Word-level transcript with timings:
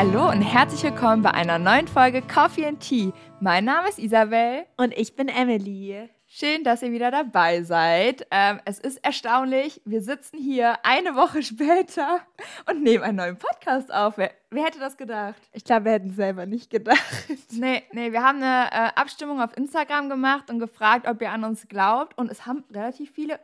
Hallo 0.00 0.30
und 0.30 0.40
herzlich 0.40 0.82
willkommen 0.82 1.20
bei 1.20 1.32
einer 1.32 1.58
neuen 1.58 1.86
Folge 1.86 2.22
Coffee 2.22 2.64
and 2.64 2.80
Tea. 2.80 3.12
Mein 3.38 3.66
Name 3.66 3.86
ist 3.90 3.98
Isabel. 3.98 4.64
Und 4.78 4.96
ich 4.96 5.14
bin 5.14 5.28
Emily. 5.28 6.08
Schön, 6.26 6.64
dass 6.64 6.80
ihr 6.80 6.90
wieder 6.90 7.10
dabei 7.10 7.62
seid. 7.64 8.26
Ähm, 8.30 8.60
es 8.64 8.78
ist 8.78 9.04
erstaunlich, 9.04 9.82
wir 9.84 10.00
sitzen 10.00 10.38
hier 10.38 10.78
eine 10.86 11.16
Woche 11.16 11.42
später 11.42 12.20
und 12.66 12.82
nehmen 12.82 13.04
einen 13.04 13.18
neuen 13.18 13.36
Podcast 13.36 13.92
auf. 13.92 14.16
Wer, 14.16 14.30
wer 14.48 14.64
hätte 14.64 14.78
das 14.78 14.96
gedacht? 14.96 15.36
Ich 15.52 15.64
glaube, 15.64 15.84
wir 15.84 15.92
hätten 15.92 16.14
selber 16.14 16.46
nicht 16.46 16.70
gedacht. 16.70 17.04
Nee, 17.50 17.82
nee, 17.92 18.10
wir 18.10 18.22
haben 18.22 18.42
eine 18.42 18.70
äh, 18.72 18.98
Abstimmung 18.98 19.42
auf 19.42 19.54
Instagram 19.54 20.08
gemacht 20.08 20.48
und 20.48 20.60
gefragt, 20.60 21.06
ob 21.06 21.20
ihr 21.20 21.30
an 21.30 21.44
uns 21.44 21.68
glaubt. 21.68 22.16
Und 22.16 22.30
es 22.30 22.46
haben 22.46 22.64
relativ 22.72 23.10
viele. 23.10 23.38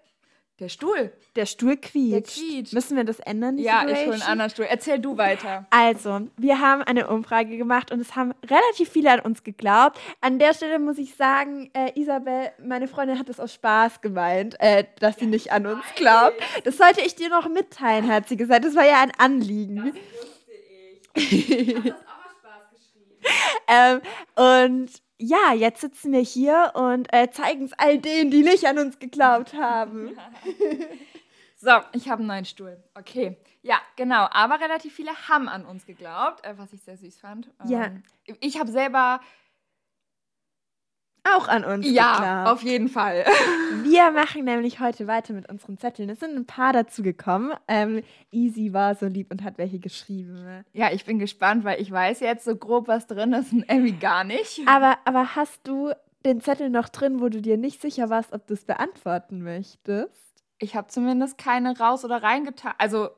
Der 0.59 0.71
Stuhl. 0.71 1.13
Der 1.37 1.45
Stuhl 1.45 1.77
quietscht. 1.77 2.13
Der 2.13 2.23
quietscht. 2.23 2.73
Müssen 2.73 2.97
wir 2.97 3.05
das 3.05 3.21
ändern? 3.21 3.59
Ja, 3.59 3.83
ich 3.83 3.89
Situation? 3.89 4.07
hole 4.07 4.15
einen 4.15 4.23
anderen 4.23 4.51
Stuhl. 4.51 4.65
Erzähl 4.67 4.99
du 4.99 5.19
weiter. 5.19 5.67
Also, 5.69 6.29
wir 6.39 6.61
haben 6.61 6.83
eine 6.83 7.09
Umfrage 7.09 7.59
gemacht 7.59 7.93
und 7.93 8.01
es 8.01 8.17
haben 8.17 8.33
relativ 8.43 8.89
viele 8.89 9.13
an 9.13 9.21
uns 9.21 9.45
geglaubt. 9.45 10.01
An 10.23 10.39
der 10.39 10.55
Stelle 10.55 10.79
muss 10.79 10.97
ich 10.97 11.15
sagen, 11.15 11.71
äh, 11.75 11.93
Isabel, 12.01 12.53
meine 12.65 12.89
Freundin 12.89 13.19
hat 13.19 13.29
es 13.29 13.39
aus 13.39 13.53
Spaß 13.53 14.01
gemeint, 14.01 14.57
äh, 14.59 14.85
dass 14.99 15.17
sie 15.17 15.27
nicht 15.27 15.53
an 15.53 15.67
uns 15.67 15.85
glaubt. 15.95 16.37
Das 16.65 16.79
sollte 16.79 17.03
ich 17.03 17.15
dir 17.15 17.29
noch 17.29 17.51
mitteilen, 17.51 18.09
hat 18.09 18.27
sie 18.27 18.39
gesagt. 18.39 18.65
Das 18.65 18.75
war 18.75 18.87
ja 18.87 19.03
ein 19.03 19.13
Anliegen. 19.19 19.93
ähm, 23.69 24.01
und 24.37 24.89
ja, 25.19 25.53
jetzt 25.55 25.81
sitzen 25.81 26.13
wir 26.13 26.21
hier 26.21 26.73
und 26.75 27.13
äh, 27.13 27.31
zeigen 27.31 27.65
es 27.65 27.73
all 27.75 27.99
denen, 27.99 28.31
die 28.31 28.43
nicht 28.43 28.67
an 28.67 28.79
uns 28.79 28.99
geglaubt 28.99 29.55
haben. 29.55 30.17
So, 31.59 31.71
ich 31.93 32.09
habe 32.11 32.19
einen 32.21 32.29
neuen 32.29 32.45
Stuhl. 32.45 32.77
Okay. 32.95 33.39
Ja, 33.63 33.81
genau. 33.97 34.29
Aber 34.31 34.61
relativ 34.61 34.95
viele 34.95 35.11
haben 35.29 35.49
an 35.49 35.65
uns 35.65 35.87
geglaubt, 35.87 36.45
äh, 36.45 36.53
was 36.59 36.73
ich 36.75 36.83
sehr 36.83 36.99
süß 36.99 37.19
fand. 37.19 37.51
Ja. 37.65 37.87
Ähm, 37.87 38.03
Ich 38.41 38.61
habe 38.61 38.71
selber. 38.71 39.21
Auch 41.35 41.49
an 41.49 41.65
uns 41.65 41.87
Ja, 41.91 42.17
geglaubt. 42.17 42.49
auf 42.51 42.63
jeden 42.63 42.89
Fall. 42.89 43.25
Wir 43.83 44.11
machen 44.13 44.45
nämlich 44.45 44.81
heute 44.81 45.07
weiter 45.07 45.33
mit 45.33 45.49
unseren 45.49 45.79
Zetteln. 45.79 46.09
Es 46.11 46.21
sind 46.21 46.37
ein 46.37 46.47
paar 46.47 46.73
dazu 46.73 47.03
gekommen. 47.03 47.53
Ähm, 47.69 48.03
Easy 48.31 48.73
war 48.73 48.95
so 48.95 49.07
lieb 49.07 49.31
und 49.31 49.43
hat 49.43 49.59
welche 49.59 49.79
geschrieben. 49.79 50.65
Ja, 50.73 50.93
ich 50.93 51.05
bin 51.05 51.19
gespannt, 51.19 51.65
weil 51.65 51.81
ich 51.81 51.91
weiß 51.91 52.21
jetzt 52.21 52.45
so 52.45 52.55
grob, 52.57 52.89
was 52.89 53.07
drin 53.07 53.33
ist 53.33 53.53
und 53.53 53.63
Emmy 53.69 53.93
gar 53.93 54.25
nicht. 54.25 54.61
Aber, 54.67 54.99
aber 55.05 55.35
hast 55.37 55.67
du 55.67 55.93
den 56.25 56.41
Zettel 56.41 56.71
noch 56.71 56.89
drin, 56.89 57.21
wo 57.21 57.29
du 57.29 57.41
dir 57.41 57.57
nicht 57.57 57.81
sicher 57.81 58.11
warst, 58.11 58.33
ob 58.33 58.47
du 58.47 58.55
es 58.55 58.65
beantworten 58.65 59.43
möchtest? 59.43 60.13
Ich 60.59 60.75
habe 60.75 60.89
zumindest 60.89 61.39
keine 61.39 61.79
raus 61.79 62.05
oder 62.05 62.23
reingetan. 62.23 62.73
Also, 62.79 63.09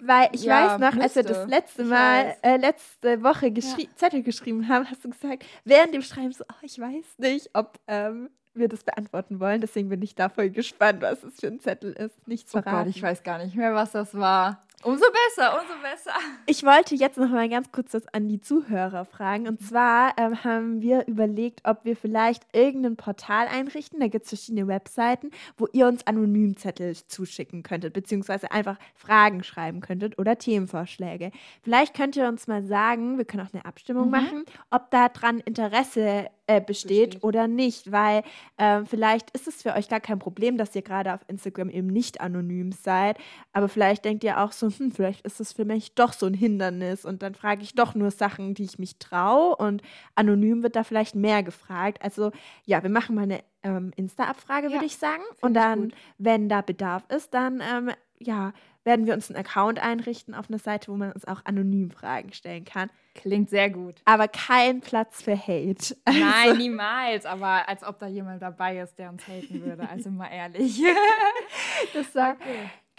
Weil 0.00 0.28
ich 0.32 0.44
Ja, 0.44 0.78
weiß 0.78 0.80
noch, 0.80 1.02
als 1.02 1.14
wir 1.14 1.22
müsste. 1.22 1.34
das 1.34 1.48
letzte 1.48 1.84
Mal, 1.84 2.36
äh, 2.42 2.56
letzte 2.56 3.22
Woche 3.22 3.50
geschri 3.50 3.88
Zettel 3.96 4.22
geschrieben 4.22 4.68
haben, 4.68 4.88
hast 4.90 5.04
du 5.04 5.10
gesagt, 5.10 5.44
während 5.64 5.94
dem 5.94 6.02
Schreiben 6.02 6.32
so, 6.32 6.44
oh, 6.48 6.56
ich 6.62 6.78
weiß 6.78 7.18
nicht, 7.18 7.50
ob 7.54 7.78
ähm, 7.86 8.30
wir 8.54 8.68
das 8.68 8.84
beantworten 8.84 9.40
wollen. 9.40 9.60
Deswegen 9.60 9.88
bin 9.88 10.02
ich 10.02 10.14
da 10.14 10.28
voll 10.28 10.50
gespannt, 10.50 11.02
was 11.02 11.22
es 11.22 11.40
für 11.40 11.48
ein 11.48 11.60
Zettel 11.60 11.92
ist. 11.92 12.26
Nichts 12.26 12.54
oh 12.54 12.60
verraten. 12.62 12.86
Gott, 12.86 12.96
ich 12.96 13.02
weiß 13.02 13.22
gar 13.22 13.38
nicht 13.38 13.54
mehr, 13.54 13.74
was 13.74 13.92
das 13.92 14.14
war. 14.14 14.62
Umso 14.82 15.04
besser, 15.26 15.60
umso 15.60 15.74
besser. 15.82 16.12
Ich 16.46 16.62
wollte 16.64 16.94
jetzt 16.94 17.18
noch 17.18 17.28
mal 17.28 17.48
ganz 17.50 17.70
kurz 17.70 17.90
das 17.90 18.08
an 18.14 18.28
die 18.28 18.40
Zuhörer 18.40 19.04
fragen. 19.04 19.46
Und 19.46 19.60
zwar 19.60 20.14
ähm, 20.16 20.42
haben 20.42 20.80
wir 20.80 21.06
überlegt, 21.06 21.60
ob 21.64 21.84
wir 21.84 21.94
vielleicht 21.96 22.46
irgendein 22.54 22.96
Portal 22.96 23.46
einrichten. 23.46 24.00
Da 24.00 24.08
gibt 24.08 24.24
es 24.24 24.30
verschiedene 24.30 24.66
Webseiten, 24.68 25.32
wo 25.58 25.68
ihr 25.72 25.86
uns 25.86 26.06
Anonymzettel 26.06 26.96
zuschicken 26.96 27.62
könntet, 27.62 27.92
beziehungsweise 27.92 28.52
einfach 28.52 28.78
Fragen 28.94 29.42
schreiben 29.44 29.80
könntet 29.82 30.18
oder 30.18 30.38
Themenvorschläge. 30.38 31.30
Vielleicht 31.62 31.92
könnt 31.94 32.16
ihr 32.16 32.26
uns 32.26 32.46
mal 32.46 32.62
sagen, 32.62 33.18
wir 33.18 33.26
können 33.26 33.46
auch 33.46 33.52
eine 33.52 33.66
Abstimmung 33.66 34.06
Mhm. 34.06 34.10
machen, 34.10 34.44
ob 34.70 34.90
daran 34.90 35.40
Interesse 35.40 36.28
äh, 36.50 36.60
besteht, 36.60 37.10
Besteht. 37.10 37.24
oder 37.24 37.46
nicht, 37.46 37.92
weil 37.92 38.24
ähm, 38.58 38.84
vielleicht 38.84 39.30
ist 39.30 39.46
es 39.46 39.62
für 39.62 39.74
euch 39.74 39.88
gar 39.88 40.00
kein 40.00 40.18
Problem, 40.18 40.58
dass 40.58 40.74
ihr 40.74 40.82
gerade 40.82 41.14
auf 41.14 41.20
Instagram 41.28 41.68
eben 41.68 41.86
nicht 41.86 42.20
anonym 42.20 42.72
seid, 42.72 43.18
aber 43.52 43.68
vielleicht 43.68 44.04
denkt 44.04 44.24
ihr 44.24 44.40
auch 44.40 44.50
so, 44.50 44.68
hm, 44.68 44.90
vielleicht 44.90 45.24
ist 45.24 45.38
es 45.38 45.52
für 45.52 45.64
mich 45.64 45.94
doch 45.94 46.12
so 46.12 46.26
ein 46.26 46.34
Hindernis 46.34 47.04
und 47.04 47.22
dann 47.22 47.34
frage 47.34 47.62
ich 47.62 47.74
doch 47.74 47.94
nur 47.94 48.10
Sachen, 48.10 48.54
die 48.54 48.64
ich 48.64 48.80
mich 48.80 48.98
traue 48.98 49.54
und 49.54 49.82
anonym 50.16 50.64
wird 50.64 50.74
da 50.74 50.82
vielleicht 50.82 51.14
mehr 51.14 51.44
gefragt. 51.44 52.02
Also 52.02 52.32
ja, 52.64 52.82
wir 52.82 52.90
machen 52.90 53.14
mal 53.14 53.22
eine 53.22 53.44
ähm, 53.62 53.92
Insta-Abfrage, 53.94 54.68
Ja, 54.68 54.72
würde 54.72 54.86
ich 54.86 54.96
sagen. 54.96 55.22
Und 55.40 55.54
dann, 55.54 55.92
wenn 56.18 56.48
da 56.48 56.62
Bedarf 56.62 57.04
ist, 57.10 57.32
dann 57.32 57.60
ähm, 57.60 57.90
ja, 58.18 58.52
werden 58.84 59.06
wir 59.06 59.14
uns 59.14 59.30
einen 59.30 59.38
Account 59.38 59.78
einrichten 59.78 60.34
auf 60.34 60.48
einer 60.48 60.58
Seite, 60.58 60.90
wo 60.90 60.96
man 60.96 61.12
uns 61.12 61.26
auch 61.26 61.44
anonym 61.44 61.90
Fragen 61.90 62.32
stellen 62.32 62.64
kann. 62.64 62.90
Klingt 63.14 63.50
sehr 63.50 63.70
gut. 63.70 63.96
Aber 64.04 64.28
kein 64.28 64.80
Platz 64.80 65.22
für 65.22 65.36
Hate. 65.36 65.96
Nein, 66.06 66.56
niemals. 66.56 67.26
Aber 67.26 67.68
als 67.68 67.84
ob 67.84 67.98
da 67.98 68.06
jemand 68.06 68.40
dabei 68.42 68.78
ist, 68.78 68.98
der 68.98 69.10
uns 69.10 69.26
haten 69.26 69.62
würde. 69.62 69.88
Also 69.88 70.10
mal 70.10 70.28
ehrlich. 70.28 70.80
Das 71.94 72.14
war, 72.14 72.36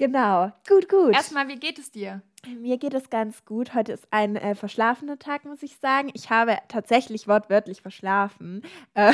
Genau. 0.02 0.52
Gut, 0.68 0.90
gut. 0.90 1.14
Erstmal, 1.14 1.47
wie 1.47 1.58
geht 1.58 1.78
es 1.78 1.91
dir? 1.91 2.24
Mir 2.47 2.79
geht 2.79 2.96
es 2.96 3.12
ganz 3.12 3.46
gut. 3.46 3.75
Heute 3.75 3.91
ist 3.91 4.07
ein 4.09 4.35
äh, 4.35 4.56
verschlafener 4.56 5.19
Tag, 5.19 5.46
muss 5.46 5.62
ich 5.62 5.78
sagen. 5.78 6.09
Ich 6.16 6.31
habe 6.31 6.57
tatsächlich 6.69 7.28
wortwörtlich 7.28 7.84
verschlafen. 7.84 8.63
Äh, 8.96 9.13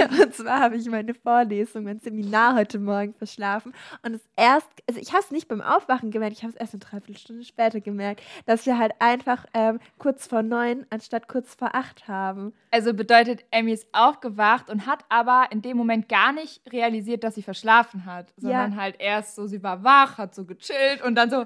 und 0.22 0.34
zwar 0.34 0.60
habe 0.60 0.76
ich 0.76 0.88
meine 0.88 1.12
Vorlesung, 1.12 1.84
mein 1.84 1.98
Seminar 1.98 2.54
heute 2.54 2.78
Morgen 2.78 3.12
verschlafen. 3.12 3.74
Und 4.02 4.14
es 4.14 4.22
erst, 4.34 4.68
also 4.88 4.98
ich 4.98 5.12
habe 5.12 5.22
es 5.22 5.30
nicht 5.30 5.46
beim 5.46 5.60
Aufwachen 5.60 6.10
gemerkt, 6.10 6.38
ich 6.38 6.42
habe 6.42 6.54
es 6.54 6.58
erst 6.58 6.72
eine 6.72 6.80
Dreiviertelstunde 6.80 7.44
später 7.44 7.80
gemerkt, 7.80 8.22
dass 8.46 8.64
wir 8.64 8.78
halt 8.78 8.92
einfach 8.98 9.44
ähm, 9.52 9.78
kurz 9.98 10.26
vor 10.26 10.42
neun 10.42 10.86
anstatt 10.88 11.28
kurz 11.28 11.54
vor 11.54 11.74
acht 11.74 12.08
haben. 12.08 12.54
Also 12.70 12.94
bedeutet, 12.94 13.44
Emmy 13.50 13.72
ist 13.72 13.86
aufgewacht 13.92 14.70
und 14.70 14.86
hat 14.86 15.04
aber 15.10 15.48
in 15.50 15.60
dem 15.60 15.76
Moment 15.76 16.08
gar 16.08 16.32
nicht 16.32 16.62
realisiert, 16.72 17.24
dass 17.24 17.34
sie 17.34 17.42
verschlafen 17.42 18.06
hat, 18.06 18.32
sondern 18.38 18.76
halt 18.76 18.96
erst 18.98 19.34
so, 19.34 19.46
sie 19.46 19.62
war 19.62 19.84
wach, 19.84 20.16
hat 20.16 20.34
so 20.34 20.46
gechillt 20.46 21.02
und 21.04 21.14
dann 21.14 21.28
so, 21.28 21.42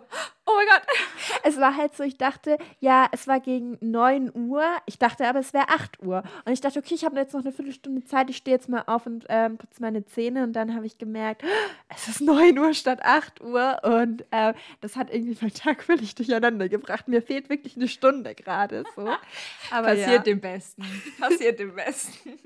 oh 0.46 0.52
mein 0.54 0.66
Gott. 0.68 0.75
Es 1.42 1.58
war 1.60 1.76
halt 1.76 1.94
so, 1.96 2.02
ich 2.02 2.18
dachte, 2.18 2.58
ja, 2.80 3.08
es 3.12 3.26
war 3.26 3.40
gegen 3.40 3.78
9 3.80 4.32
Uhr. 4.34 4.64
Ich 4.86 4.98
dachte 4.98 5.26
aber, 5.26 5.40
es 5.40 5.52
wäre 5.52 5.68
8 5.68 6.02
Uhr. 6.02 6.22
Und 6.44 6.52
ich 6.52 6.60
dachte, 6.60 6.78
okay, 6.78 6.94
ich 6.94 7.04
habe 7.04 7.16
jetzt 7.16 7.34
noch 7.34 7.42
eine 7.42 7.52
Viertelstunde 7.52 8.04
Zeit. 8.04 8.30
Ich 8.30 8.38
stehe 8.38 8.56
jetzt 8.56 8.68
mal 8.68 8.84
auf 8.86 9.06
und 9.06 9.26
ähm, 9.28 9.56
putze 9.58 9.80
meine 9.80 10.04
Zähne. 10.04 10.42
Und 10.42 10.54
dann 10.54 10.74
habe 10.74 10.86
ich 10.86 10.98
gemerkt, 10.98 11.42
es 11.88 12.08
ist 12.08 12.20
9 12.20 12.58
Uhr 12.58 12.74
statt 12.74 13.00
8 13.02 13.40
Uhr. 13.40 13.78
Und 13.82 14.24
ähm, 14.32 14.54
das 14.80 14.96
hat 14.96 15.12
irgendwie 15.12 15.36
meinen 15.40 15.54
Tag 15.54 15.82
völlig 15.82 16.14
durcheinander 16.14 16.68
gebracht. 16.68 17.08
Mir 17.08 17.22
fehlt 17.22 17.48
wirklich 17.48 17.76
eine 17.76 17.88
Stunde 17.88 18.34
gerade 18.34 18.84
so. 18.94 19.02
Aber 19.70 19.88
Passiert 19.88 20.08
ja. 20.08 20.18
dem 20.18 20.40
Besten. 20.40 20.84
Passiert 21.20 21.58
dem 21.58 21.74
Besten. 21.74 22.38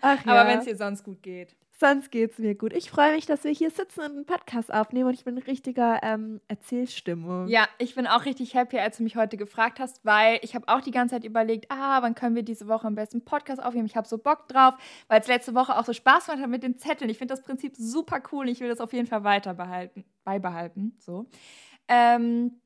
Ach, 0.00 0.18
Aber 0.26 0.34
ja. 0.34 0.48
wenn 0.48 0.58
es 0.58 0.64
dir 0.64 0.76
sonst 0.76 1.04
gut 1.04 1.22
geht. 1.22 1.54
Sonst 1.84 2.10
geht 2.10 2.30
es 2.30 2.38
mir 2.38 2.54
gut. 2.54 2.72
Ich 2.72 2.90
freue 2.90 3.14
mich, 3.14 3.26
dass 3.26 3.44
wir 3.44 3.50
hier 3.50 3.70
sitzen 3.70 4.00
und 4.00 4.12
einen 4.12 4.24
Podcast 4.24 4.72
aufnehmen. 4.72 5.08
Und 5.08 5.12
ich 5.12 5.24
bin 5.24 5.36
in 5.36 5.42
richtiger 5.42 6.00
ähm, 6.02 6.40
Erzählstimmung. 6.48 7.46
Ja, 7.48 7.68
ich 7.76 7.94
bin 7.94 8.06
auch 8.06 8.24
richtig 8.24 8.54
happy, 8.54 8.78
als 8.78 8.96
du 8.96 9.02
mich 9.02 9.16
heute 9.16 9.36
gefragt 9.36 9.78
hast, 9.80 10.02
weil 10.02 10.38
ich 10.40 10.54
habe 10.54 10.66
auch 10.68 10.80
die 10.80 10.92
ganze 10.92 11.16
Zeit 11.16 11.24
überlegt, 11.24 11.70
ah, 11.70 12.00
wann 12.00 12.14
können 12.14 12.36
wir 12.36 12.42
diese 12.42 12.68
Woche 12.68 12.86
am 12.86 12.94
besten 12.94 13.22
Podcast 13.22 13.62
aufnehmen? 13.62 13.84
Ich 13.84 13.96
habe 13.96 14.08
so 14.08 14.16
Bock 14.16 14.48
drauf, 14.48 14.72
weil 15.08 15.20
es 15.20 15.26
letzte 15.26 15.54
Woche 15.54 15.76
auch 15.76 15.84
so 15.84 15.92
Spaß 15.92 16.24
gemacht 16.24 16.40
hat 16.40 16.48
mit 16.48 16.62
den 16.62 16.78
Zetteln. 16.78 17.10
Ich 17.10 17.18
finde 17.18 17.34
das 17.34 17.44
Prinzip 17.44 17.76
super 17.76 18.22
cool 18.32 18.46
und 18.46 18.48
ich 18.50 18.60
will 18.60 18.70
das 18.70 18.80
auf 18.80 18.94
jeden 18.94 19.06
Fall 19.06 19.22
weiter 19.22 19.52
behalten, 19.52 20.06
beibehalten. 20.24 20.96
So. 21.00 21.26
Ähm, 21.88 22.62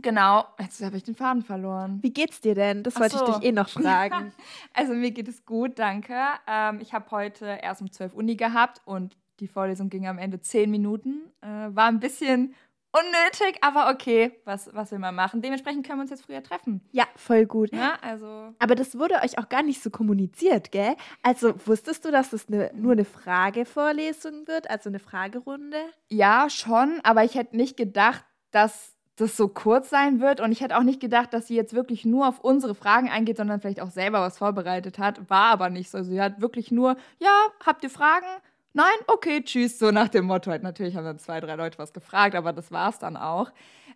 genau, 0.00 0.44
jetzt 0.58 0.82
habe 0.82 0.96
ich 0.96 1.02
den 1.02 1.14
Faden 1.14 1.42
verloren. 1.42 1.98
Wie 2.02 2.12
geht's 2.12 2.40
dir 2.40 2.54
denn? 2.54 2.82
Das 2.82 2.96
Ach 2.96 3.00
wollte 3.00 3.18
so. 3.18 3.26
ich 3.28 3.34
dich 3.36 3.44
eh 3.48 3.52
noch 3.52 3.68
fragen. 3.68 4.32
Also 4.74 4.94
mir 4.94 5.10
geht 5.10 5.28
es 5.28 5.44
gut, 5.44 5.78
danke. 5.78 6.16
Ähm, 6.46 6.80
ich 6.80 6.92
habe 6.94 7.10
heute 7.10 7.58
erst 7.62 7.82
um 7.82 7.90
12 7.92 8.14
Uni 8.14 8.36
gehabt 8.36 8.80
und 8.86 9.16
die 9.40 9.48
Vorlesung 9.48 9.90
ging 9.90 10.06
am 10.06 10.18
Ende 10.18 10.40
10 10.40 10.70
Minuten. 10.70 11.22
Äh, 11.42 11.46
war 11.46 11.88
ein 11.88 12.00
bisschen 12.00 12.54
unnötig, 12.92 13.58
aber 13.62 13.90
okay, 13.90 14.32
was, 14.44 14.68
was 14.74 14.92
will 14.92 14.98
man 14.98 15.14
machen? 15.14 15.40
Dementsprechend 15.42 15.86
können 15.86 15.98
wir 15.98 16.02
uns 16.02 16.10
jetzt 16.10 16.24
früher 16.26 16.42
treffen. 16.42 16.80
ja, 16.92 17.04
voll 17.16 17.46
gut. 17.46 17.72
Ja, 17.72 17.94
also 18.02 18.52
Aber 18.58 18.74
das 18.74 18.98
wurde 18.98 19.16
euch 19.22 19.38
auch 19.38 19.48
gar 19.48 19.62
nicht 19.62 19.82
so 19.82 19.90
kommuniziert, 19.90 20.70
gell? 20.72 20.94
Also 21.22 21.54
wusstest 21.66 22.04
du, 22.04 22.10
dass 22.10 22.30
das 22.30 22.48
eine, 22.48 22.70
nur 22.74 22.92
eine 22.92 23.04
Fragevorlesung 23.06 24.46
wird, 24.46 24.70
also 24.70 24.88
eine 24.90 24.98
Fragerunde? 24.98 25.78
ja, 26.08 26.48
schon, 26.50 27.00
aber 27.02 27.24
ich 27.24 27.34
hätte 27.34 27.56
nicht 27.56 27.76
gedacht, 27.76 28.24
dass 28.50 28.94
das 29.16 29.36
so 29.36 29.48
kurz 29.48 29.90
sein 29.90 30.20
wird 30.20 30.40
und 30.40 30.52
ich 30.52 30.60
hätte 30.62 30.76
auch 30.76 30.82
nicht 30.82 31.00
gedacht, 31.00 31.34
dass 31.34 31.46
sie 31.46 31.54
jetzt 31.54 31.74
wirklich 31.74 32.04
nur 32.04 32.26
auf 32.26 32.40
unsere 32.40 32.74
Fragen 32.74 33.10
eingeht, 33.10 33.36
sondern 33.36 33.60
vielleicht 33.60 33.80
auch 33.80 33.90
selber 33.90 34.20
was 34.20 34.38
vorbereitet 34.38 34.98
hat. 34.98 35.28
War 35.28 35.52
aber 35.52 35.68
nicht 35.70 35.90
so. 35.90 36.02
Sie 36.02 36.20
hat 36.20 36.40
wirklich 36.40 36.70
nur, 36.70 36.96
ja, 37.18 37.30
habt 37.64 37.84
ihr 37.84 37.90
Fragen? 37.90 38.26
Nein? 38.72 38.86
Okay, 39.06 39.42
tschüss. 39.44 39.78
So 39.78 39.90
nach 39.90 40.08
dem 40.08 40.24
Motto 40.24 40.50
halt. 40.50 40.62
Natürlich 40.62 40.96
haben 40.96 41.04
dann 41.04 41.18
zwei, 41.18 41.40
drei 41.40 41.56
Leute 41.56 41.78
was 41.78 41.92
gefragt, 41.92 42.34
aber 42.34 42.52
das 42.54 42.72
war 42.72 42.88
es 42.88 42.98
dann 42.98 43.16
auch. 43.18 43.52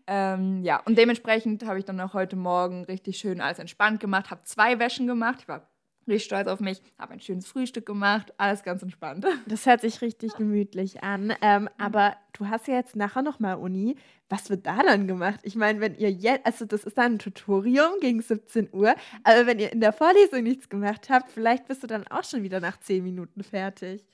Ähm, 0.06 0.62
ja, 0.62 0.80
und 0.84 0.98
dementsprechend 0.98 1.64
habe 1.64 1.78
ich 1.78 1.84
dann 1.84 2.00
auch 2.00 2.12
heute 2.14 2.36
Morgen 2.36 2.84
richtig 2.84 3.16
schön 3.16 3.40
alles 3.40 3.58
entspannt 3.58 4.00
gemacht, 4.00 4.30
habe 4.30 4.42
zwei 4.44 4.78
Wäschen 4.78 5.06
gemacht. 5.06 5.38
Ich 5.40 5.48
war 5.48 5.66
Richtig 6.06 6.25
stolz 6.25 6.47
auf 6.47 6.61
mich, 6.61 6.81
habe 6.99 7.14
ein 7.14 7.20
schönes 7.20 7.47
Frühstück 7.47 7.85
gemacht, 7.85 8.32
alles 8.38 8.62
ganz 8.62 8.82
entspannt. 8.82 9.26
Das 9.47 9.67
hört 9.67 9.81
sich 9.81 10.03
richtig 10.03 10.35
gemütlich 10.35 11.03
an. 11.03 11.32
Ähm, 11.41 11.69
aber 11.79 12.17
du 12.32 12.49
hast 12.49 12.69
ja 12.69 12.75
jetzt 12.75 12.94
nachher 12.97 13.23
nochmal 13.23 13.56
Uni. 13.56 13.97
Was 14.29 14.50
wird 14.50 14.67
da 14.67 14.82
dann 14.82 15.06
gemacht? 15.06 15.41
Ich 15.43 15.56
meine, 15.56 15.81
wenn 15.81 15.94
ihr 15.97 16.11
jetzt, 16.11 16.47
also 16.47 16.64
das 16.64 16.85
ist 16.85 16.99
dann 16.99 17.14
ein 17.14 17.19
Tutorium 17.19 18.00
gegen 18.00 18.20
17 18.20 18.69
Uhr, 18.73 18.94
aber 19.25 19.47
wenn 19.47 19.58
ihr 19.58 19.73
in 19.73 19.81
der 19.81 19.93
Vorlesung 19.93 20.43
nichts 20.43 20.69
gemacht 20.69 21.08
habt, 21.11 21.31
vielleicht 21.31 21.67
bist 21.67 21.82
du 21.82 21.87
dann 21.87 22.06
auch 22.08 22.25
schon 22.25 22.43
wieder 22.43 22.61
nach 22.61 22.79
10 22.79 23.03
Minuten 23.03 23.43
fertig. 23.43 24.05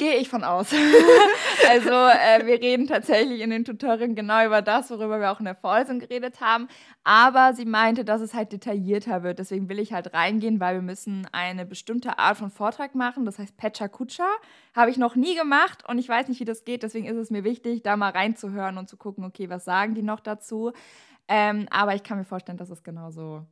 Gehe 0.00 0.16
ich 0.16 0.30
von 0.30 0.44
aus. 0.44 0.72
also 1.68 1.90
äh, 1.90 2.46
wir 2.46 2.58
reden 2.58 2.86
tatsächlich 2.86 3.42
in 3.42 3.50
den 3.50 3.66
Tutorien 3.66 4.14
genau 4.14 4.46
über 4.46 4.62
das, 4.62 4.90
worüber 4.90 5.20
wir 5.20 5.30
auch 5.30 5.40
in 5.40 5.44
der 5.44 5.54
Vorlesung 5.54 5.98
geredet 5.98 6.40
haben. 6.40 6.68
Aber 7.04 7.52
sie 7.52 7.66
meinte, 7.66 8.02
dass 8.02 8.22
es 8.22 8.32
halt 8.32 8.50
detaillierter 8.50 9.22
wird. 9.22 9.38
Deswegen 9.38 9.68
will 9.68 9.78
ich 9.78 9.92
halt 9.92 10.14
reingehen, 10.14 10.58
weil 10.58 10.76
wir 10.76 10.82
müssen 10.82 11.28
eine 11.32 11.66
bestimmte 11.66 12.18
Art 12.18 12.38
von 12.38 12.50
Vortrag 12.50 12.94
machen. 12.94 13.26
Das 13.26 13.38
heißt 13.38 13.58
Pecha 13.58 13.88
Kucha. 13.88 14.26
Habe 14.74 14.90
ich 14.90 14.96
noch 14.96 15.16
nie 15.16 15.36
gemacht 15.36 15.86
und 15.86 15.98
ich 15.98 16.08
weiß 16.08 16.28
nicht, 16.28 16.40
wie 16.40 16.46
das 16.46 16.64
geht. 16.64 16.82
Deswegen 16.82 17.04
ist 17.04 17.18
es 17.18 17.28
mir 17.28 17.44
wichtig, 17.44 17.82
da 17.82 17.98
mal 17.98 18.12
reinzuhören 18.12 18.78
und 18.78 18.88
zu 18.88 18.96
gucken, 18.96 19.22
okay, 19.24 19.50
was 19.50 19.66
sagen 19.66 19.94
die 19.94 20.02
noch 20.02 20.20
dazu. 20.20 20.72
Ähm, 21.28 21.66
aber 21.70 21.94
ich 21.94 22.04
kann 22.04 22.16
mir 22.16 22.24
vorstellen, 22.24 22.56
dass 22.56 22.70
es 22.70 22.82
genauso 22.82 23.44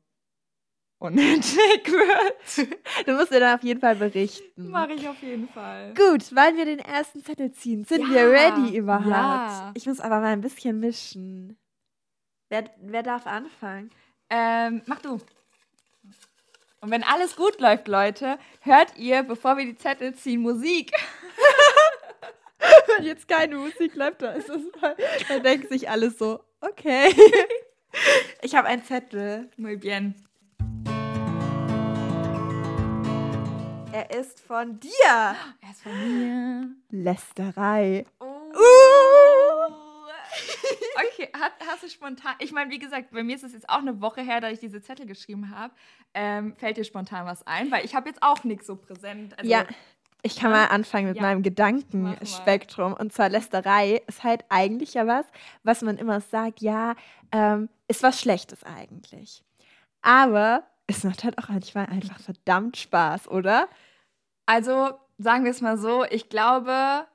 unnötig 0.99 1.87
wird. 1.87 2.69
Du 3.07 3.13
musst 3.13 3.33
dir 3.33 3.41
dann 3.41 3.57
auf 3.57 3.63
jeden 3.63 3.81
Fall 3.81 3.97
berichten. 3.97 4.71
Mache 4.71 4.93
ich 4.93 5.09
auf 5.09 5.21
jeden 5.23 5.49
Fall. 5.49 5.95
Gut, 5.95 6.35
wollen 6.35 6.57
wir 6.57 6.65
den 6.65 6.81
ersten 6.81 7.23
Zettel 7.25 7.53
ziehen? 7.53 7.85
Sind 7.85 8.03
ja, 8.09 8.15
wir 8.15 8.31
ready 8.31 8.77
überhaupt? 8.77 9.07
Ja. 9.07 9.73
Ich 9.75 9.87
muss 9.87 10.01
aber 10.01 10.21
mal 10.21 10.33
ein 10.33 10.41
bisschen 10.41 10.81
mischen. 10.81 11.57
Wer, 12.49 12.65
wer 12.81 13.03
darf 13.03 13.27
anfangen? 13.27 13.91
Ähm, 14.31 14.83
mach 14.87 15.01
du. 15.01 15.21
Und 16.81 16.91
wenn 16.91 17.03
alles 17.03 17.37
gut 17.37 17.61
läuft, 17.61 17.89
Leute, 17.89 18.39
hört 18.61 18.97
ihr, 18.97 19.23
bevor 19.23 19.57
wir 19.57 19.65
die 19.65 19.77
Zettel 19.77 20.15
ziehen, 20.15 20.41
Musik. 20.41 20.93
wenn 22.97 23.05
jetzt 23.05 23.27
keine 23.27 23.57
Musik 23.57 23.95
läuft, 23.95 24.23
dann 24.23 24.37
ist 24.37 24.49
es 24.49 24.63
dann 25.29 25.43
denken 25.43 25.69
sich 25.69 25.89
alle 25.91 26.11
so, 26.11 26.41
okay. 26.61 27.15
Ich 28.43 28.55
habe 28.55 28.69
einen 28.69 28.85
Zettel. 28.85 29.51
Muy 29.57 29.77
bien. 29.77 30.28
Er 33.99 34.13
ist 34.13 34.39
von 34.39 34.79
dir. 34.79 34.91
Er 35.09 35.71
ist 35.73 35.83
von 35.83 35.93
mir. 35.93 36.69
Lästerei. 36.91 38.07
Oh. 38.21 38.25
Uh. 38.25 39.75
Okay, 40.95 41.29
hast, 41.33 41.53
hast, 41.67 41.83
du 41.83 41.89
spontan. 41.89 42.35
Ich 42.39 42.53
meine, 42.53 42.71
wie 42.71 42.79
gesagt, 42.79 43.11
bei 43.11 43.25
mir 43.25 43.35
ist 43.35 43.43
es 43.43 43.55
jetzt 43.55 43.69
auch 43.69 43.79
eine 43.79 44.01
Woche 44.01 44.21
her, 44.21 44.41
dass 44.41 44.53
ich 44.53 44.61
diese 44.61 44.81
Zettel 44.81 45.05
geschrieben 45.05 45.51
habe. 45.51 45.75
Ähm, 46.15 46.55
fällt 46.55 46.77
dir 46.77 46.85
spontan 46.85 47.27
was 47.27 47.45
ein? 47.45 47.73
Weil 47.73 47.85
ich 47.85 47.97
habe 47.97 48.09
jetzt 48.09 48.23
auch 48.23 48.45
nichts 48.45 48.69
so 48.69 48.77
präsent. 48.77 49.37
Also, 49.37 49.51
ja. 49.51 49.67
Ich 50.23 50.37
kann 50.37 50.53
mal 50.53 50.67
anfangen 50.67 51.09
mit 51.09 51.17
ja. 51.17 51.23
meinem 51.23 51.43
Gedankenspektrum. 51.43 52.93
Und 52.93 53.13
zwar 53.13 53.29
Lästerei 53.29 54.03
ist 54.07 54.23
halt 54.23 54.45
eigentlich 54.49 54.95
ja 54.95 55.09
was, 55.09 55.27
was 55.65 55.83
man 55.83 55.97
immer 55.97 56.21
sagt, 56.21 56.61
ja, 56.61 56.95
ähm, 57.33 57.69
ist 57.89 58.05
was 58.05 58.21
Schlechtes 58.21 58.63
eigentlich. 58.63 59.43
Aber 60.03 60.63
es 60.87 61.05
macht 61.05 61.23
halt 61.23 61.39
auch 61.39 61.49
manchmal 61.49 61.87
einfach 61.87 62.19
verdammt 62.19 62.77
Spaß, 62.77 63.29
oder? 63.29 63.69
Also 64.49 64.99
sagen 65.19 65.45
wir 65.45 65.51
es 65.51 65.61
mal 65.61 65.77
so, 65.77 66.05
ich 66.05 66.31
glaube, 66.31 67.07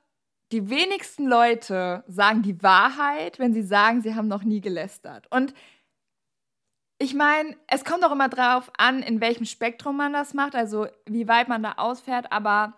die 0.52 0.70
wenigsten 0.70 1.26
Leute 1.26 2.04
sagen 2.06 2.42
die 2.42 2.62
Wahrheit, 2.62 3.40
wenn 3.40 3.52
sie 3.52 3.64
sagen, 3.64 4.02
sie 4.02 4.14
haben 4.14 4.28
noch 4.28 4.44
nie 4.44 4.60
gelästert. 4.60 5.26
Und 5.32 5.52
ich 6.98 7.12
meine, 7.12 7.56
es 7.66 7.84
kommt 7.84 8.04
auch 8.04 8.12
immer 8.12 8.28
drauf 8.28 8.70
an, 8.78 9.02
in 9.02 9.20
welchem 9.20 9.46
Spektrum 9.46 9.96
man 9.96 10.12
das 10.12 10.32
macht, 10.32 10.54
also 10.54 10.86
wie 11.06 11.26
weit 11.26 11.48
man 11.48 11.64
da 11.64 11.72
ausfährt, 11.72 12.30
aber 12.30 12.74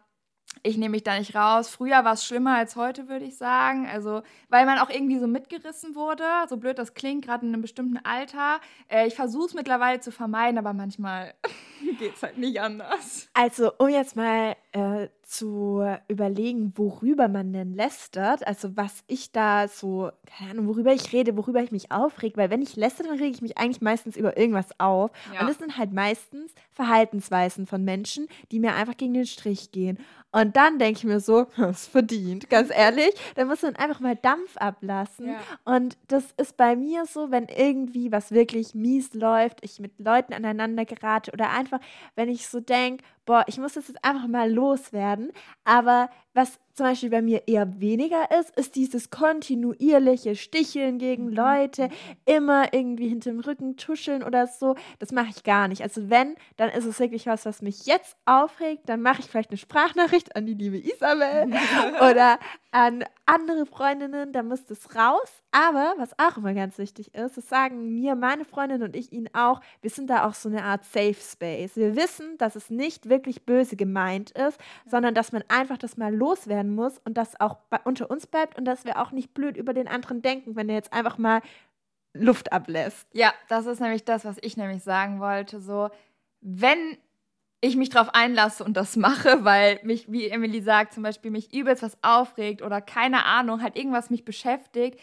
ich 0.62 0.76
nehme 0.76 0.93
mich 0.93 1.04
da 1.04 1.19
nicht 1.19 1.34
raus. 1.34 1.69
Früher 1.69 2.04
war 2.04 2.14
es 2.14 2.25
schlimmer 2.25 2.56
als 2.56 2.76
heute, 2.76 3.08
würde 3.08 3.25
ich 3.25 3.37
sagen. 3.37 3.87
Also, 3.87 4.22
weil 4.48 4.66
man 4.66 4.78
auch 4.78 4.90
irgendwie 4.90 5.19
so 5.19 5.26
mitgerissen 5.26 5.94
wurde. 5.94 6.25
So 6.48 6.56
blöd 6.56 6.78
das 6.78 6.94
klingt, 6.94 7.25
gerade 7.25 7.46
in 7.46 7.52
einem 7.52 7.62
bestimmten 7.62 7.98
Alter. 7.98 8.60
Äh, 8.88 9.06
ich 9.06 9.14
versuche 9.14 9.46
es 9.46 9.54
mittlerweile 9.54 10.00
zu 10.00 10.10
vermeiden, 10.10 10.58
aber 10.58 10.72
manchmal 10.72 11.34
geht 11.98 12.16
es 12.16 12.22
halt 12.22 12.38
nicht 12.38 12.60
anders. 12.60 13.28
Also, 13.34 13.72
um 13.78 13.88
jetzt 13.88 14.16
mal 14.16 14.56
äh, 14.76 15.08
zu 15.23 15.82
überlegen, 16.06 16.73
worüber 16.76 17.28
man 17.28 17.52
denn 17.52 17.75
lästert, 17.75 18.46
also 18.46 18.76
was 18.76 19.02
ich 19.06 19.32
da 19.32 19.69
so, 19.69 20.11
keine 20.26 20.50
Ahnung, 20.50 20.69
worüber 20.69 20.93
ich 20.93 21.12
rede, 21.12 21.37
worüber 21.37 21.62
ich 21.62 21.73
mich 21.73 21.90
aufreg, 21.90 22.37
weil 22.37 22.50
wenn 22.50 22.62
ich 22.62 22.76
lästere, 22.76 23.08
dann 23.08 23.19
rege 23.19 23.34
ich 23.34 23.43
mich 23.43 23.56
eigentlich 23.56 23.81
meistens 23.81 24.17
über 24.17 24.37
irgendwas 24.37 24.69
auf. 24.78 25.11
Ja. 25.34 25.40
Und 25.40 25.49
es 25.49 25.58
sind 25.58 25.78
halt 25.78 25.93
meistens 25.93 26.52
Verhaltensweisen 26.70 27.67
von 27.67 27.84
Menschen, 27.84 28.28
die 28.52 28.61
mir 28.61 28.75
einfach 28.75 28.96
gegen 28.96 29.14
den 29.14 29.26
Strich 29.26 29.73
gehen. 29.73 29.99
Und 30.31 30.55
dann 30.56 30.79
denke 30.79 30.99
ich 30.99 31.05
mir 31.05 31.20
so, 31.20 31.46
das 31.56 31.87
verdient, 31.87 32.50
ganz 32.50 32.70
ehrlich. 32.70 33.14
Da 33.34 33.46
muss 33.46 33.62
man 33.62 33.75
einfach 33.76 34.00
mal 34.00 34.14
Dampf 34.14 34.56
ablassen. 34.58 35.29
Ja. 35.29 35.40
Und 35.64 35.96
das 36.08 36.25
ist 36.37 36.56
bei 36.56 36.76
mir 36.76 37.06
so, 37.06 37.31
wenn 37.31 37.46
irgendwie 37.46 38.12
was 38.12 38.31
wirklich 38.31 38.75
mies 38.75 39.14
läuft, 39.14 39.64
ich 39.64 39.81
mit 39.81 39.99
Leuten 39.99 40.34
aneinander 40.34 40.84
gerate 40.84 41.32
oder 41.32 41.50
einfach, 41.50 41.81
wenn 42.14 42.29
ich 42.29 42.46
so 42.46 42.61
denke, 42.61 43.02
boah, 43.26 43.44
ich 43.46 43.58
muss 43.58 43.75
das 43.75 43.88
jetzt 43.88 44.02
einfach 44.05 44.26
mal 44.28 44.50
loswerden. 44.50 45.32
Aber 45.64 46.08
was 46.37 46.59
zum 46.75 46.85
Beispiel 46.85 47.09
bei 47.09 47.23
mir 47.23 47.49
eher 47.49 47.81
weniger 47.81 48.29
ist, 48.38 48.55
ist 48.59 48.77
dieses 48.77 49.09
kontinuierliche 49.09 50.37
Sticheln 50.37 50.99
gegen 50.99 51.29
mhm. 51.29 51.33
Leute, 51.33 51.88
immer 52.27 52.75
irgendwie 52.75 53.09
hinterm 53.09 53.41
Rücken 53.41 53.79
tuscheln 53.79 54.23
oder 54.23 54.47
so. 54.47 54.77
Das 54.99 55.11
mache 55.11 55.31
ich 55.31 55.43
gar 55.43 55.69
nicht. 55.69 55.81
Also 55.81 56.11
wenn, 56.11 56.37
dann 56.59 56.69
ist 56.69 56.85
es 56.85 57.00
wirklich 57.00 57.27
was, 57.27 57.47
was 57.47 57.62
mich 57.62 57.87
jetzt 57.87 58.17
aufregt. 58.27 58.83
Dann 58.91 59.00
mache 59.00 59.21
ich 59.21 59.27
vielleicht 59.27 59.50
eine 59.50 59.56
Sprachnachricht 59.56 60.37
an 60.37 60.44
die 60.44 60.53
liebe 60.53 60.77
Isabel 60.77 61.47
oder 62.11 62.39
an 62.71 63.05
andere 63.25 63.65
Freundinnen, 63.65 64.32
da 64.32 64.43
muss 64.43 64.67
das 64.67 64.94
raus. 64.94 65.43
Aber 65.50 65.94
was 65.97 66.19
auch 66.19 66.37
immer 66.37 66.53
ganz 66.53 66.77
wichtig 66.77 67.15
ist, 67.15 67.39
das 67.39 67.49
sagen 67.49 67.94
mir 67.94 68.15
meine 68.15 68.44
Freundin 68.44 68.82
und 68.82 68.94
ich 68.94 69.12
ihnen 69.12 69.31
auch, 69.32 69.62
wir 69.81 69.89
sind 69.89 70.11
da 70.11 70.27
auch 70.27 70.35
so 70.35 70.50
eine 70.50 70.62
Art 70.62 70.85
Safe 70.85 71.15
Space. 71.15 71.77
Wir 71.77 71.97
wissen, 71.97 72.37
dass 72.37 72.55
es 72.55 72.69
nicht 72.69 73.09
wirklich 73.09 73.47
böse 73.47 73.77
gemeint 73.77 74.32
ist, 74.32 74.61
sondern 74.85 75.15
dass 75.15 75.32
man 75.32 75.43
einfach 75.49 75.79
das 75.79 75.97
mal 75.97 76.15
loswerden 76.26 76.75
muss 76.75 76.99
und 77.05 77.17
das 77.17 77.38
auch 77.40 77.58
unter 77.84 78.11
uns 78.11 78.26
bleibt 78.26 78.58
und 78.58 78.64
dass 78.64 78.84
wir 78.84 79.00
auch 79.00 79.12
nicht 79.12 79.32
blöd 79.32 79.56
über 79.56 79.73
den 79.73 79.87
anderen 79.87 80.23
denken, 80.23 80.56
wenn 80.56 80.69
er 80.69 80.75
jetzt 80.75 80.93
einfach 80.93 81.19
mal 81.19 81.40
Luft 82.14 82.52
ablässt. 82.52 83.06
Ja, 83.12 83.32
das 83.49 83.67
ist 83.67 83.81
nämlich 83.81 84.05
das, 84.05 84.25
was 84.25 84.38
ich 84.40 84.56
nämlich 84.56 84.82
sagen 84.82 85.20
wollte. 85.20 85.61
So, 85.61 85.90
wenn 86.40 86.99
ich 87.61 87.76
mich 87.76 87.90
darauf 87.90 88.14
einlasse 88.14 88.64
und 88.64 88.76
das 88.76 88.96
mache, 88.96 89.44
weil 89.44 89.78
mich, 89.82 90.11
wie 90.11 90.28
Emily 90.28 90.62
sagt, 90.62 90.94
zum 90.94 91.02
Beispiel 91.02 91.31
mich 91.31 91.55
übelst 91.55 91.82
was 91.82 91.96
aufregt 92.03 92.62
oder 92.62 92.81
keine 92.81 93.24
Ahnung, 93.24 93.62
halt 93.62 93.77
irgendwas 93.77 94.10
mich 94.10 94.24
beschäftigt, 94.24 94.98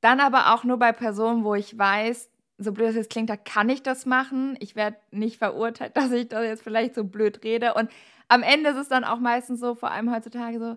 dann 0.00 0.20
aber 0.20 0.54
auch 0.54 0.64
nur 0.64 0.78
bei 0.78 0.92
Personen, 0.92 1.44
wo 1.44 1.54
ich 1.54 1.76
weiß, 1.76 2.30
so 2.58 2.72
blöd 2.72 2.90
es 2.90 2.96
jetzt 2.96 3.10
klingt, 3.10 3.30
da 3.30 3.36
kann 3.36 3.68
ich 3.68 3.82
das 3.82 4.04
machen. 4.04 4.56
Ich 4.60 4.76
werde 4.76 4.96
nicht 5.10 5.38
verurteilt, 5.38 5.92
dass 5.96 6.12
ich 6.12 6.28
da 6.28 6.42
jetzt 6.42 6.62
vielleicht 6.62 6.94
so 6.94 7.04
blöd 7.04 7.42
rede. 7.44 7.74
Und 7.74 7.90
am 8.28 8.42
Ende 8.42 8.70
ist 8.70 8.76
es 8.76 8.88
dann 8.88 9.04
auch 9.04 9.18
meistens 9.18 9.60
so, 9.60 9.74
vor 9.74 9.90
allem 9.90 10.14
heutzutage 10.14 10.58
so, 10.58 10.76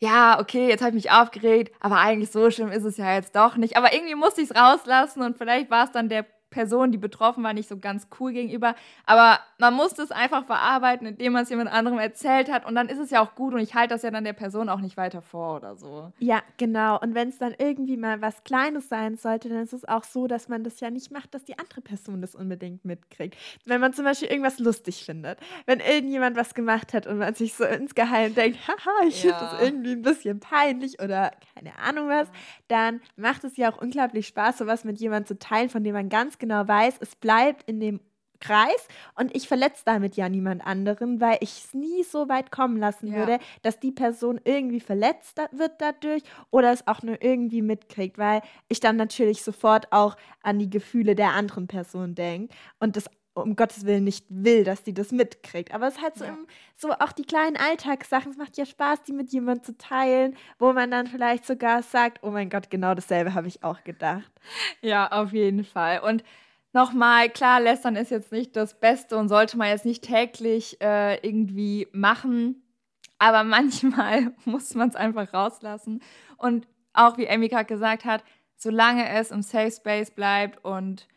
ja, 0.00 0.40
okay, 0.40 0.68
jetzt 0.68 0.80
habe 0.80 0.90
ich 0.90 1.04
mich 1.04 1.12
aufgeregt, 1.12 1.74
aber 1.80 1.98
eigentlich 1.98 2.30
so 2.30 2.50
schlimm 2.50 2.70
ist 2.70 2.84
es 2.84 2.96
ja 2.96 3.14
jetzt 3.14 3.36
doch 3.36 3.56
nicht. 3.56 3.76
Aber 3.76 3.92
irgendwie 3.94 4.14
musste 4.14 4.42
ich 4.42 4.50
es 4.50 4.56
rauslassen 4.56 5.22
und 5.22 5.38
vielleicht 5.38 5.70
war 5.70 5.84
es 5.84 5.92
dann 5.92 6.08
der 6.08 6.26
Person, 6.54 6.92
die 6.92 6.98
betroffen 6.98 7.42
war, 7.42 7.52
nicht 7.52 7.68
so 7.68 7.76
ganz 7.76 8.06
cool 8.18 8.32
gegenüber. 8.32 8.76
Aber 9.06 9.40
man 9.58 9.74
musste 9.74 10.02
es 10.02 10.12
einfach 10.12 10.46
verarbeiten, 10.46 11.06
indem 11.06 11.32
man 11.32 11.42
es 11.42 11.50
jemand 11.50 11.70
anderem 11.70 11.98
erzählt 11.98 12.50
hat. 12.50 12.64
Und 12.64 12.76
dann 12.76 12.88
ist 12.88 12.98
es 12.98 13.10
ja 13.10 13.20
auch 13.20 13.34
gut 13.34 13.52
und 13.52 13.60
ich 13.60 13.74
halte 13.74 13.92
das 13.94 14.02
ja 14.02 14.10
dann 14.10 14.24
der 14.24 14.32
Person 14.32 14.68
auch 14.68 14.80
nicht 14.80 14.96
weiter 14.96 15.20
vor 15.20 15.56
oder 15.56 15.76
so. 15.76 16.12
Ja, 16.20 16.42
genau. 16.56 16.98
Und 17.00 17.14
wenn 17.14 17.28
es 17.28 17.38
dann 17.38 17.54
irgendwie 17.58 17.96
mal 17.96 18.22
was 18.22 18.44
Kleines 18.44 18.88
sein 18.88 19.16
sollte, 19.16 19.48
dann 19.48 19.58
ist 19.58 19.72
es 19.72 19.84
auch 19.84 20.04
so, 20.04 20.28
dass 20.28 20.48
man 20.48 20.62
das 20.62 20.78
ja 20.80 20.90
nicht 20.90 21.10
macht, 21.10 21.34
dass 21.34 21.44
die 21.44 21.58
andere 21.58 21.80
Person 21.80 22.20
das 22.20 22.34
unbedingt 22.36 22.84
mitkriegt. 22.84 23.36
Wenn 23.64 23.80
man 23.80 23.92
zum 23.92 24.04
Beispiel 24.04 24.28
irgendwas 24.28 24.60
lustig 24.60 25.04
findet. 25.04 25.40
Wenn 25.66 25.80
irgendjemand 25.80 26.36
was 26.36 26.54
gemacht 26.54 26.94
hat 26.94 27.06
und 27.08 27.18
man 27.18 27.34
sich 27.34 27.54
so 27.54 27.64
insgeheim 27.64 28.34
denkt, 28.34 28.58
haha, 28.68 29.06
ich 29.08 29.24
ja. 29.24 29.36
finde 29.36 29.50
das 29.50 29.60
irgendwie 29.60 29.92
ein 29.92 30.02
bisschen 30.02 30.40
peinlich 30.40 31.02
oder 31.02 31.32
keine 31.54 31.76
Ahnung 31.78 32.08
was, 32.08 32.28
dann 32.68 33.00
macht 33.16 33.42
es 33.42 33.56
ja 33.56 33.72
auch 33.72 33.80
unglaublich 33.80 34.28
Spaß, 34.28 34.58
sowas 34.58 34.84
mit 34.84 35.00
jemandem 35.00 35.26
zu 35.26 35.38
teilen, 35.38 35.68
von 35.68 35.82
dem 35.82 35.94
man 35.94 36.08
ganz 36.08 36.38
genau 36.44 36.68
weiß, 36.68 36.96
es 37.00 37.16
bleibt 37.16 37.62
in 37.68 37.80
dem 37.80 38.00
Kreis 38.38 38.88
und 39.14 39.34
ich 39.34 39.48
verletze 39.48 39.82
damit 39.86 40.16
ja 40.16 40.28
niemand 40.28 40.66
anderen, 40.66 41.18
weil 41.20 41.38
ich 41.40 41.64
es 41.64 41.74
nie 41.74 42.02
so 42.02 42.28
weit 42.28 42.50
kommen 42.50 42.76
lassen 42.76 43.06
ja. 43.06 43.14
würde, 43.14 43.38
dass 43.62 43.80
die 43.80 43.92
Person 43.92 44.38
irgendwie 44.44 44.80
verletzt 44.80 45.40
wird 45.52 45.72
dadurch 45.78 46.22
oder 46.50 46.70
es 46.70 46.86
auch 46.86 47.02
nur 47.02 47.22
irgendwie 47.22 47.62
mitkriegt, 47.62 48.18
weil 48.18 48.42
ich 48.68 48.80
dann 48.80 48.96
natürlich 48.96 49.42
sofort 49.42 49.90
auch 49.92 50.16
an 50.42 50.58
die 50.58 50.68
Gefühle 50.68 51.14
der 51.14 51.30
anderen 51.30 51.66
Person 51.66 52.14
denke 52.14 52.54
und 52.80 52.96
das 52.96 53.08
um 53.34 53.56
Gottes 53.56 53.84
Willen 53.84 54.04
nicht 54.04 54.26
will, 54.28 54.64
dass 54.64 54.84
die 54.84 54.94
das 54.94 55.10
mitkriegt. 55.10 55.74
Aber 55.74 55.88
es 55.88 55.96
ist 55.96 56.02
halt 56.02 56.16
so, 56.16 56.24
ja. 56.24 56.30
im, 56.30 56.46
so 56.76 56.92
auch 56.92 57.12
die 57.12 57.24
kleinen 57.24 57.56
Alltagssachen. 57.56 58.30
Es 58.30 58.38
macht 58.38 58.56
ja 58.56 58.64
Spaß, 58.64 59.02
die 59.02 59.12
mit 59.12 59.32
jemandem 59.32 59.64
zu 59.64 59.76
teilen, 59.76 60.36
wo 60.58 60.72
man 60.72 60.90
dann 60.90 61.08
vielleicht 61.08 61.44
sogar 61.44 61.82
sagt, 61.82 62.22
oh 62.22 62.30
mein 62.30 62.48
Gott, 62.48 62.70
genau 62.70 62.94
dasselbe 62.94 63.34
habe 63.34 63.48
ich 63.48 63.64
auch 63.64 63.82
gedacht. 63.82 64.30
Ja, 64.80 65.10
auf 65.10 65.32
jeden 65.32 65.64
Fall. 65.64 66.00
Und 66.00 66.22
nochmal, 66.72 67.28
klar, 67.28 67.60
lästern 67.60 67.96
ist 67.96 68.10
jetzt 68.10 68.30
nicht 68.30 68.54
das 68.54 68.78
Beste 68.78 69.16
und 69.16 69.28
sollte 69.28 69.56
man 69.56 69.68
jetzt 69.68 69.84
nicht 69.84 70.04
täglich 70.04 70.80
äh, 70.80 71.16
irgendwie 71.26 71.88
machen. 71.92 72.62
Aber 73.18 73.42
manchmal 73.44 74.32
muss 74.44 74.74
man 74.74 74.88
es 74.90 74.96
einfach 74.96 75.32
rauslassen. 75.34 76.02
Und 76.36 76.68
auch 76.92 77.18
wie 77.18 77.28
Amy 77.28 77.48
gerade 77.48 77.64
gesagt 77.64 78.04
hat, 78.04 78.22
solange 78.56 79.08
es 79.08 79.32
im 79.32 79.42
Safe 79.42 79.72
Space 79.72 80.12
bleibt 80.12 80.64
und 80.64 81.08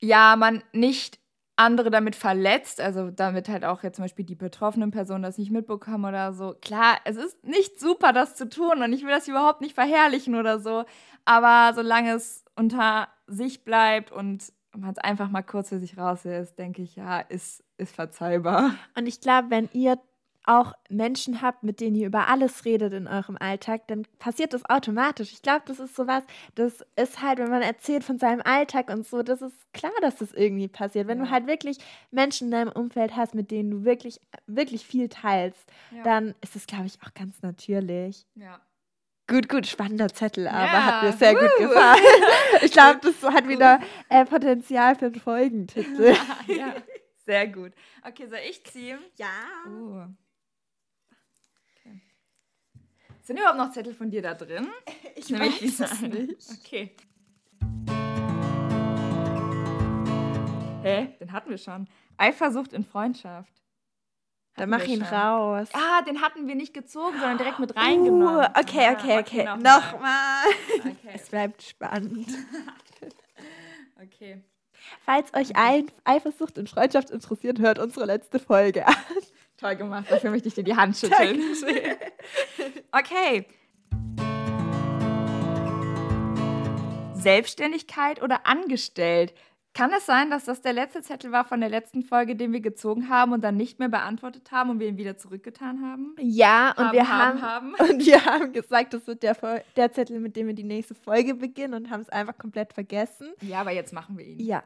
ja, 0.00 0.36
man 0.36 0.62
nicht 0.72 1.18
andere 1.56 1.90
damit 1.90 2.14
verletzt, 2.16 2.80
also 2.80 3.10
damit 3.10 3.48
halt 3.48 3.64
auch 3.64 3.82
jetzt 3.82 3.96
zum 3.96 4.04
Beispiel 4.04 4.26
die 4.26 4.34
betroffenen 4.34 4.90
Personen 4.90 5.22
das 5.22 5.38
nicht 5.38 5.50
mitbekommen 5.50 6.04
oder 6.04 6.34
so. 6.34 6.54
Klar, 6.60 6.98
es 7.04 7.16
ist 7.16 7.42
nicht 7.44 7.80
super, 7.80 8.12
das 8.12 8.34
zu 8.34 8.48
tun 8.48 8.82
und 8.82 8.92
ich 8.92 9.02
will 9.02 9.10
das 9.10 9.26
überhaupt 9.26 9.62
nicht 9.62 9.74
verherrlichen 9.74 10.34
oder 10.34 10.60
so, 10.60 10.84
aber 11.24 11.74
solange 11.74 12.12
es 12.12 12.44
unter 12.56 13.08
sich 13.26 13.64
bleibt 13.64 14.12
und 14.12 14.52
man 14.76 14.90
es 14.90 14.98
einfach 14.98 15.30
mal 15.30 15.42
kurz 15.42 15.70
für 15.70 15.78
sich 15.78 15.96
raus 15.96 16.26
ist, 16.26 16.58
denke 16.58 16.82
ich, 16.82 16.96
ja, 16.96 17.20
ist, 17.20 17.64
ist 17.78 17.94
verzeihbar. 17.94 18.74
Und 18.96 19.06
ich 19.06 19.20
glaube, 19.22 19.48
wenn 19.48 19.70
ihr 19.72 19.98
auch 20.46 20.72
Menschen 20.88 21.42
habt, 21.42 21.64
mit 21.64 21.80
denen 21.80 21.96
ihr 21.96 22.06
über 22.06 22.28
alles 22.28 22.64
redet 22.64 22.92
in 22.92 23.08
eurem 23.08 23.36
Alltag, 23.38 23.86
dann 23.88 24.06
passiert 24.18 24.54
das 24.54 24.64
automatisch. 24.64 25.32
Ich 25.32 25.42
glaube, 25.42 25.62
das 25.66 25.80
ist 25.80 25.96
sowas, 25.96 26.22
das 26.54 26.84
ist 26.94 27.20
halt, 27.20 27.38
wenn 27.38 27.50
man 27.50 27.62
erzählt 27.62 28.04
von 28.04 28.18
seinem 28.18 28.40
Alltag 28.42 28.88
und 28.90 29.06
so, 29.06 29.22
das 29.22 29.42
ist 29.42 29.54
klar, 29.72 29.92
dass 30.00 30.16
das 30.16 30.32
irgendwie 30.32 30.68
passiert. 30.68 31.08
Wenn 31.08 31.18
ja. 31.18 31.24
du 31.24 31.30
halt 31.30 31.46
wirklich 31.46 31.78
Menschen 32.10 32.46
in 32.46 32.52
deinem 32.52 32.72
Umfeld 32.72 33.16
hast, 33.16 33.34
mit 33.34 33.50
denen 33.50 33.70
du 33.70 33.84
wirklich, 33.84 34.20
wirklich 34.46 34.86
viel 34.86 35.08
teilst, 35.08 35.68
ja. 35.90 36.02
dann 36.04 36.34
ist 36.40 36.54
das, 36.54 36.66
glaube 36.66 36.86
ich, 36.86 36.98
auch 37.04 37.12
ganz 37.14 37.42
natürlich. 37.42 38.24
Ja. 38.34 38.60
Gut, 39.28 39.48
gut, 39.48 39.66
spannender 39.66 40.08
Zettel, 40.08 40.46
aber 40.46 40.66
ja. 40.66 40.84
hat 40.84 41.02
mir 41.02 41.12
sehr 41.12 41.34
uh. 41.34 41.38
gut 41.40 41.56
gefallen. 41.58 42.00
Ich 42.62 42.70
glaube, 42.70 43.00
das 43.02 43.22
hat 43.22 43.48
wieder 43.48 43.80
äh, 44.08 44.24
Potenzial 44.24 44.94
für 44.94 45.06
einen 45.06 45.16
Folgentitel. 45.16 46.14
ja, 46.46 46.74
sehr 47.24 47.48
gut. 47.48 47.72
Okay, 48.06 48.28
soll 48.28 48.38
ich 48.48 48.64
ziehen? 48.64 48.98
Ja. 49.16 49.26
Uh. 49.68 50.06
Sind 53.26 53.40
überhaupt 53.40 53.58
noch 53.58 53.72
Zettel 53.72 53.92
von 53.92 54.08
dir 54.08 54.22
da 54.22 54.34
drin? 54.34 54.68
Ich 55.16 55.30
Nämlich 55.30 55.80
weiß 55.80 55.80
es 55.80 56.00
nicht. 56.02 56.48
Okay. 56.60 56.94
Hä? 60.82 61.16
Den 61.18 61.32
hatten 61.32 61.50
wir 61.50 61.58
schon. 61.58 61.88
Eifersucht 62.18 62.74
in 62.74 62.84
Freundschaft. 62.84 63.50
Dann 64.56 64.68
mach 64.68 64.84
ihn 64.84 65.04
schon. 65.04 65.08
raus. 65.08 65.68
Ah, 65.72 66.02
den 66.02 66.20
hatten 66.20 66.46
wir 66.46 66.54
nicht 66.54 66.74
gezogen, 66.74 67.18
sondern 67.18 67.38
direkt 67.38 67.58
mit 67.58 67.74
reingenommen. 67.74 68.44
Uh, 68.44 68.60
okay, 68.60 68.92
okay, 68.92 69.18
okay. 69.18 69.44
Nochmal. 69.44 70.44
Okay. 70.80 71.12
Es 71.14 71.30
bleibt 71.30 71.62
spannend. 71.62 72.28
okay. 74.02 74.44
Falls 75.00 75.32
euch 75.34 75.52
Eifersucht 76.04 76.58
und 76.58 76.68
Freundschaft 76.68 77.10
interessiert, 77.10 77.58
hört 77.58 77.78
unsere 77.78 78.04
letzte 78.04 78.38
Folge 78.38 78.86
an. 78.86 78.94
Toll 79.58 79.76
gemacht, 79.76 80.06
dafür 80.10 80.30
möchte 80.30 80.48
ich 80.48 80.54
dir 80.54 80.64
die 80.64 80.76
Hand 80.76 80.96
schütteln. 80.98 81.40
okay. 82.92 83.46
Selbstständigkeit 87.14 88.22
oder 88.22 88.46
angestellt? 88.46 89.34
Kann 89.76 89.92
es 89.92 90.06
sein, 90.06 90.30
dass 90.30 90.44
das 90.44 90.62
der 90.62 90.72
letzte 90.72 91.02
Zettel 91.02 91.32
war 91.32 91.44
von 91.44 91.60
der 91.60 91.68
letzten 91.68 92.02
Folge, 92.02 92.34
den 92.34 92.50
wir 92.50 92.60
gezogen 92.60 93.10
haben 93.10 93.34
und 93.34 93.44
dann 93.44 93.58
nicht 93.58 93.78
mehr 93.78 93.90
beantwortet 93.90 94.50
haben 94.50 94.70
und 94.70 94.80
wir 94.80 94.88
ihn 94.88 94.96
wieder 94.96 95.18
zurückgetan 95.18 95.82
haben? 95.82 96.16
Ja, 96.18 96.70
und 96.70 96.86
haben, 96.86 96.92
wir 96.94 97.08
haben, 97.08 97.42
haben, 97.42 97.74
und 97.90 98.06
wir 98.06 98.24
haben 98.24 98.54
gesagt, 98.54 98.94
das 98.94 99.06
wird 99.06 99.22
der, 99.22 99.36
der 99.76 99.92
Zettel, 99.92 100.18
mit 100.18 100.34
dem 100.34 100.46
wir 100.46 100.54
die 100.54 100.64
nächste 100.64 100.94
Folge 100.94 101.34
beginnen 101.34 101.74
und 101.74 101.90
haben 101.90 102.00
es 102.00 102.08
einfach 102.08 102.38
komplett 102.38 102.72
vergessen. 102.72 103.34
Ja, 103.42 103.60
aber 103.60 103.72
jetzt 103.72 103.92
machen 103.92 104.16
wir 104.16 104.24
ihn. 104.24 104.40
Ja, 104.40 104.62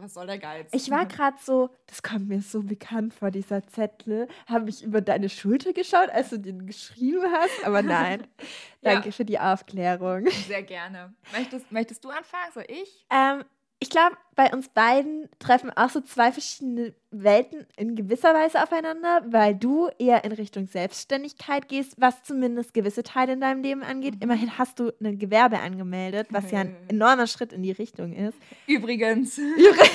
was 0.00 0.14
soll 0.14 0.26
der 0.26 0.38
Geiz? 0.38 0.70
Ich 0.72 0.90
war 0.90 1.06
gerade 1.06 1.36
so, 1.40 1.70
das 1.86 2.02
kommt 2.02 2.28
mir 2.28 2.40
so 2.40 2.62
bekannt 2.62 3.14
vor, 3.14 3.30
dieser 3.30 3.64
Zettel. 3.68 4.26
Habe 4.48 4.70
ich 4.70 4.82
über 4.82 5.02
deine 5.02 5.28
Schulter 5.28 5.72
geschaut, 5.72 6.08
als 6.10 6.30
du 6.30 6.38
den 6.38 6.66
geschrieben 6.66 7.22
hast? 7.30 7.64
Aber 7.64 7.82
nein. 7.82 8.26
Danke 8.82 9.10
ja. 9.10 9.12
für 9.12 9.24
die 9.24 9.38
Aufklärung. 9.38 10.26
Sehr 10.48 10.62
gerne. 10.62 11.14
Möchtest, 11.32 11.70
möchtest 11.70 12.04
du 12.04 12.08
anfangen? 12.08 12.50
So 12.54 12.60
ich? 12.60 13.06
Ähm, 13.10 13.44
ich 13.80 13.90
glaube, 13.90 14.16
bei 14.34 14.52
uns 14.52 14.68
beiden 14.68 15.28
treffen 15.38 15.70
auch 15.70 15.88
so 15.90 16.00
zwei 16.00 16.32
verschiedene 16.32 16.94
Welten 17.10 17.64
in 17.76 17.94
gewisser 17.94 18.34
Weise 18.34 18.60
aufeinander, 18.62 19.22
weil 19.28 19.54
du 19.54 19.88
eher 19.98 20.24
in 20.24 20.32
Richtung 20.32 20.66
Selbstständigkeit 20.66 21.68
gehst, 21.68 21.94
was 21.96 22.22
zumindest 22.24 22.74
gewisse 22.74 23.04
Teile 23.04 23.34
in 23.34 23.40
deinem 23.40 23.62
Leben 23.62 23.82
angeht. 23.82 24.16
Mhm. 24.16 24.22
Immerhin 24.22 24.58
hast 24.58 24.80
du 24.80 24.92
ein 25.00 25.18
Gewerbe 25.18 25.60
angemeldet, 25.60 26.26
was 26.30 26.50
ja 26.50 26.60
ein 26.60 26.76
enormer 26.88 27.28
Schritt 27.28 27.52
in 27.52 27.62
die 27.62 27.72
Richtung 27.72 28.12
ist. 28.14 28.36
Übrigens. 28.66 29.38
Übrigens. 29.38 29.88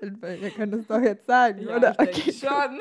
Wir 0.40 0.50
können 0.50 0.72
das 0.72 0.86
doch 0.86 1.00
jetzt 1.00 1.26
sagen, 1.26 1.66
ja, 1.68 1.76
oder? 1.76 1.94
okay. 1.98 2.32
Schon. 2.32 2.80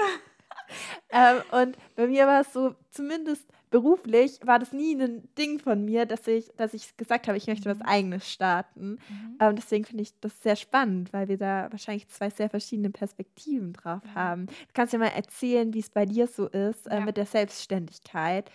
ähm, 1.11 1.41
und 1.51 1.77
bei 1.95 2.07
mir 2.07 2.25
war 2.25 2.41
es 2.41 2.51
so, 2.53 2.75
zumindest 2.91 3.45
beruflich 3.75 4.39
war 4.45 4.57
das 4.57 4.71
nie 4.71 4.95
ein 4.95 5.27
Ding 5.37 5.59
von 5.59 5.83
mir, 5.83 6.05
dass 6.05 6.25
ich, 6.27 6.49
dass 6.55 6.73
ich 6.73 6.95
gesagt 6.95 7.27
habe, 7.27 7.37
ich 7.37 7.47
möchte 7.47 7.69
was 7.69 7.79
mhm. 7.79 7.85
Eigenes 7.85 8.31
starten. 8.31 8.99
Mhm. 9.09 9.37
Ähm, 9.41 9.55
deswegen 9.57 9.83
finde 9.83 10.03
ich 10.03 10.17
das 10.21 10.41
sehr 10.41 10.55
spannend, 10.55 11.11
weil 11.11 11.27
wir 11.27 11.37
da 11.37 11.67
wahrscheinlich 11.71 12.07
zwei 12.07 12.29
sehr 12.29 12.49
verschiedene 12.49 12.89
Perspektiven 12.89 13.73
drauf 13.73 14.01
mhm. 14.01 14.15
haben. 14.15 14.45
Du 14.45 14.73
kannst 14.73 14.93
ja 14.93 14.99
mal 14.99 15.07
erzählen, 15.07 15.73
wie 15.73 15.79
es 15.79 15.89
bei 15.89 16.05
dir 16.05 16.27
so 16.27 16.47
ist 16.47 16.87
äh, 16.87 16.95
ja. 16.95 16.99
mit 17.01 17.17
der 17.17 17.25
Selbstständigkeit. 17.25 18.49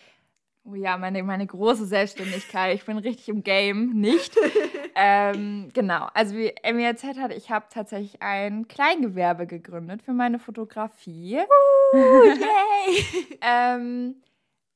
Oh 0.65 0.75
ja, 0.75 0.97
meine, 0.97 1.23
meine 1.23 1.47
große 1.47 1.85
Selbstständigkeit. 1.85 2.75
Ich 2.75 2.87
bin 2.87 2.97
richtig 2.97 3.29
im 3.29 3.43
Game, 3.43 3.91
nicht. 3.91 4.35
ähm, 4.95 5.69
genau, 5.75 6.09
also 6.15 6.35
wie 6.35 6.55
Emmy 6.63 6.85
erzählt 6.85 7.19
hat, 7.19 7.35
ich 7.35 7.51
habe 7.51 7.67
tatsächlich 7.69 8.23
ein 8.23 8.69
Kleingewerbe 8.69 9.47
gegründet 9.47 10.01
für 10.01 10.15
meine 10.15 10.39
Fotografie. 10.39 11.41
Uh, 11.93 12.25
yay! 12.25 13.39
ähm, 13.43 14.17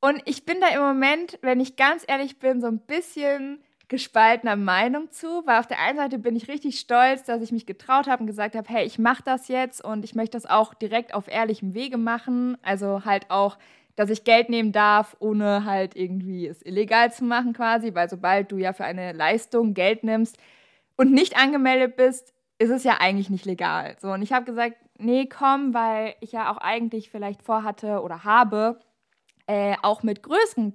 und 0.04 0.20
ich 0.26 0.44
bin 0.44 0.60
da 0.60 0.68
im 0.68 0.82
Moment, 0.82 1.38
wenn 1.40 1.60
ich 1.60 1.76
ganz 1.76 2.04
ehrlich 2.06 2.38
bin, 2.38 2.60
so 2.60 2.66
ein 2.66 2.78
bisschen 2.78 3.64
gespaltener 3.88 4.54
Meinung 4.54 5.10
zu, 5.10 5.46
weil 5.46 5.58
auf 5.58 5.66
der 5.66 5.80
einen 5.80 5.96
Seite 5.96 6.18
bin 6.18 6.36
ich 6.36 6.46
richtig 6.46 6.78
stolz, 6.78 7.24
dass 7.24 7.40
ich 7.40 7.52
mich 7.52 7.64
getraut 7.64 8.06
habe 8.06 8.20
und 8.20 8.26
gesagt 8.26 8.54
habe, 8.54 8.68
hey, 8.68 8.84
ich 8.84 8.98
mache 8.98 9.22
das 9.24 9.48
jetzt 9.48 9.82
und 9.82 10.04
ich 10.04 10.14
möchte 10.14 10.36
das 10.36 10.44
auch 10.44 10.74
direkt 10.74 11.14
auf 11.14 11.26
ehrlichem 11.26 11.72
Wege 11.72 11.96
machen, 11.96 12.58
also 12.60 13.06
halt 13.06 13.30
auch, 13.30 13.56
dass 13.96 14.10
ich 14.10 14.24
Geld 14.24 14.50
nehmen 14.50 14.72
darf, 14.72 15.16
ohne 15.20 15.64
halt 15.64 15.96
irgendwie 15.96 16.48
es 16.48 16.60
illegal 16.60 17.10
zu 17.10 17.24
machen 17.24 17.54
quasi, 17.54 17.94
weil 17.94 18.10
sobald 18.10 18.52
du 18.52 18.58
ja 18.58 18.74
für 18.74 18.84
eine 18.84 19.12
Leistung 19.12 19.72
Geld 19.72 20.04
nimmst 20.04 20.36
und 20.96 21.12
nicht 21.12 21.38
angemeldet 21.38 21.96
bist, 21.96 22.34
ist 22.58 22.70
es 22.70 22.84
ja 22.84 22.98
eigentlich 23.00 23.30
nicht 23.30 23.46
legal. 23.46 23.96
So 24.00 24.08
und 24.08 24.20
ich 24.20 24.34
habe 24.34 24.44
gesagt, 24.44 24.76
nee, 24.98 25.26
komm, 25.26 25.72
weil 25.72 26.14
ich 26.20 26.32
ja 26.32 26.52
auch 26.52 26.58
eigentlich 26.58 27.08
vielleicht 27.08 27.42
vorhatte 27.42 28.02
oder 28.02 28.24
habe, 28.24 28.78
äh, 29.46 29.76
auch 29.82 30.02
mit 30.02 30.22
größeren, 30.22 30.74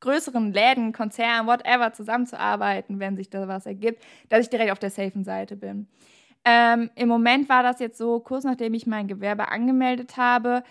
größeren 0.00 0.52
Läden, 0.52 0.92
Konzernen, 0.92 1.46
whatever 1.46 1.92
zusammenzuarbeiten, 1.92 3.00
wenn 3.00 3.16
sich 3.16 3.30
da 3.30 3.48
was 3.48 3.66
ergibt, 3.66 4.02
dass 4.28 4.40
ich 4.40 4.50
direkt 4.50 4.72
auf 4.72 4.78
der 4.78 4.90
safen 4.90 5.24
Seite 5.24 5.56
bin. 5.56 5.88
Ähm, 6.44 6.90
Im 6.94 7.08
Moment 7.08 7.48
war 7.48 7.62
das 7.62 7.80
jetzt 7.80 7.98
so, 7.98 8.20
kurz 8.20 8.44
nachdem 8.44 8.74
ich 8.74 8.86
mein 8.86 9.08
Gewerbe 9.08 9.48
angemeldet 9.48 10.16
habe, 10.16 10.62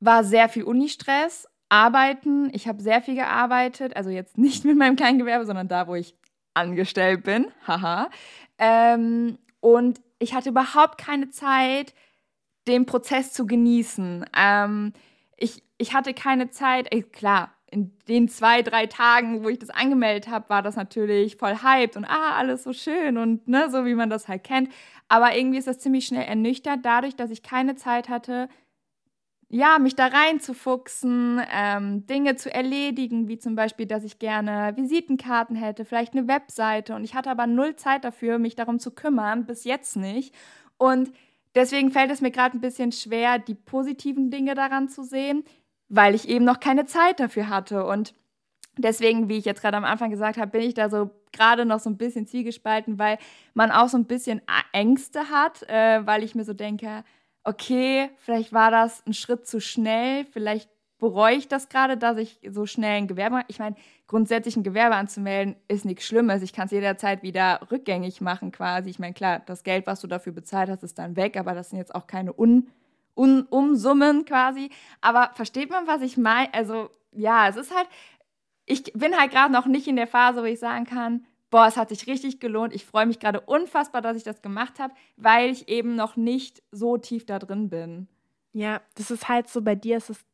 war 0.00 0.24
sehr 0.24 0.48
viel 0.48 0.64
Unistress, 0.64 1.48
Arbeiten. 1.70 2.50
Ich 2.52 2.68
habe 2.68 2.82
sehr 2.82 3.00
viel 3.00 3.14
gearbeitet, 3.14 3.96
also 3.96 4.10
jetzt 4.10 4.36
nicht 4.36 4.64
mit 4.66 4.76
meinem 4.76 4.96
kleinen 4.96 5.18
Gewerbe, 5.18 5.46
sondern 5.46 5.68
da, 5.68 5.86
wo 5.88 5.94
ich 5.94 6.14
angestellt 6.54 7.24
bin. 7.24 7.46
Haha. 7.66 8.10
Ähm, 8.58 9.38
und 9.60 10.00
ich 10.18 10.34
hatte 10.34 10.50
überhaupt 10.50 10.98
keine 10.98 11.30
Zeit, 11.30 11.94
den 12.68 12.84
Prozess 12.84 13.32
zu 13.32 13.46
genießen. 13.46 14.26
Ähm, 14.36 14.92
ich, 15.36 15.62
ich 15.82 15.92
hatte 15.92 16.14
keine 16.14 16.48
Zeit. 16.50 16.86
Ey, 16.92 17.02
klar, 17.02 17.52
in 17.70 17.92
den 18.06 18.28
zwei, 18.28 18.62
drei 18.62 18.86
Tagen, 18.86 19.42
wo 19.42 19.48
ich 19.48 19.58
das 19.58 19.70
angemeldet 19.70 20.28
habe, 20.28 20.48
war 20.48 20.62
das 20.62 20.76
natürlich 20.76 21.36
voll 21.36 21.56
hyped 21.62 21.96
und 21.96 22.04
ah, 22.04 22.36
alles 22.36 22.62
so 22.62 22.72
schön 22.72 23.18
und 23.18 23.48
ne, 23.48 23.68
so 23.70 23.84
wie 23.84 23.94
man 23.94 24.08
das 24.08 24.28
halt 24.28 24.44
kennt. 24.44 24.70
Aber 25.08 25.36
irgendwie 25.36 25.58
ist 25.58 25.66
das 25.66 25.80
ziemlich 25.80 26.06
schnell 26.06 26.24
ernüchtert, 26.24 26.80
dadurch, 26.84 27.16
dass 27.16 27.30
ich 27.30 27.42
keine 27.42 27.74
Zeit 27.74 28.08
hatte, 28.08 28.48
ja, 29.48 29.78
mich 29.78 29.96
da 29.96 30.06
reinzufuchsen, 30.06 31.42
ähm, 31.52 32.06
Dinge 32.06 32.36
zu 32.36 32.54
erledigen, 32.54 33.28
wie 33.28 33.38
zum 33.38 33.54
Beispiel, 33.54 33.84
dass 33.84 34.04
ich 34.04 34.18
gerne 34.18 34.74
Visitenkarten 34.76 35.56
hätte, 35.56 35.84
vielleicht 35.84 36.14
eine 36.14 36.26
Webseite. 36.26 36.94
Und 36.94 37.04
ich 37.04 37.14
hatte 37.14 37.30
aber 37.30 37.46
null 37.46 37.76
Zeit 37.76 38.04
dafür, 38.04 38.38
mich 38.38 38.54
darum 38.54 38.78
zu 38.78 38.92
kümmern, 38.92 39.44
bis 39.44 39.64
jetzt 39.64 39.96
nicht. 39.96 40.34
Und 40.78 41.12
Deswegen 41.54 41.90
fällt 41.90 42.10
es 42.10 42.22
mir 42.22 42.30
gerade 42.30 42.56
ein 42.56 42.62
bisschen 42.62 42.92
schwer, 42.92 43.38
die 43.38 43.54
positiven 43.54 44.30
Dinge 44.30 44.54
daran 44.54 44.88
zu 44.88 45.02
sehen, 45.02 45.44
weil 45.92 46.14
ich 46.14 46.26
eben 46.26 46.46
noch 46.46 46.58
keine 46.58 46.86
Zeit 46.86 47.20
dafür 47.20 47.50
hatte. 47.50 47.84
Und 47.84 48.14
deswegen, 48.78 49.28
wie 49.28 49.36
ich 49.36 49.44
jetzt 49.44 49.60
gerade 49.60 49.76
am 49.76 49.84
Anfang 49.84 50.10
gesagt 50.10 50.38
habe, 50.38 50.50
bin 50.50 50.62
ich 50.62 50.72
da 50.72 50.88
so 50.88 51.10
gerade 51.32 51.66
noch 51.66 51.80
so 51.80 51.90
ein 51.90 51.98
bisschen 51.98 52.26
zielgespalten, 52.26 52.98
weil 52.98 53.18
man 53.52 53.70
auch 53.70 53.88
so 53.88 53.98
ein 53.98 54.06
bisschen 54.06 54.40
Ängste 54.72 55.28
hat, 55.28 55.62
äh, 55.68 56.04
weil 56.06 56.24
ich 56.24 56.34
mir 56.34 56.44
so 56.44 56.54
denke, 56.54 57.04
okay, 57.44 58.08
vielleicht 58.16 58.54
war 58.54 58.70
das 58.70 59.06
ein 59.06 59.12
Schritt 59.12 59.46
zu 59.46 59.60
schnell, 59.60 60.24
vielleicht 60.24 60.70
bereue 60.98 61.36
ich 61.36 61.48
das 61.48 61.68
gerade, 61.68 61.98
dass 61.98 62.16
ich 62.16 62.40
so 62.48 62.64
schnell 62.64 62.96
ein 62.96 63.08
Gewerbe, 63.08 63.42
ich 63.48 63.58
meine, 63.58 63.76
grundsätzlich 64.06 64.56
ein 64.56 64.62
Gewerbe 64.62 64.94
anzumelden 64.94 65.56
ist 65.68 65.84
nichts 65.84 66.06
Schlimmes. 66.06 66.42
Ich 66.42 66.52
kann 66.54 66.66
es 66.66 66.70
jederzeit 66.70 67.22
wieder 67.22 67.60
rückgängig 67.70 68.20
machen 68.20 68.50
quasi. 68.50 68.88
Ich 68.88 68.98
meine, 68.98 69.12
klar, 69.12 69.42
das 69.44 69.62
Geld, 69.62 69.86
was 69.86 70.00
du 70.00 70.06
dafür 70.06 70.32
bezahlt 70.32 70.70
hast, 70.70 70.84
ist 70.84 70.98
dann 70.98 71.16
weg, 71.16 71.36
aber 71.36 71.54
das 71.54 71.70
sind 71.70 71.78
jetzt 71.78 71.94
auch 71.94 72.06
keine 72.06 72.38
Un, 72.38 72.68
Un 73.14 73.42
Umsummen 73.50 74.24
quasi. 74.24 74.70
Aber 75.00 75.30
versteht 75.34 75.70
man, 75.70 75.86
was 75.86 76.02
ich 76.02 76.16
meine? 76.16 76.52
Also 76.54 76.90
ja, 77.12 77.48
es 77.48 77.56
ist 77.56 77.74
halt, 77.74 77.88
ich 78.66 78.84
bin 78.94 79.16
halt 79.18 79.30
gerade 79.30 79.52
noch 79.52 79.66
nicht 79.66 79.86
in 79.86 79.96
der 79.96 80.06
Phase, 80.06 80.42
wo 80.42 80.46
ich 80.46 80.58
sagen 80.58 80.86
kann, 80.86 81.26
boah, 81.50 81.66
es 81.66 81.76
hat 81.76 81.90
sich 81.90 82.06
richtig 82.06 82.40
gelohnt. 82.40 82.74
Ich 82.74 82.86
freue 82.86 83.06
mich 83.06 83.20
gerade 83.20 83.40
unfassbar, 83.40 84.00
dass 84.00 84.16
ich 84.16 84.24
das 84.24 84.42
gemacht 84.42 84.78
habe, 84.78 84.94
weil 85.16 85.50
ich 85.50 85.68
eben 85.68 85.94
noch 85.94 86.16
nicht 86.16 86.62
so 86.72 86.96
tief 86.96 87.26
da 87.26 87.38
drin 87.38 87.68
bin. 87.68 88.08
Ja, 88.52 88.80
das 88.96 89.10
ist 89.10 89.28
halt 89.28 89.48
so, 89.48 89.62
bei 89.62 89.74
dir 89.74 89.98
ist 89.98 90.10
es 90.10 90.24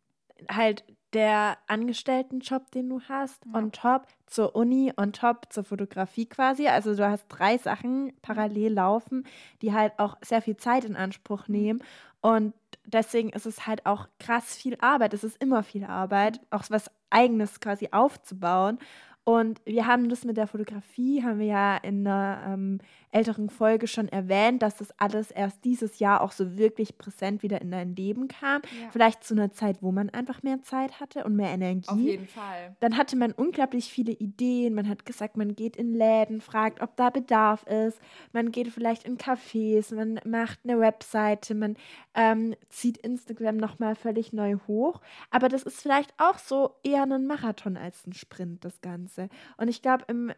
halt 0.51 0.85
der 1.13 1.57
Angestelltenjob, 1.67 2.71
den 2.71 2.89
du 2.89 3.01
hast, 3.09 3.45
ja. 3.47 3.59
on 3.59 3.73
top 3.73 4.07
zur 4.27 4.55
Uni, 4.55 4.93
on 4.97 5.13
top 5.13 5.47
zur 5.51 5.65
Fotografie 5.65 6.27
quasi. 6.27 6.69
Also 6.69 6.95
du 6.95 7.09
hast 7.09 7.27
drei 7.29 7.59
Sachen 7.59 8.13
parallel 8.23 8.75
laufen, 8.75 9.27
die 9.63 9.73
halt 9.73 9.99
auch 9.99 10.17
sehr 10.21 10.43
viel 10.43 10.57
Zeit 10.57 10.85
in 10.85 10.97
Anspruch 10.97 11.49
mhm. 11.49 11.55
nehmen. 11.55 11.83
Und 12.21 12.53
deswegen 12.93 13.31
ist 13.31 13.47
es 13.47 13.67
halt 13.67 13.87
auch 13.87 14.09
krass 14.19 14.57
viel 14.57 14.77
Arbeit. 14.81 15.15
Es 15.15 15.25
ist 15.25 15.43
immer 15.43 15.63
viel 15.63 15.85
Arbeit, 15.85 16.41
auch 16.51 16.65
was 16.69 16.91
eigenes 17.11 17.61
quasi 17.61 17.89
aufzubauen. 17.93 18.79
Und 19.25 19.61
wir 19.67 19.87
haben 19.87 20.09
das 20.09 20.25
mit 20.25 20.39
der 20.39 20.47
Fotografie, 20.47 21.23
haben 21.23 21.39
wir 21.39 21.47
ja 21.47 21.77
in 21.77 22.07
einer 22.07 22.43
ähm, 22.47 22.79
älteren 23.11 23.51
Folge 23.51 23.87
schon 23.87 24.09
erwähnt, 24.09 24.63
dass 24.63 24.77
das 24.77 24.93
alles 24.99 25.31
erst 25.31 25.65
dieses 25.65 25.99
Jahr 25.99 26.21
auch 26.21 26.33
so 26.33 26.57
wirklich 26.57 26.99
präsent 26.99 27.43
wieder 27.43 27.61
in 27.61 27.71
dein 27.71 27.95
Leben 27.97 28.29
kam. 28.29 28.63
Ja. 28.81 28.91
Vielleicht 28.91 29.25
zu 29.25 29.35
einer 29.35 29.51
Zeit, 29.51 29.83
wo 29.83 29.93
man 29.93 30.11
einfach 30.11 30.43
mehr 30.43 30.63
Zeit 30.63 31.01
hatte 31.01 31.25
und 31.25 31.37
mehr 31.37 31.51
Energie. 31.51 31.89
Auf 31.89 31.99
jeden 31.99 32.27
Fall. 32.27 32.77
Dann 32.81 32.97
hatte 32.97 33.17
man 33.17 33.33
unglaublich 33.33 33.91
viele 33.91 34.13
Ideen. 34.13 34.75
Man 34.75 34.89
hat 34.89 35.07
gesagt, 35.07 35.37
man 35.37 35.55
geht 35.55 35.77
in 35.77 35.95
Läden, 35.95 36.41
fragt, 36.41 36.81
ob 36.83 36.97
da 36.97 37.11
Bedarf 37.11 37.65
ist. 37.65 37.99
Man 38.33 38.51
geht 38.51 38.69
vielleicht 38.69 39.05
in 39.05 39.19
Cafés, 39.19 39.95
man 39.95 40.21
macht 40.25 40.61
eine 40.65 40.79
Webseite, 40.79 41.55
man 41.55 41.77
ähm, 42.15 42.55
zieht 42.69 42.99
Instagram 42.99 43.57
nochmal 43.57 43.95
völlig 43.95 44.33
neu 44.33 44.57
hoch. 44.67 45.01
Aber 45.31 45.49
das 45.49 45.63
ist 45.63 45.81
vielleicht 45.81 46.13
auch 46.19 46.39
so 46.39 46.77
eher 46.83 47.03
ein 47.03 47.27
Marathon 47.27 47.77
als 47.77 48.07
ein 48.07 48.13
Sprint, 48.13 48.65
das 48.65 48.81
Ganze. 48.81 49.29
Und 49.57 49.69
ich 49.69 49.83
glaube, 49.83 50.05
im 50.09 50.33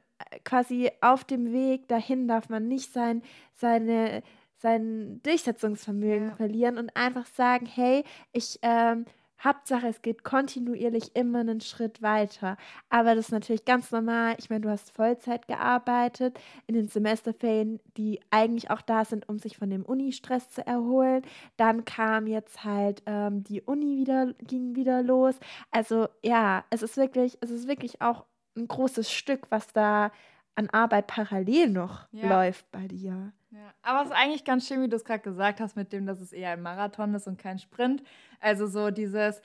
quasi 0.44 0.90
auf 1.00 1.24
dem 1.24 1.52
Weg 1.52 1.88
dahin 1.88 2.28
darf 2.28 2.48
man 2.48 2.68
nicht 2.68 2.92
sein, 2.92 3.22
seine, 3.54 4.22
sein 4.58 5.20
Durchsetzungsvermögen 5.22 6.28
ja. 6.28 6.36
verlieren 6.36 6.78
und 6.78 6.94
einfach 6.96 7.26
sagen, 7.26 7.66
hey, 7.66 8.04
ich 8.32 8.58
ähm, 8.62 9.06
Hauptsache, 9.42 9.88
es 9.88 10.02
geht 10.02 10.22
kontinuierlich 10.22 11.16
immer 11.16 11.40
einen 11.40 11.60
Schritt 11.60 12.02
weiter. 12.02 12.56
Aber 12.90 13.14
das 13.14 13.26
ist 13.26 13.32
natürlich 13.32 13.64
ganz 13.64 13.90
normal. 13.90 14.34
Ich 14.38 14.50
meine, 14.50 14.60
du 14.60 14.68
hast 14.68 14.92
Vollzeit 14.92 15.48
gearbeitet 15.48 16.38
in 16.66 16.74
den 16.74 16.88
Semesterferien, 16.88 17.80
die 17.96 18.20
eigentlich 18.30 18.70
auch 18.70 18.82
da 18.82 19.04
sind, 19.04 19.28
um 19.28 19.38
sich 19.38 19.56
von 19.56 19.70
dem 19.70 19.84
Uni-Stress 19.84 20.50
zu 20.50 20.66
erholen. 20.66 21.22
Dann 21.56 21.84
kam 21.84 22.26
jetzt 22.26 22.64
halt 22.64 23.02
ähm, 23.06 23.42
die 23.44 23.62
Uni 23.62 23.96
wieder, 23.96 24.34
ging 24.42 24.76
wieder 24.76 25.02
los. 25.02 25.36
Also 25.70 26.08
ja, 26.22 26.64
es 26.68 26.82
ist 26.82 26.96
wirklich, 26.98 27.38
es 27.40 27.50
ist 27.50 27.66
wirklich 27.66 28.02
auch 28.02 28.26
ein 28.56 28.68
großes 28.68 29.10
Stück, 29.10 29.50
was 29.50 29.72
da 29.72 30.12
an 30.54 30.68
Arbeit 30.70 31.06
parallel 31.06 31.70
noch 31.70 32.06
ja. 32.12 32.28
läuft 32.28 32.70
bei 32.70 32.86
dir. 32.86 33.32
Ja. 33.50 33.74
Aber 33.82 34.02
es 34.02 34.10
ist 34.10 34.16
eigentlich 34.16 34.44
ganz 34.44 34.66
schön, 34.66 34.82
wie 34.82 34.88
du 34.88 34.96
es 34.96 35.04
gerade 35.04 35.22
gesagt 35.22 35.60
hast, 35.60 35.76
mit 35.76 35.92
dem, 35.92 36.06
dass 36.06 36.20
es 36.20 36.32
eher 36.32 36.50
ein 36.50 36.62
Marathon 36.62 37.14
ist 37.14 37.26
und 37.26 37.38
kein 37.38 37.58
Sprint. 37.58 38.02
Also 38.40 38.66
so 38.66 38.90
dieses, 38.90 39.40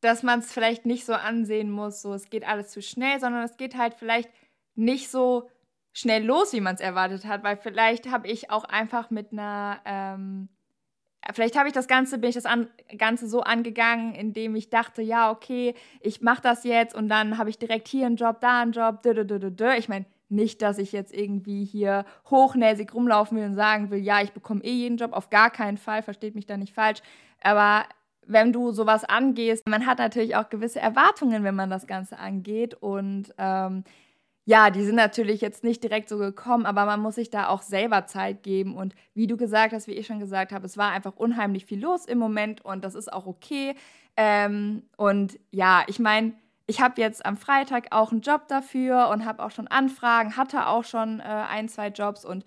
dass 0.00 0.22
man 0.22 0.40
es 0.40 0.52
vielleicht 0.52 0.86
nicht 0.86 1.04
so 1.04 1.14
ansehen 1.14 1.70
muss, 1.70 2.02
so 2.02 2.14
es 2.14 2.30
geht 2.30 2.46
alles 2.46 2.68
zu 2.70 2.82
schnell, 2.82 3.20
sondern 3.20 3.42
es 3.42 3.56
geht 3.56 3.76
halt 3.76 3.94
vielleicht 3.94 4.30
nicht 4.74 5.10
so 5.10 5.50
schnell 5.92 6.24
los, 6.24 6.52
wie 6.52 6.60
man 6.60 6.74
es 6.74 6.80
erwartet 6.80 7.24
hat, 7.24 7.44
weil 7.44 7.56
vielleicht 7.56 8.10
habe 8.10 8.26
ich 8.26 8.50
auch 8.50 8.64
einfach 8.64 9.10
mit 9.10 9.32
einer 9.32 9.80
ähm, 9.84 10.48
vielleicht 11.32 11.56
habe 11.56 11.68
ich 11.68 11.74
das 11.74 11.88
Ganze, 11.88 12.18
bin 12.18 12.28
ich 12.28 12.34
das 12.34 12.46
an, 12.46 12.68
Ganze 12.98 13.28
so 13.28 13.40
angegangen, 13.40 14.14
indem 14.14 14.54
ich 14.56 14.70
dachte, 14.70 15.02
ja, 15.02 15.30
okay, 15.30 15.74
ich 16.00 16.20
mache 16.20 16.42
das 16.42 16.64
jetzt 16.64 16.94
und 16.94 17.08
dann 17.08 17.38
habe 17.38 17.50
ich 17.50 17.58
direkt 17.58 17.88
hier 17.88 18.06
einen 18.06 18.16
Job, 18.16 18.40
da 18.40 18.62
einen 18.62 18.72
Job, 18.72 19.02
dö, 19.02 19.14
dö, 19.14 19.24
dö, 19.24 19.50
dö. 19.50 19.72
Ich 19.76 19.88
meine, 19.88 20.04
nicht, 20.28 20.62
dass 20.62 20.78
ich 20.78 20.92
jetzt 20.92 21.14
irgendwie 21.14 21.64
hier 21.64 22.04
hochnäsig 22.30 22.92
rumlaufen 22.94 23.38
will 23.38 23.46
und 23.46 23.54
sagen 23.54 23.90
will, 23.90 24.00
ja, 24.00 24.20
ich 24.22 24.32
bekomme 24.32 24.64
eh 24.64 24.72
jeden 24.72 24.96
Job, 24.96 25.12
auf 25.12 25.30
gar 25.30 25.50
keinen 25.50 25.78
Fall, 25.78 26.02
versteht 26.02 26.34
mich 26.34 26.46
da 26.46 26.56
nicht 26.56 26.74
falsch. 26.74 27.00
Aber 27.42 27.84
wenn 28.26 28.52
du 28.52 28.72
sowas 28.72 29.04
angehst, 29.04 29.68
man 29.68 29.86
hat 29.86 29.98
natürlich 29.98 30.36
auch 30.36 30.48
gewisse 30.48 30.80
Erwartungen, 30.80 31.44
wenn 31.44 31.54
man 31.54 31.70
das 31.70 31.86
Ganze 31.86 32.18
angeht 32.18 32.74
und 32.74 33.34
ähm, 33.38 33.84
ja, 34.46 34.70
die 34.70 34.84
sind 34.84 34.96
natürlich 34.96 35.40
jetzt 35.40 35.64
nicht 35.64 35.82
direkt 35.82 36.08
so 36.08 36.18
gekommen, 36.18 36.66
aber 36.66 36.84
man 36.84 37.00
muss 37.00 37.14
sich 37.14 37.30
da 37.30 37.48
auch 37.48 37.62
selber 37.62 38.06
Zeit 38.06 38.42
geben. 38.42 38.76
Und 38.76 38.94
wie 39.14 39.26
du 39.26 39.36
gesagt 39.36 39.72
hast, 39.72 39.86
wie 39.86 39.92
ich 39.92 40.06
schon 40.06 40.20
gesagt 40.20 40.52
habe, 40.52 40.66
es 40.66 40.76
war 40.76 40.90
einfach 40.90 41.16
unheimlich 41.16 41.64
viel 41.64 41.80
los 41.80 42.04
im 42.04 42.18
Moment 42.18 42.62
und 42.64 42.84
das 42.84 42.94
ist 42.94 43.10
auch 43.10 43.26
okay. 43.26 43.74
Ähm, 44.16 44.82
und 44.96 45.38
ja, 45.50 45.84
ich 45.86 45.98
meine, 45.98 46.34
ich 46.66 46.80
habe 46.80 47.00
jetzt 47.00 47.24
am 47.24 47.36
Freitag 47.36 47.88
auch 47.90 48.12
einen 48.12 48.20
Job 48.20 48.48
dafür 48.48 49.08
und 49.08 49.24
habe 49.24 49.42
auch 49.42 49.50
schon 49.50 49.68
Anfragen, 49.68 50.36
hatte 50.36 50.66
auch 50.66 50.84
schon 50.84 51.20
äh, 51.20 51.22
ein, 51.22 51.68
zwei 51.68 51.88
Jobs 51.88 52.24
und 52.24 52.44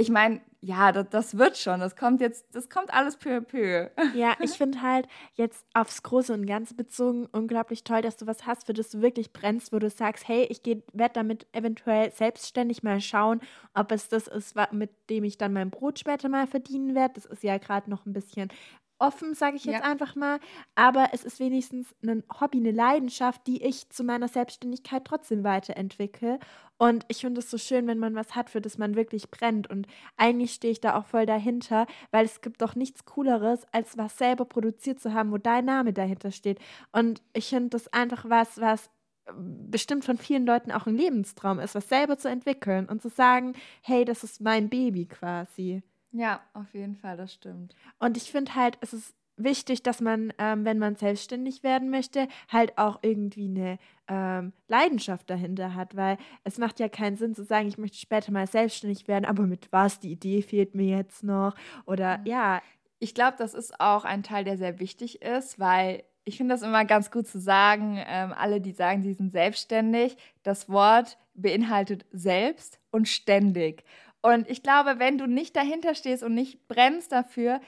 ich 0.00 0.10
meine, 0.10 0.40
ja, 0.60 0.92
das, 0.92 1.08
das, 1.10 1.38
wird 1.38 1.58
schon. 1.58 1.80
Das 1.80 1.96
kommt 1.96 2.20
jetzt, 2.20 2.46
das 2.54 2.70
kommt 2.70 2.94
alles 2.94 3.16
peu 3.16 3.36
à 3.36 3.40
peu. 3.40 3.90
Ja, 4.14 4.36
ich 4.40 4.52
finde 4.52 4.80
halt 4.80 5.08
jetzt 5.34 5.66
aufs 5.74 6.04
Große 6.04 6.32
und 6.32 6.46
Ganze 6.46 6.74
bezogen 6.74 7.26
unglaublich 7.26 7.82
toll, 7.82 8.00
dass 8.00 8.16
du 8.16 8.26
was 8.26 8.46
hast, 8.46 8.66
für 8.66 8.72
das 8.72 8.90
du 8.90 9.02
wirklich 9.02 9.32
brennst, 9.32 9.72
wo 9.72 9.80
du 9.80 9.90
sagst, 9.90 10.28
hey, 10.28 10.44
ich 10.44 10.62
werde 10.92 11.14
damit 11.14 11.48
eventuell 11.52 12.12
selbstständig 12.12 12.84
mal 12.84 13.00
schauen, 13.00 13.40
ob 13.74 13.90
es 13.90 14.08
das 14.08 14.28
ist, 14.28 14.54
mit 14.70 14.90
dem 15.10 15.24
ich 15.24 15.36
dann 15.36 15.52
mein 15.52 15.70
Brot 15.70 15.98
später 15.98 16.28
mal 16.28 16.46
verdienen 16.46 16.94
werde. 16.94 17.14
Das 17.14 17.26
ist 17.26 17.42
ja 17.42 17.58
gerade 17.58 17.90
noch 17.90 18.06
ein 18.06 18.12
bisschen 18.12 18.50
offen, 18.98 19.34
sage 19.34 19.56
ich 19.56 19.64
jetzt 19.64 19.80
ja. 19.80 19.84
einfach 19.84 20.14
mal. 20.14 20.40
Aber 20.74 21.10
es 21.12 21.24
ist 21.24 21.40
wenigstens 21.40 21.94
ein 22.02 22.24
Hobby, 22.40 22.58
eine 22.58 22.70
Leidenschaft, 22.70 23.46
die 23.46 23.62
ich 23.62 23.88
zu 23.90 24.04
meiner 24.04 24.28
Selbstständigkeit 24.28 25.04
trotzdem 25.04 25.44
weiterentwickle. 25.44 26.38
Und 26.76 27.04
ich 27.08 27.18
finde 27.18 27.40
es 27.40 27.50
so 27.50 27.58
schön, 27.58 27.86
wenn 27.86 27.98
man 27.98 28.14
was 28.14 28.34
hat, 28.36 28.50
für 28.50 28.60
das 28.60 28.78
man 28.78 28.94
wirklich 28.94 29.30
brennt. 29.30 29.68
Und 29.68 29.86
eigentlich 30.16 30.54
stehe 30.54 30.72
ich 30.72 30.80
da 30.80 30.96
auch 30.96 31.06
voll 31.06 31.26
dahinter, 31.26 31.86
weil 32.10 32.24
es 32.24 32.40
gibt 32.40 32.62
doch 32.62 32.74
nichts 32.74 33.04
Cooleres, 33.04 33.66
als 33.72 33.98
was 33.98 34.16
selber 34.16 34.44
produziert 34.44 35.00
zu 35.00 35.12
haben, 35.12 35.32
wo 35.32 35.38
dein 35.38 35.64
Name 35.64 35.92
dahinter 35.92 36.30
steht. 36.30 36.60
Und 36.92 37.22
ich 37.32 37.48
finde 37.48 37.70
das 37.70 37.92
einfach 37.92 38.24
was, 38.28 38.60
was 38.60 38.90
bestimmt 39.34 40.04
von 40.04 40.16
vielen 40.16 40.46
Leuten 40.46 40.72
auch 40.72 40.86
ein 40.86 40.96
Lebenstraum 40.96 41.58
ist, 41.58 41.74
was 41.74 41.88
selber 41.88 42.16
zu 42.18 42.28
entwickeln 42.28 42.86
und 42.86 43.02
zu 43.02 43.08
sagen, 43.08 43.54
hey, 43.82 44.04
das 44.04 44.24
ist 44.24 44.40
mein 44.40 44.68
Baby 44.68 45.06
quasi. 45.06 45.82
Ja, 46.12 46.40
auf 46.54 46.72
jeden 46.74 46.96
Fall, 46.96 47.16
das 47.16 47.34
stimmt. 47.34 47.74
Und 47.98 48.16
ich 48.16 48.30
finde 48.30 48.54
halt, 48.54 48.78
es 48.80 48.92
ist 48.92 49.14
wichtig, 49.36 49.82
dass 49.82 50.00
man, 50.00 50.32
ähm, 50.38 50.64
wenn 50.64 50.78
man 50.78 50.96
selbstständig 50.96 51.62
werden 51.62 51.90
möchte, 51.90 52.28
halt 52.48 52.76
auch 52.76 52.98
irgendwie 53.02 53.44
eine 53.44 53.78
ähm, 54.08 54.52
Leidenschaft 54.66 55.30
dahinter 55.30 55.74
hat, 55.74 55.94
weil 55.96 56.18
es 56.44 56.58
macht 56.58 56.80
ja 56.80 56.88
keinen 56.88 57.16
Sinn 57.16 57.34
zu 57.34 57.44
sagen, 57.44 57.68
ich 57.68 57.78
möchte 57.78 57.98
später 57.98 58.32
mal 58.32 58.46
selbstständig 58.46 59.06
werden, 59.06 59.24
aber 59.26 59.44
mit 59.44 59.70
was, 59.70 60.00
die 60.00 60.10
Idee 60.12 60.42
fehlt 60.42 60.74
mir 60.74 60.96
jetzt 60.96 61.22
noch 61.22 61.54
oder 61.86 62.20
ja. 62.24 62.60
Ich 63.00 63.14
glaube, 63.14 63.36
das 63.38 63.54
ist 63.54 63.78
auch 63.80 64.04
ein 64.04 64.24
Teil, 64.24 64.42
der 64.42 64.58
sehr 64.58 64.80
wichtig 64.80 65.22
ist, 65.22 65.60
weil 65.60 66.02
ich 66.24 66.36
finde 66.36 66.54
das 66.54 66.62
immer 66.62 66.84
ganz 66.84 67.12
gut 67.12 67.28
zu 67.28 67.38
sagen, 67.38 67.96
ähm, 68.06 68.34
alle, 68.36 68.60
die 68.60 68.72
sagen, 68.72 69.04
sie 69.04 69.12
sind 69.12 69.30
selbstständig, 69.30 70.16
das 70.42 70.68
Wort 70.68 71.16
beinhaltet 71.34 72.06
selbst 72.10 72.80
und 72.90 73.06
ständig. 73.08 73.84
Und 74.22 74.48
ich 74.48 74.62
glaube, 74.62 74.98
wenn 74.98 75.18
du 75.18 75.26
nicht 75.26 75.56
dahinter 75.56 75.94
stehst 75.94 76.22
und 76.22 76.34
nicht 76.34 76.66
brennst 76.68 77.12
dafür, 77.12 77.60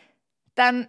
dann 0.55 0.89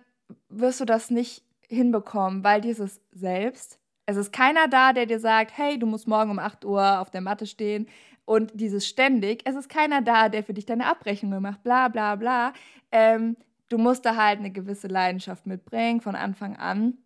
wirst 0.49 0.79
du 0.79 0.85
das 0.85 1.09
nicht 1.09 1.43
hinbekommen, 1.67 2.43
weil 2.43 2.61
dieses 2.61 3.01
Selbst, 3.11 3.79
es 4.05 4.17
ist 4.17 4.33
keiner 4.33 4.67
da, 4.67 4.93
der 4.93 5.05
dir 5.05 5.19
sagt, 5.19 5.57
hey, 5.57 5.77
du 5.77 5.85
musst 5.85 6.07
morgen 6.07 6.31
um 6.31 6.39
8 6.39 6.65
Uhr 6.65 6.99
auf 6.99 7.11
der 7.11 7.21
Matte 7.21 7.45
stehen. 7.45 7.87
Und 8.25 8.51
dieses 8.53 8.87
ständig, 8.87 9.41
es 9.45 9.55
ist 9.55 9.69
keiner 9.69 10.01
da, 10.01 10.29
der 10.29 10.43
für 10.43 10.53
dich 10.53 10.65
deine 10.65 10.85
Abrechnungen 10.87 11.41
macht, 11.41 11.63
bla 11.63 11.87
bla 11.87 12.15
bla. 12.15 12.53
Ähm, 12.91 13.37
du 13.69 13.77
musst 13.77 14.05
da 14.05 14.15
halt 14.15 14.39
eine 14.39 14.51
gewisse 14.51 14.87
Leidenschaft 14.87 15.45
mitbringen 15.45 16.01
von 16.01 16.15
Anfang 16.15 16.57
an. 16.57 16.97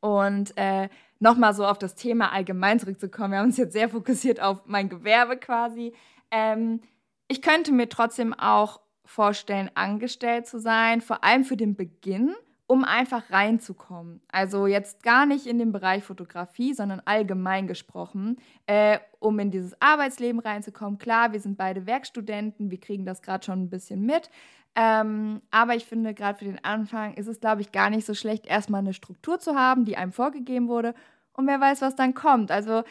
Und 0.00 0.56
äh, 0.56 0.88
nochmal 1.20 1.54
so 1.54 1.64
auf 1.64 1.78
das 1.78 1.94
Thema 1.94 2.32
allgemein 2.32 2.80
zurückzukommen. 2.80 3.32
Wir 3.32 3.38
haben 3.38 3.46
uns 3.46 3.56
jetzt 3.56 3.72
sehr 3.72 3.88
fokussiert 3.88 4.40
auf 4.40 4.66
mein 4.66 4.88
Gewerbe 4.88 5.36
quasi. 5.36 5.92
Ähm, 6.30 6.80
ich 7.28 7.42
könnte 7.42 7.72
mir 7.72 7.88
trotzdem 7.88 8.34
auch 8.34 8.80
vorstellen, 9.04 9.70
angestellt 9.74 10.46
zu 10.46 10.58
sein, 10.58 11.00
vor 11.00 11.24
allem 11.24 11.44
für 11.44 11.56
den 11.56 11.76
Beginn, 11.76 12.34
um 12.66 12.84
einfach 12.84 13.30
reinzukommen. 13.30 14.22
Also 14.28 14.66
jetzt 14.66 15.02
gar 15.02 15.26
nicht 15.26 15.46
in 15.46 15.58
den 15.58 15.72
Bereich 15.72 16.04
Fotografie, 16.04 16.72
sondern 16.72 17.02
allgemein 17.04 17.66
gesprochen, 17.66 18.38
äh, 18.66 18.98
um 19.18 19.38
in 19.38 19.50
dieses 19.50 19.78
Arbeitsleben 19.80 20.40
reinzukommen. 20.40 20.98
Klar, 20.98 21.32
wir 21.32 21.40
sind 21.40 21.58
beide 21.58 21.86
Werkstudenten, 21.86 22.70
wir 22.70 22.80
kriegen 22.80 23.04
das 23.04 23.20
gerade 23.20 23.44
schon 23.44 23.64
ein 23.64 23.70
bisschen 23.70 24.06
mit. 24.06 24.30
Ähm, 24.74 25.42
aber 25.50 25.74
ich 25.74 25.84
finde, 25.84 26.14
gerade 26.14 26.38
für 26.38 26.46
den 26.46 26.64
Anfang 26.64 27.14
ist 27.14 27.26
es, 27.26 27.40
glaube 27.40 27.60
ich, 27.60 27.72
gar 27.72 27.90
nicht 27.90 28.06
so 28.06 28.14
schlecht, 28.14 28.46
erstmal 28.46 28.78
eine 28.78 28.94
Struktur 28.94 29.38
zu 29.38 29.54
haben, 29.54 29.84
die 29.84 29.98
einem 29.98 30.12
vorgegeben 30.12 30.68
wurde 30.68 30.94
und 31.34 31.46
wer 31.46 31.60
weiß, 31.60 31.82
was 31.82 31.94
dann 31.96 32.14
kommt. 32.14 32.50
Also 32.50 32.82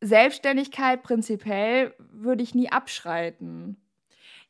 Selbstständigkeit 0.00 1.02
prinzipiell 1.02 1.94
würde 1.98 2.42
ich 2.42 2.54
nie 2.54 2.70
abschreiten. 2.70 3.76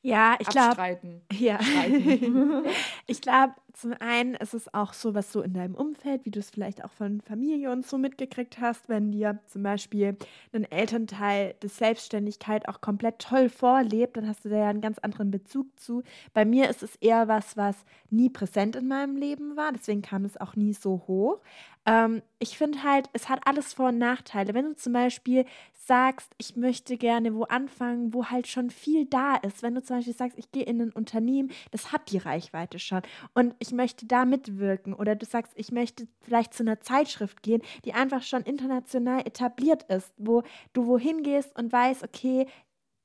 Ja, 0.03 0.37
ich 0.39 0.49
glaube. 0.49 0.99
Ja. 1.33 1.59
ich 3.07 3.21
glaube, 3.21 3.55
zum 3.73 3.93
einen 4.01 4.35
ist 4.35 4.55
es 4.55 4.73
auch 4.75 4.93
so, 4.93 5.15
was 5.15 5.33
so 5.33 5.41
in 5.43 5.53
deinem 5.53 5.75
Umfeld, 5.75 6.25
wie 6.25 6.31
du 6.31 6.41
es 6.41 6.51
vielleicht 6.51 6.85
auch 6.85 6.91
von 6.91 7.21
Familie 7.21 7.71
und 7.71 7.87
so 7.87 7.99
mitgekriegt 7.99 8.61
hast, 8.61 8.89
wenn 8.89 9.13
dir 9.13 9.39
zum 9.47 9.63
Beispiel 9.63 10.17
ein 10.53 10.65
Elternteil 10.65 11.55
der 11.63 11.69
Selbstständigkeit 11.69 12.69
auch 12.69 12.81
komplett 12.81 13.19
toll 13.19 13.49
vorlebt, 13.49 14.17
dann 14.17 14.27
hast 14.27 14.45
du 14.45 14.49
da 14.49 14.57
ja 14.57 14.69
einen 14.69 14.81
ganz 14.81 14.99
anderen 14.99 15.31
Bezug 15.31 15.67
zu. 15.79 16.03
Bei 16.33 16.45
mir 16.45 16.69
ist 16.69 16.83
es 16.83 16.97
eher 16.97 17.29
was, 17.29 17.57
was 17.57 17.77
nie 18.11 18.31
präsent 18.31 18.77
in 18.77 18.89
meinem 18.89 19.17
Leben 19.17 19.57
war, 19.57 19.73
deswegen 19.73 20.03
kam 20.03 20.25
es 20.25 20.37
auch 20.37 20.57
nie 20.57 20.75
so 20.75 21.05
hoch. 21.07 21.41
Ähm, 21.87 22.23
ich 22.39 22.59
finde 22.59 22.83
halt, 22.83 23.09
es 23.13 23.29
hat 23.29 23.41
alles 23.47 23.75
Vor- 23.75 23.89
und 23.89 23.99
Nachteile. 23.99 24.55
Wenn 24.55 24.67
du 24.67 24.75
zum 24.77 24.93
Beispiel 24.93 25.45
sagst, 25.89 26.31
ich 26.39 26.55
möchte 26.55 26.97
gerne 26.97 27.35
wo 27.35 27.45
anfangen, 27.45 28.15
wo 28.15 28.27
halt 28.27 28.47
schon 28.47 28.71
viel 28.71 29.07
da 29.07 29.37
ist. 29.37 29.63
Wenn 29.63 29.75
du 29.75 29.83
zum 29.83 29.97
Beispiel 29.97 30.15
sagst, 30.15 30.39
ich 30.39 30.53
gehe 30.53 30.63
in 30.63 30.81
ein 30.81 30.93
Unternehmen, 30.93 31.51
das 31.71 31.91
hat 31.91 32.13
die 32.13 32.19
Reichweite 32.19 32.79
schon 32.79 33.03
und 33.35 33.55
ich 33.59 33.73
möchte 33.73 34.07
da 34.07 34.25
mitwirken. 34.25 34.95
Oder 34.95 35.17
du 35.17 35.27
sagst, 35.27 35.53
ich 35.57 35.73
möchte 35.73 36.07
vielleicht 36.21 36.55
zu 36.55 36.63
einer 36.63 36.81
Zeitschrift 36.81 37.43
gehen, 37.43 37.63
die 37.85 37.95
einfach 37.95 38.23
schon 38.23 38.43
international 38.43 39.21
etabliert 39.21 39.85
ist, 39.85 40.13
wo 40.19 40.43
du 40.75 40.87
wohin 40.87 41.23
gehst 41.23 41.59
und 41.59 41.73
weißt, 41.73 42.05
okay, 42.05 42.47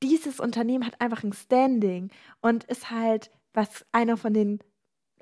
dieses 0.03 0.41
Unternehmen 0.41 0.85
hat 0.85 0.99
einfach 0.99 1.23
ein 1.23 1.33
Standing 1.33 2.11
und 2.41 2.65
ist 2.65 2.91
halt 2.91 3.31
was 3.53 3.85
einer 3.93 4.17
von 4.17 4.33
den 4.33 4.59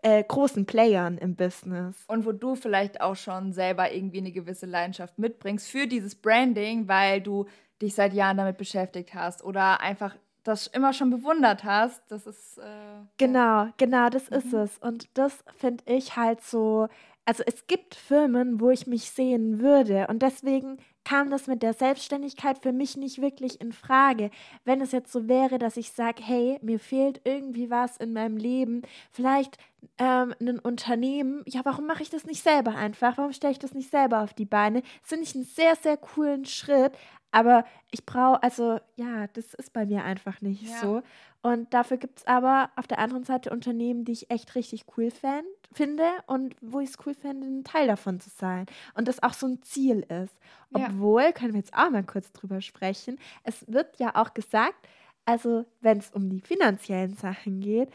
äh, 0.01 0.23
großen 0.23 0.65
Playern 0.65 1.17
im 1.17 1.35
Business. 1.35 2.03
Und 2.07 2.25
wo 2.25 2.31
du 2.31 2.55
vielleicht 2.55 3.01
auch 3.01 3.15
schon 3.15 3.53
selber 3.53 3.91
irgendwie 3.93 4.19
eine 4.19 4.31
gewisse 4.31 4.65
Leidenschaft 4.65 5.19
mitbringst 5.19 5.67
für 5.67 5.87
dieses 5.87 6.15
Branding, 6.15 6.87
weil 6.87 7.21
du 7.21 7.45
dich 7.81 7.95
seit 7.95 8.13
Jahren 8.13 8.37
damit 8.37 8.57
beschäftigt 8.57 9.13
hast 9.13 9.43
oder 9.43 9.81
einfach 9.81 10.15
das 10.43 10.67
immer 10.67 10.93
schon 10.93 11.09
bewundert 11.09 11.63
hast. 11.63 12.01
Das 12.09 12.25
ist. 12.25 12.57
Äh, 12.57 13.05
genau, 13.17 13.67
genau, 13.77 14.09
das 14.09 14.29
mhm. 14.29 14.37
ist 14.37 14.53
es. 14.53 14.77
Und 14.79 15.09
das 15.13 15.43
finde 15.57 15.83
ich 15.85 16.15
halt 16.15 16.41
so. 16.41 16.87
Also 17.25 17.43
es 17.45 17.67
gibt 17.67 17.93
Firmen, 17.93 18.59
wo 18.59 18.71
ich 18.71 18.87
mich 18.87 19.11
sehen 19.11 19.59
würde. 19.59 20.07
Und 20.07 20.23
deswegen 20.23 20.77
kam 21.03 21.29
das 21.29 21.47
mit 21.47 21.63
der 21.63 21.73
Selbstständigkeit 21.73 22.59
für 22.59 22.71
mich 22.71 22.97
nicht 22.97 23.21
wirklich 23.21 23.59
in 23.61 23.73
Frage. 23.73 24.29
Wenn 24.65 24.81
es 24.81 24.91
jetzt 24.91 25.11
so 25.11 25.27
wäre, 25.27 25.57
dass 25.57 25.77
ich 25.77 25.91
sage, 25.91 26.21
hey, 26.23 26.59
mir 26.61 26.79
fehlt 26.79 27.21
irgendwie 27.23 27.69
was 27.69 27.97
in 27.97 28.13
meinem 28.13 28.37
Leben, 28.37 28.83
vielleicht 29.11 29.57
ähm, 29.97 30.33
ein 30.39 30.59
Unternehmen, 30.59 31.43
ja, 31.47 31.61
warum 31.63 31.87
mache 31.87 32.03
ich 32.03 32.09
das 32.09 32.25
nicht 32.25 32.43
selber 32.43 32.75
einfach? 32.75 33.17
Warum 33.17 33.33
stelle 33.33 33.53
ich 33.53 33.59
das 33.59 33.73
nicht 33.73 33.89
selber 33.89 34.21
auf 34.21 34.33
die 34.33 34.45
Beine? 34.45 34.81
Das 34.81 35.09
finde 35.09 35.23
ich 35.23 35.35
einen 35.35 35.43
sehr, 35.43 35.75
sehr 35.75 35.97
coolen 35.97 36.45
Schritt, 36.45 36.93
aber 37.31 37.65
ich 37.91 38.05
brauche, 38.05 38.43
also 38.43 38.79
ja, 38.95 39.27
das 39.27 39.53
ist 39.53 39.73
bei 39.73 39.85
mir 39.85 40.03
einfach 40.03 40.41
nicht 40.41 40.63
ja. 40.63 40.79
so. 40.79 41.01
Und 41.41 41.73
dafür 41.73 41.97
gibt 41.97 42.19
es 42.19 42.27
aber 42.27 42.69
auf 42.75 42.87
der 42.87 42.99
anderen 42.99 43.23
Seite 43.23 43.49
Unternehmen, 43.49 44.05
die 44.05 44.11
ich 44.11 44.29
echt 44.29 44.53
richtig 44.55 44.85
cool 44.95 45.09
fänd, 45.09 45.47
finde 45.71 46.03
und 46.27 46.55
wo 46.61 46.79
ich 46.79 46.89
es 46.89 46.97
cool 47.05 47.15
fände, 47.15 47.47
ein 47.47 47.63
Teil 47.63 47.87
davon 47.87 48.19
zu 48.19 48.29
sein. 48.29 48.65
Und 48.93 49.07
das 49.07 49.23
auch 49.23 49.33
so 49.33 49.47
ein 49.47 49.61
Ziel 49.63 50.01
ist. 50.01 50.37
Ja. 50.69 50.87
Obwohl, 50.87 51.31
können 51.33 51.53
wir 51.53 51.59
jetzt 51.59 51.73
auch 51.73 51.89
mal 51.89 52.03
kurz 52.03 52.31
drüber 52.31 52.61
sprechen, 52.61 53.17
es 53.43 53.65
wird 53.67 53.97
ja 53.97 54.15
auch 54.15 54.33
gesagt, 54.33 54.87
also 55.25 55.65
wenn 55.79 55.97
es 55.97 56.11
um 56.11 56.29
die 56.29 56.41
finanziellen 56.41 57.15
Sachen 57.15 57.61
geht, 57.61 57.89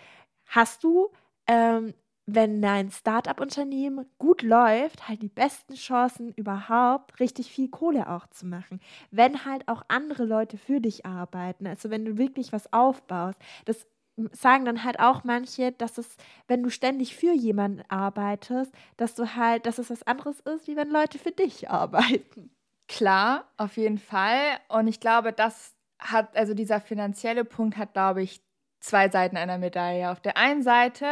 hast 0.46 0.82
du 0.82 1.10
ähm, 1.46 1.94
wenn 2.26 2.60
dein 2.60 2.90
Startup-Unternehmen 2.90 4.06
gut 4.18 4.42
läuft, 4.42 5.08
halt 5.08 5.22
die 5.22 5.28
besten 5.28 5.74
Chancen 5.74 6.32
überhaupt, 6.34 7.20
richtig 7.20 7.50
viel 7.52 7.68
Kohle 7.68 8.10
auch 8.10 8.26
zu 8.28 8.46
machen. 8.46 8.80
Wenn 9.12 9.44
halt 9.44 9.68
auch 9.68 9.82
andere 9.88 10.24
Leute 10.24 10.58
für 10.58 10.80
dich 10.80 11.06
arbeiten, 11.06 11.68
also 11.68 11.88
wenn 11.88 12.04
du 12.04 12.18
wirklich 12.18 12.52
was 12.52 12.72
aufbaust, 12.72 13.40
das 13.64 13.86
sagen 14.32 14.64
dann 14.64 14.82
halt 14.82 14.98
auch 14.98 15.24
manche, 15.24 15.72
dass 15.72 15.98
es, 15.98 16.16
wenn 16.48 16.62
du 16.62 16.70
ständig 16.70 17.14
für 17.14 17.32
jemanden 17.32 17.82
arbeitest, 17.88 18.72
dass 18.96 19.14
du 19.14 19.36
halt, 19.36 19.66
dass 19.66 19.78
es 19.78 19.90
was 19.90 20.02
anderes 20.02 20.40
ist, 20.40 20.66
wie 20.66 20.76
wenn 20.76 20.90
Leute 20.90 21.18
für 21.18 21.32
dich 21.32 21.70
arbeiten. 21.70 22.50
Klar, 22.88 23.44
auf 23.56 23.76
jeden 23.76 23.98
Fall. 23.98 24.58
Und 24.68 24.88
ich 24.88 25.00
glaube, 25.00 25.32
das 25.32 25.74
hat, 25.98 26.36
also 26.36 26.54
dieser 26.54 26.80
finanzielle 26.80 27.44
Punkt 27.44 27.76
hat, 27.76 27.92
glaube 27.92 28.22
ich, 28.22 28.40
zwei 28.80 29.08
Seiten 29.08 29.36
einer 29.36 29.58
Medaille. 29.58 30.10
Auf 30.10 30.20
der 30.20 30.36
einen 30.36 30.62
Seite 30.62 31.06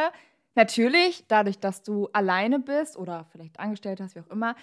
Natürlich, 0.54 1.24
dadurch, 1.28 1.58
dass 1.58 1.82
du 1.82 2.08
alleine 2.12 2.60
bist 2.60 2.96
oder 2.96 3.26
vielleicht 3.32 3.58
angestellt 3.58 4.00
hast, 4.00 4.14
wie 4.14 4.20
auch 4.20 4.30
immer, 4.30 4.54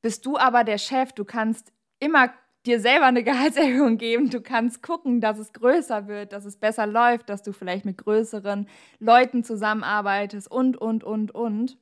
bist 0.00 0.24
du 0.26 0.36
aber 0.36 0.64
der 0.64 0.78
Chef. 0.78 1.12
Du 1.12 1.24
kannst 1.24 1.72
immer 1.98 2.32
dir 2.66 2.80
selber 2.80 3.06
eine 3.06 3.24
Gehaltserhöhung 3.24 3.98
geben. 3.98 4.30
Du 4.30 4.40
kannst 4.40 4.82
gucken, 4.82 5.20
dass 5.20 5.38
es 5.38 5.52
größer 5.52 6.06
wird, 6.06 6.32
dass 6.32 6.44
es 6.44 6.56
besser 6.56 6.86
läuft, 6.86 7.28
dass 7.28 7.42
du 7.42 7.52
vielleicht 7.52 7.84
mit 7.84 7.98
größeren 7.98 8.68
Leuten 8.98 9.44
zusammenarbeitest 9.44 10.50
und, 10.50 10.76
und, 10.76 11.04
und, 11.04 11.34
und. 11.34 11.78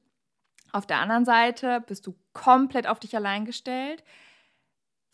Auf 0.72 0.86
der 0.86 0.98
anderen 0.98 1.24
Seite 1.24 1.82
bist 1.86 2.06
du 2.06 2.14
komplett 2.32 2.86
auf 2.86 3.00
dich 3.00 3.16
allein 3.16 3.44
gestellt. 3.44 4.04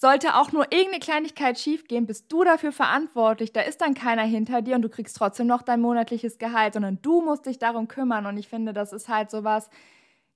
Sollte 0.05 0.35
auch 0.35 0.53
nur 0.53 0.71
irgendeine 0.71 1.01
Kleinigkeit 1.01 1.59
schiefgehen, 1.59 2.05
bist 2.05 2.31
du 2.31 2.45
dafür 2.45 2.73
verantwortlich. 2.73 3.55
Da 3.55 3.63
ist 3.63 3.81
dann 3.81 3.95
keiner 3.95 4.21
hinter 4.21 4.61
dir 4.61 4.77
und 4.77 4.83
du 4.83 4.91
kriegst 4.91 5.17
trotzdem 5.17 5.47
noch 5.47 5.63
dein 5.63 5.81
monatliches 5.81 6.37
Gehalt, 6.37 6.75
sondern 6.75 7.01
du 7.01 7.23
musst 7.23 7.47
dich 7.47 7.59
darum 7.59 7.89
kümmern. 7.89 8.27
Und 8.27 8.37
ich 8.37 8.47
finde, 8.47 8.75
das 8.75 8.93
ist 8.93 9.09
halt 9.09 9.31
sowas, 9.31 9.71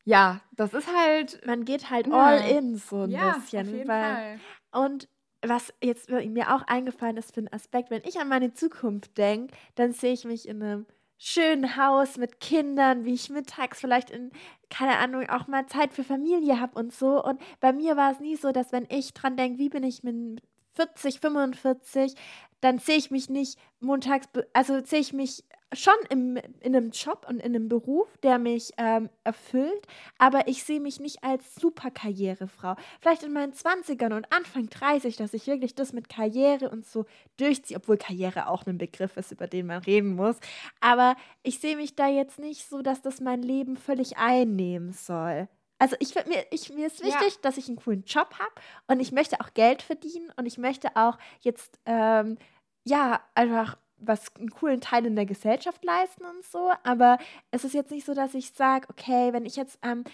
ja, 0.06 0.40
das 0.56 0.72
ist 0.72 0.88
halt. 0.90 1.46
Man 1.46 1.66
geht 1.66 1.90
halt 1.90 2.10
all 2.10 2.38
in 2.48 2.76
so 2.76 3.02
ein 3.02 3.10
ja, 3.10 3.34
bisschen. 3.34 3.66
Auf 3.68 3.74
jeden 3.74 3.88
weil, 3.88 4.14
Fall. 4.14 4.40
Und 4.72 5.08
was 5.42 5.74
jetzt 5.82 6.08
mir 6.08 6.54
auch 6.54 6.62
eingefallen 6.62 7.18
ist 7.18 7.34
für 7.34 7.40
einen 7.40 7.52
Aspekt, 7.52 7.90
wenn 7.90 8.04
ich 8.04 8.18
an 8.18 8.28
meine 8.30 8.54
Zukunft 8.54 9.18
denke, 9.18 9.54
dann 9.74 9.92
sehe 9.92 10.14
ich 10.14 10.24
mich 10.24 10.48
in 10.48 10.62
einem 10.62 10.86
schönen 11.18 11.76
Haus 11.76 12.16
mit 12.16 12.40
Kindern, 12.40 13.04
wie 13.04 13.14
ich 13.14 13.28
mittags 13.30 13.80
vielleicht 13.80 14.10
in, 14.10 14.30
keine 14.70 14.98
Ahnung, 14.98 15.28
auch 15.28 15.46
mal 15.48 15.66
Zeit 15.66 15.92
für 15.92 16.04
Familie 16.04 16.60
habe 16.60 16.78
und 16.78 16.92
so. 16.92 17.22
Und 17.22 17.40
bei 17.60 17.72
mir 17.72 17.96
war 17.96 18.12
es 18.12 18.20
nie 18.20 18.36
so, 18.36 18.52
dass 18.52 18.72
wenn 18.72 18.86
ich 18.88 19.12
dran 19.14 19.36
denke, 19.36 19.58
wie 19.58 19.68
bin 19.68 19.82
ich 19.82 20.02
mit 20.04 20.42
40, 20.74 21.20
45, 21.20 22.14
dann 22.60 22.78
sehe 22.78 22.96
ich 22.96 23.10
mich 23.10 23.28
nicht 23.28 23.58
montags, 23.80 24.28
also 24.52 24.82
sehe 24.84 25.00
ich 25.00 25.12
mich 25.12 25.44
schon 25.74 25.94
im, 26.08 26.36
in 26.60 26.74
einem 26.74 26.90
Job 26.90 27.26
und 27.28 27.40
in 27.40 27.54
einem 27.54 27.68
Beruf, 27.68 28.08
der 28.22 28.38
mich 28.38 28.72
ähm, 28.78 29.10
erfüllt, 29.24 29.86
aber 30.16 30.48
ich 30.48 30.64
sehe 30.64 30.80
mich 30.80 30.98
nicht 30.98 31.22
als 31.22 31.54
super 31.54 31.90
Karrierefrau. 31.90 32.76
Vielleicht 33.00 33.22
in 33.22 33.32
meinen 33.32 33.52
20ern 33.52 34.14
und 34.14 34.32
Anfang 34.32 34.70
30, 34.70 35.16
dass 35.16 35.34
ich 35.34 35.46
wirklich 35.46 35.74
das 35.74 35.92
mit 35.92 36.08
Karriere 36.08 36.70
und 36.70 36.86
so 36.86 37.04
durchziehe, 37.36 37.76
obwohl 37.76 37.98
Karriere 37.98 38.48
auch 38.48 38.66
ein 38.66 38.78
Begriff 38.78 39.16
ist, 39.16 39.32
über 39.32 39.46
den 39.46 39.66
man 39.66 39.82
reden 39.82 40.14
muss. 40.14 40.36
Aber 40.80 41.16
ich 41.42 41.58
sehe 41.58 41.76
mich 41.76 41.94
da 41.94 42.08
jetzt 42.08 42.38
nicht 42.38 42.68
so, 42.68 42.80
dass 42.80 43.02
das 43.02 43.20
mein 43.20 43.42
Leben 43.42 43.76
völlig 43.76 44.16
einnehmen 44.16 44.92
soll. 44.92 45.48
Also 45.78 45.96
ich, 46.00 46.14
mir, 46.14 46.44
ich, 46.50 46.70
mir 46.70 46.86
ist 46.86 47.04
wichtig, 47.04 47.34
ja. 47.34 47.40
dass 47.42 47.56
ich 47.56 47.68
einen 47.68 47.76
coolen 47.76 48.02
Job 48.04 48.34
habe 48.38 48.52
und 48.88 49.00
ich 49.00 49.12
möchte 49.12 49.40
auch 49.40 49.54
Geld 49.54 49.82
verdienen 49.82 50.32
und 50.36 50.46
ich 50.46 50.58
möchte 50.58 50.96
auch 50.96 51.18
jetzt, 51.40 51.78
ähm, 51.86 52.36
ja, 52.84 53.20
einfach 53.34 53.76
was 54.00 54.34
einen 54.36 54.50
coolen 54.50 54.80
Teil 54.80 55.06
in 55.06 55.16
der 55.16 55.26
Gesellschaft 55.26 55.84
leisten 55.84 56.24
und 56.24 56.44
so. 56.44 56.72
Aber 56.84 57.18
es 57.50 57.64
ist 57.64 57.74
jetzt 57.74 57.90
nicht 57.90 58.06
so, 58.06 58.14
dass 58.14 58.34
ich 58.34 58.52
sage, 58.52 58.86
okay, 58.90 59.32
wenn 59.32 59.46
ich 59.46 59.56
jetzt 59.56 59.78
ähm, 59.82 60.04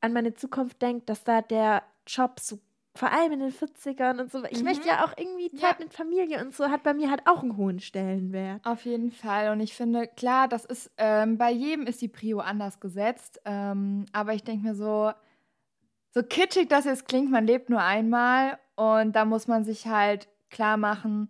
an 0.00 0.12
meine 0.12 0.34
Zukunft 0.34 0.82
denke, 0.82 1.04
dass 1.06 1.24
da 1.24 1.42
der 1.42 1.82
Job 2.06 2.40
so 2.40 2.58
vor 2.96 3.10
allem 3.10 3.32
in 3.32 3.40
den 3.40 3.52
40ern 3.52 4.20
und 4.20 4.30
so. 4.30 4.44
Ich 4.44 4.58
mhm. 4.58 4.64
möchte 4.64 4.86
ja 4.86 5.04
auch 5.04 5.12
irgendwie 5.16 5.50
Zeit 5.50 5.78
ja. 5.78 5.84
mit 5.84 5.92
Familie 5.92 6.40
und 6.40 6.54
so, 6.54 6.70
hat 6.70 6.84
bei 6.84 6.94
mir 6.94 7.10
halt 7.10 7.26
auch 7.26 7.42
einen 7.42 7.56
hohen 7.56 7.80
Stellenwert. 7.80 8.64
Auf 8.64 8.84
jeden 8.84 9.10
Fall. 9.10 9.50
Und 9.50 9.60
ich 9.60 9.74
finde, 9.74 10.06
klar, 10.06 10.46
das 10.46 10.64
ist, 10.64 10.92
ähm, 10.96 11.36
bei 11.36 11.50
jedem 11.50 11.86
ist 11.86 12.00
die 12.02 12.08
Prio 12.08 12.38
anders 12.38 12.78
gesetzt. 12.78 13.40
Ähm, 13.44 14.06
aber 14.12 14.34
ich 14.34 14.44
denke 14.44 14.68
mir 14.68 14.74
so, 14.76 15.10
so 16.10 16.22
kitschig 16.22 16.68
das 16.68 16.84
jetzt 16.84 17.08
klingt, 17.08 17.32
man 17.32 17.46
lebt 17.46 17.68
nur 17.68 17.82
einmal 17.82 18.58
und 18.76 19.16
da 19.16 19.24
muss 19.24 19.48
man 19.48 19.64
sich 19.64 19.88
halt 19.88 20.28
klar 20.48 20.76
machen, 20.76 21.28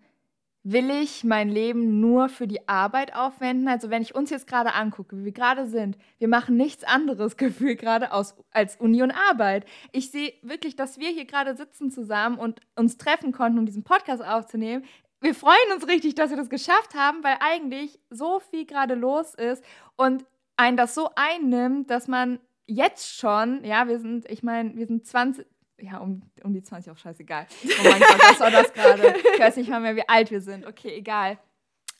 will 0.64 0.90
ich 0.90 1.24
mein 1.24 1.50
Leben 1.50 2.00
nur 2.00 2.30
für 2.30 2.48
die 2.48 2.66
Arbeit 2.66 3.14
aufwenden? 3.14 3.68
Also 3.68 3.90
wenn 3.90 4.00
ich 4.00 4.14
uns 4.14 4.30
jetzt 4.30 4.46
gerade 4.46 4.72
angucke, 4.72 5.18
wie 5.18 5.26
wir 5.26 5.32
gerade 5.32 5.66
sind, 5.66 5.98
wir 6.18 6.26
machen 6.26 6.56
nichts 6.56 6.84
anderes 6.84 7.36
gefühlt 7.38 7.78
gerade 7.78 8.12
aus 8.12 8.34
als 8.50 8.76
Uni 8.76 9.02
und 9.02 9.12
Arbeit. 9.12 9.66
Ich 9.92 10.10
sehe 10.10 10.32
wirklich, 10.42 10.74
dass 10.74 10.98
wir 10.98 11.10
hier 11.10 11.26
gerade 11.26 11.54
sitzen 11.54 11.90
zusammen 11.90 12.38
und 12.38 12.60
uns 12.76 12.96
treffen 12.96 13.30
konnten, 13.30 13.58
um 13.58 13.66
diesen 13.66 13.84
Podcast 13.84 14.24
aufzunehmen. 14.24 14.84
Wir 15.20 15.34
freuen 15.34 15.72
uns 15.74 15.86
richtig, 15.86 16.14
dass 16.14 16.30
wir 16.30 16.36
das 16.36 16.50
geschafft 16.50 16.94
haben, 16.94 17.22
weil 17.22 17.36
eigentlich 17.40 18.00
so 18.10 18.40
viel 18.40 18.64
gerade 18.64 18.94
los 18.94 19.34
ist 19.34 19.62
und 19.96 20.24
einen 20.56 20.76
das 20.76 20.94
so 20.94 21.10
einnimmt, 21.14 21.90
dass 21.90 22.08
man 22.08 22.40
jetzt 22.66 23.18
schon, 23.18 23.64
ja, 23.64 23.86
wir 23.86 23.98
sind, 23.98 24.30
ich 24.30 24.42
meine, 24.42 24.74
wir 24.76 24.86
sind 24.86 25.06
20, 25.06 25.46
ja, 25.80 25.98
um, 25.98 26.22
um 26.42 26.52
die 26.52 26.62
20 26.62 26.92
auch 26.92 26.98
scheißegal. 26.98 27.46
Oh 27.64 27.82
mein 27.84 28.00
Gott, 28.00 28.20
was 28.20 28.40
war 28.40 28.50
das 28.50 28.72
gerade? 28.72 29.14
Ich 29.34 29.40
weiß 29.40 29.56
nicht 29.56 29.70
mal 29.70 29.80
mehr, 29.80 29.96
wie 29.96 30.08
alt 30.08 30.30
wir 30.30 30.40
sind. 30.40 30.66
Okay, 30.66 30.94
egal. 30.96 31.38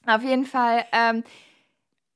Auf 0.06 0.22
jeden 0.22 0.44
Fall. 0.44 0.84
Ähm, 0.92 1.24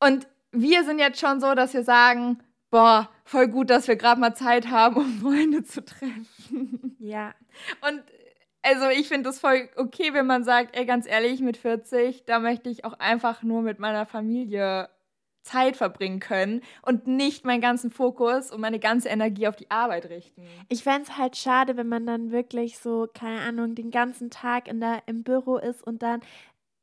und 0.00 0.26
wir 0.52 0.84
sind 0.84 0.98
jetzt 0.98 1.20
schon 1.20 1.40
so, 1.40 1.54
dass 1.54 1.74
wir 1.74 1.82
sagen, 1.82 2.38
boah, 2.70 3.08
voll 3.24 3.48
gut, 3.48 3.70
dass 3.70 3.88
wir 3.88 3.96
gerade 3.96 4.20
mal 4.20 4.34
Zeit 4.34 4.68
haben, 4.70 4.96
um 4.96 5.18
Freunde 5.20 5.64
zu 5.64 5.84
treffen. 5.84 6.96
Ja. 6.98 7.34
Und 7.88 8.02
also 8.62 8.88
ich 8.88 9.08
finde 9.08 9.24
das 9.24 9.38
voll 9.38 9.68
okay, 9.76 10.12
wenn 10.12 10.26
man 10.26 10.44
sagt, 10.44 10.76
ey, 10.76 10.84
ganz 10.84 11.06
ehrlich, 11.06 11.40
mit 11.40 11.56
40, 11.56 12.24
da 12.24 12.38
möchte 12.38 12.68
ich 12.68 12.84
auch 12.84 12.98
einfach 12.98 13.42
nur 13.42 13.62
mit 13.62 13.78
meiner 13.78 14.06
Familie 14.06 14.88
Zeit 15.42 15.76
verbringen 15.76 16.20
können 16.20 16.62
und 16.82 17.06
nicht 17.06 17.44
meinen 17.44 17.60
ganzen 17.60 17.90
Fokus 17.90 18.50
und 18.50 18.60
meine 18.60 18.78
ganze 18.78 19.08
Energie 19.08 19.48
auf 19.48 19.56
die 19.56 19.70
Arbeit 19.70 20.10
richten. 20.10 20.42
Ich 20.68 20.82
fände 20.82 21.02
es 21.02 21.16
halt 21.16 21.36
schade, 21.36 21.76
wenn 21.76 21.88
man 21.88 22.06
dann 22.06 22.30
wirklich 22.30 22.78
so, 22.78 23.08
keine 23.12 23.40
Ahnung, 23.40 23.74
den 23.74 23.90
ganzen 23.90 24.30
Tag 24.30 24.68
in 24.68 24.80
der, 24.80 25.02
im 25.06 25.22
Büro 25.22 25.56
ist 25.56 25.82
und 25.82 26.02
dann 26.02 26.20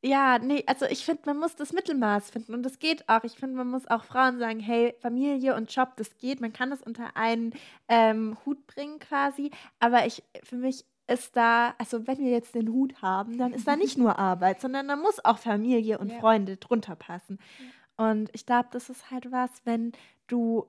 ja, 0.05 0.37
nee, 0.37 0.63
also 0.67 0.85
ich 0.85 1.03
finde, 1.03 1.23
man 1.25 1.39
muss 1.39 1.55
das 1.55 1.73
Mittelmaß 1.73 2.29
finden 2.29 2.53
und 2.53 2.61
das 2.61 2.77
geht 2.77 3.09
auch. 3.09 3.23
Ich 3.23 3.33
finde, 3.33 3.55
man 3.55 3.67
muss 3.67 3.87
auch 3.87 4.03
Frauen 4.03 4.37
sagen, 4.37 4.59
hey, 4.59 4.93
Familie 4.99 5.55
und 5.55 5.73
Job, 5.73 5.93
das 5.95 6.15
geht. 6.17 6.41
Man 6.41 6.53
kann 6.53 6.69
das 6.69 6.83
unter 6.83 7.17
einen 7.17 7.53
ähm, 7.87 8.37
Hut 8.45 8.67
bringen 8.67 8.99
quasi. 8.99 9.49
Aber 9.79 10.05
ich, 10.05 10.21
für 10.43 10.57
mich 10.57 10.85
ist 11.07 11.35
da, 11.35 11.73
also 11.79 12.05
wenn 12.05 12.19
wir 12.19 12.29
jetzt 12.29 12.53
den 12.53 12.69
Hut 12.69 13.01
haben, 13.01 13.39
dann 13.39 13.51
ist 13.51 13.67
da 13.67 13.75
nicht 13.75 13.97
nur 13.97 14.19
Arbeit, 14.19 14.61
sondern 14.61 14.87
da 14.87 14.95
muss 14.95 15.23
auch 15.25 15.39
Familie 15.39 15.97
und 15.97 16.11
ja. 16.11 16.19
Freunde 16.19 16.57
drunter 16.57 16.95
passen. 16.95 17.39
Ja. 17.59 17.65
Und 17.97 18.29
ich 18.33 18.45
glaube, 18.45 18.69
das 18.71 18.89
ist 18.89 19.09
halt 19.11 19.31
was, 19.31 19.49
wenn 19.65 19.93
du 20.27 20.67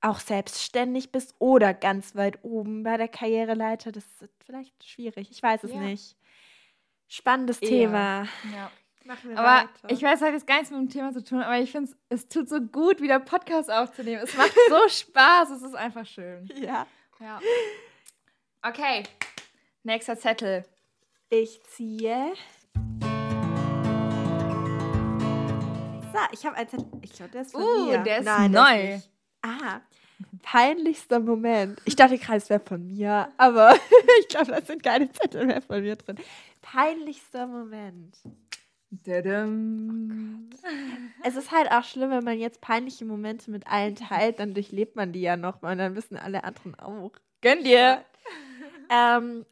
auch 0.00 0.18
selbstständig 0.18 1.12
bist 1.12 1.34
oder 1.38 1.72
ganz 1.72 2.14
weit 2.14 2.38
oben 2.42 2.82
bei 2.82 2.96
der 2.96 3.08
Karriereleiter, 3.08 3.90
das 3.90 4.04
ist 4.20 4.32
vielleicht 4.44 4.84
schwierig. 4.84 5.30
Ich 5.30 5.42
weiß 5.42 5.64
es 5.64 5.72
ja. 5.72 5.80
nicht. 5.80 6.16
Spannendes 7.08 7.60
Eher. 7.60 7.68
Thema. 7.68 8.28
Ja. 8.52 8.70
aber 9.34 9.68
weiter. 9.68 9.88
ich 9.88 10.02
weiß, 10.02 10.20
hat 10.20 10.32
jetzt 10.32 10.46
gar 10.46 10.56
nichts 10.56 10.70
mit 10.70 10.80
dem 10.80 10.88
Thema 10.90 11.12
zu 11.12 11.24
tun, 11.24 11.40
aber 11.40 11.58
ich 11.58 11.72
finde, 11.72 11.92
es 12.10 12.28
tut 12.28 12.48
so 12.48 12.60
gut, 12.60 13.00
wieder 13.00 13.18
Podcast 13.20 13.70
aufzunehmen. 13.70 14.22
Es 14.22 14.36
macht 14.36 14.54
so 14.68 14.88
Spaß, 14.88 15.50
es 15.50 15.62
ist 15.62 15.74
einfach 15.74 16.06
schön. 16.06 16.48
Ja. 16.56 16.86
Ja. 17.20 17.40
Okay, 18.62 19.04
nächster 19.82 20.18
Zettel. 20.18 20.64
Ich 21.30 21.62
ziehe. 21.64 22.34
So, 26.14 26.20
ich 26.30 26.46
habe 26.46 26.56
einen 26.56 26.68
Zettel. 26.68 26.86
Ich 27.02 27.12
glaube, 27.12 27.32
der 27.32 27.42
ist 27.42 27.50
von 27.50 27.62
uh, 27.62 27.86
mir. 27.86 27.98
der 27.98 28.18
ist 28.18 28.24
Nein, 28.24 28.52
neu. 28.52 28.62
Der 28.62 28.96
ist 28.96 29.10
ah, 29.42 29.80
peinlichster 30.42 31.18
Moment. 31.18 31.80
Ich 31.86 31.96
dachte 31.96 32.16
gerade, 32.18 32.36
es 32.36 32.48
wäre 32.48 32.60
von 32.60 32.86
mir, 32.86 33.28
aber 33.36 33.74
ich 34.20 34.28
glaube, 34.28 34.52
da 34.52 34.64
sind 34.64 34.84
keine 34.84 35.10
Zettel 35.10 35.44
mehr 35.46 35.60
von 35.60 35.82
mir 35.82 35.96
drin. 35.96 36.16
Peinlichster 36.62 37.48
Moment. 37.48 38.16
Dadam. 38.90 40.50
Es 41.24 41.34
ist 41.34 41.50
halt 41.50 41.68
auch 41.72 41.82
schlimm, 41.82 42.10
wenn 42.10 42.22
man 42.22 42.38
jetzt 42.38 42.60
peinliche 42.60 43.04
Momente 43.04 43.50
mit 43.50 43.66
allen 43.66 43.96
teilt, 43.96 44.38
dann 44.38 44.54
durchlebt 44.54 44.94
man 44.94 45.12
die 45.12 45.22
ja 45.22 45.36
nochmal 45.36 45.72
und 45.72 45.78
dann 45.78 45.96
wissen 45.96 46.16
alle 46.16 46.44
anderen 46.44 46.78
auch. 46.78 47.10
Gönn 47.40 47.64
dir! 47.64 48.04
Ähm, 48.88 49.44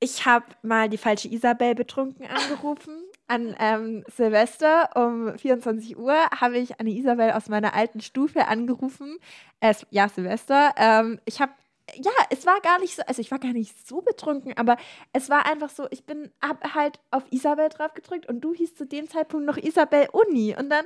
ich 0.00 0.26
habe 0.26 0.46
mal 0.62 0.88
die 0.88 0.98
falsche 0.98 1.28
Isabel 1.28 1.76
betrunken 1.76 2.26
angerufen. 2.26 3.04
An 3.32 3.56
ähm, 3.58 4.04
Silvester 4.14 4.90
um 4.94 5.38
24 5.38 5.96
Uhr 5.96 6.14
habe 6.38 6.58
ich 6.58 6.78
eine 6.78 6.90
Isabel 6.90 7.32
aus 7.32 7.48
meiner 7.48 7.72
alten 7.72 8.02
Stufe 8.02 8.46
angerufen. 8.46 9.16
Äh, 9.60 9.72
ja, 9.88 10.10
Silvester. 10.10 10.74
Ähm, 10.76 11.18
ich 11.24 11.40
habe 11.40 11.52
ja, 11.94 12.10
es 12.28 12.44
war 12.44 12.60
gar 12.60 12.78
nicht 12.78 12.94
so, 12.94 13.02
also 13.06 13.22
ich 13.22 13.30
war 13.30 13.38
gar 13.38 13.54
nicht 13.54 13.88
so 13.88 14.02
betrunken, 14.02 14.54
aber 14.58 14.76
es 15.14 15.30
war 15.30 15.46
einfach 15.46 15.70
so, 15.70 15.86
ich 15.90 16.04
bin, 16.04 16.30
hab 16.42 16.74
halt 16.74 17.00
auf 17.10 17.24
Isabel 17.30 17.70
drauf 17.70 17.94
gedrückt 17.94 18.28
und 18.28 18.42
du 18.42 18.52
hieß 18.52 18.74
zu 18.74 18.84
dem 18.84 19.08
Zeitpunkt 19.08 19.46
noch 19.46 19.56
Isabel 19.56 20.08
Uni 20.12 20.54
und 20.58 20.68
dann, 20.68 20.84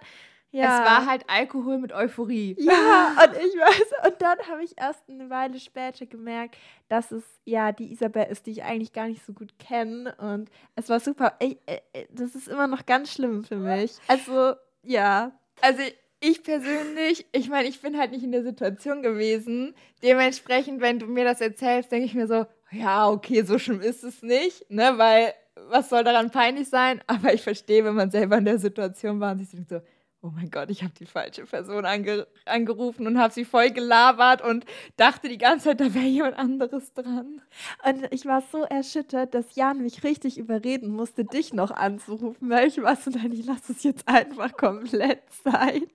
ja. 0.50 0.80
Es 0.80 0.90
war 0.90 1.06
halt 1.06 1.24
Alkohol 1.28 1.78
mit 1.78 1.92
Euphorie. 1.92 2.56
Ja, 2.58 3.16
und 3.24 3.36
ich 3.36 3.54
weiß, 3.54 4.06
und 4.06 4.22
dann 4.22 4.38
habe 4.50 4.64
ich 4.64 4.78
erst 4.78 5.08
eine 5.08 5.28
Weile 5.30 5.58
später 5.60 6.06
gemerkt, 6.06 6.56
dass 6.88 7.12
es 7.12 7.24
ja 7.44 7.72
die 7.72 7.92
Isabel 7.92 8.24
ist, 8.24 8.46
die 8.46 8.52
ich 8.52 8.62
eigentlich 8.62 8.92
gar 8.92 9.08
nicht 9.08 9.24
so 9.24 9.32
gut 9.32 9.58
kenne 9.58 10.14
und 10.18 10.50
es 10.74 10.88
war 10.88 11.00
super. 11.00 11.34
Ich, 11.40 11.58
äh, 11.66 11.80
äh, 11.92 12.06
das 12.10 12.34
ist 12.34 12.48
immer 12.48 12.66
noch 12.66 12.86
ganz 12.86 13.12
schlimm 13.12 13.44
für 13.44 13.56
mich. 13.56 13.98
Also, 14.08 14.54
ja. 14.82 15.32
Also, 15.60 15.82
ich 16.20 16.42
persönlich, 16.42 17.26
ich 17.32 17.48
meine, 17.48 17.68
ich 17.68 17.80
bin 17.82 17.98
halt 17.98 18.10
nicht 18.10 18.24
in 18.24 18.32
der 18.32 18.42
Situation 18.42 19.02
gewesen. 19.02 19.74
Dementsprechend, 20.02 20.80
wenn 20.80 20.98
du 20.98 21.06
mir 21.06 21.24
das 21.24 21.40
erzählst, 21.40 21.92
denke 21.92 22.06
ich 22.06 22.14
mir 22.14 22.26
so, 22.26 22.46
ja, 22.70 23.08
okay, 23.08 23.42
so 23.42 23.58
schlimm 23.58 23.80
ist 23.80 24.02
es 24.02 24.22
nicht, 24.22 24.70
ne, 24.70 24.94
weil 24.96 25.34
was 25.68 25.88
soll 25.88 26.04
daran 26.04 26.30
peinlich 26.30 26.68
sein? 26.68 27.00
Aber 27.06 27.32
ich 27.32 27.42
verstehe, 27.42 27.84
wenn 27.84 27.94
man 27.94 28.10
selber 28.10 28.38
in 28.38 28.44
der 28.44 28.58
Situation 28.58 29.20
war 29.20 29.32
und 29.32 29.38
sich 29.38 29.50
denkt 29.50 29.68
so, 29.68 29.80
oh 30.22 30.30
mein 30.34 30.50
Gott, 30.50 30.70
ich 30.70 30.82
habe 30.82 30.92
die 30.98 31.06
falsche 31.06 31.44
Person 31.44 31.84
ange 31.84 32.26
angerufen 32.44 33.06
und 33.06 33.18
habe 33.18 33.32
sie 33.32 33.44
voll 33.44 33.70
gelabert 33.70 34.42
und 34.42 34.64
dachte 34.96 35.28
die 35.28 35.38
ganze 35.38 35.66
Zeit, 35.66 35.80
da 35.80 35.94
wäre 35.94 36.06
jemand 36.06 36.38
anderes 36.38 36.92
dran. 36.94 37.42
Und 37.84 38.12
ich 38.12 38.26
war 38.26 38.42
so 38.42 38.62
erschüttert, 38.62 39.34
dass 39.34 39.54
Jan 39.54 39.82
mich 39.82 40.04
richtig 40.04 40.38
überreden 40.38 40.90
musste, 40.90 41.24
dich 41.24 41.52
noch 41.52 41.70
anzurufen, 41.70 42.50
weil 42.50 42.68
ich 42.68 42.80
war 42.82 42.96
so, 42.96 43.10
nein, 43.10 43.32
ich 43.32 43.46
lasse 43.46 43.72
es 43.72 43.82
jetzt 43.82 44.08
einfach 44.08 44.56
komplett 44.56 45.22
sein. 45.44 45.86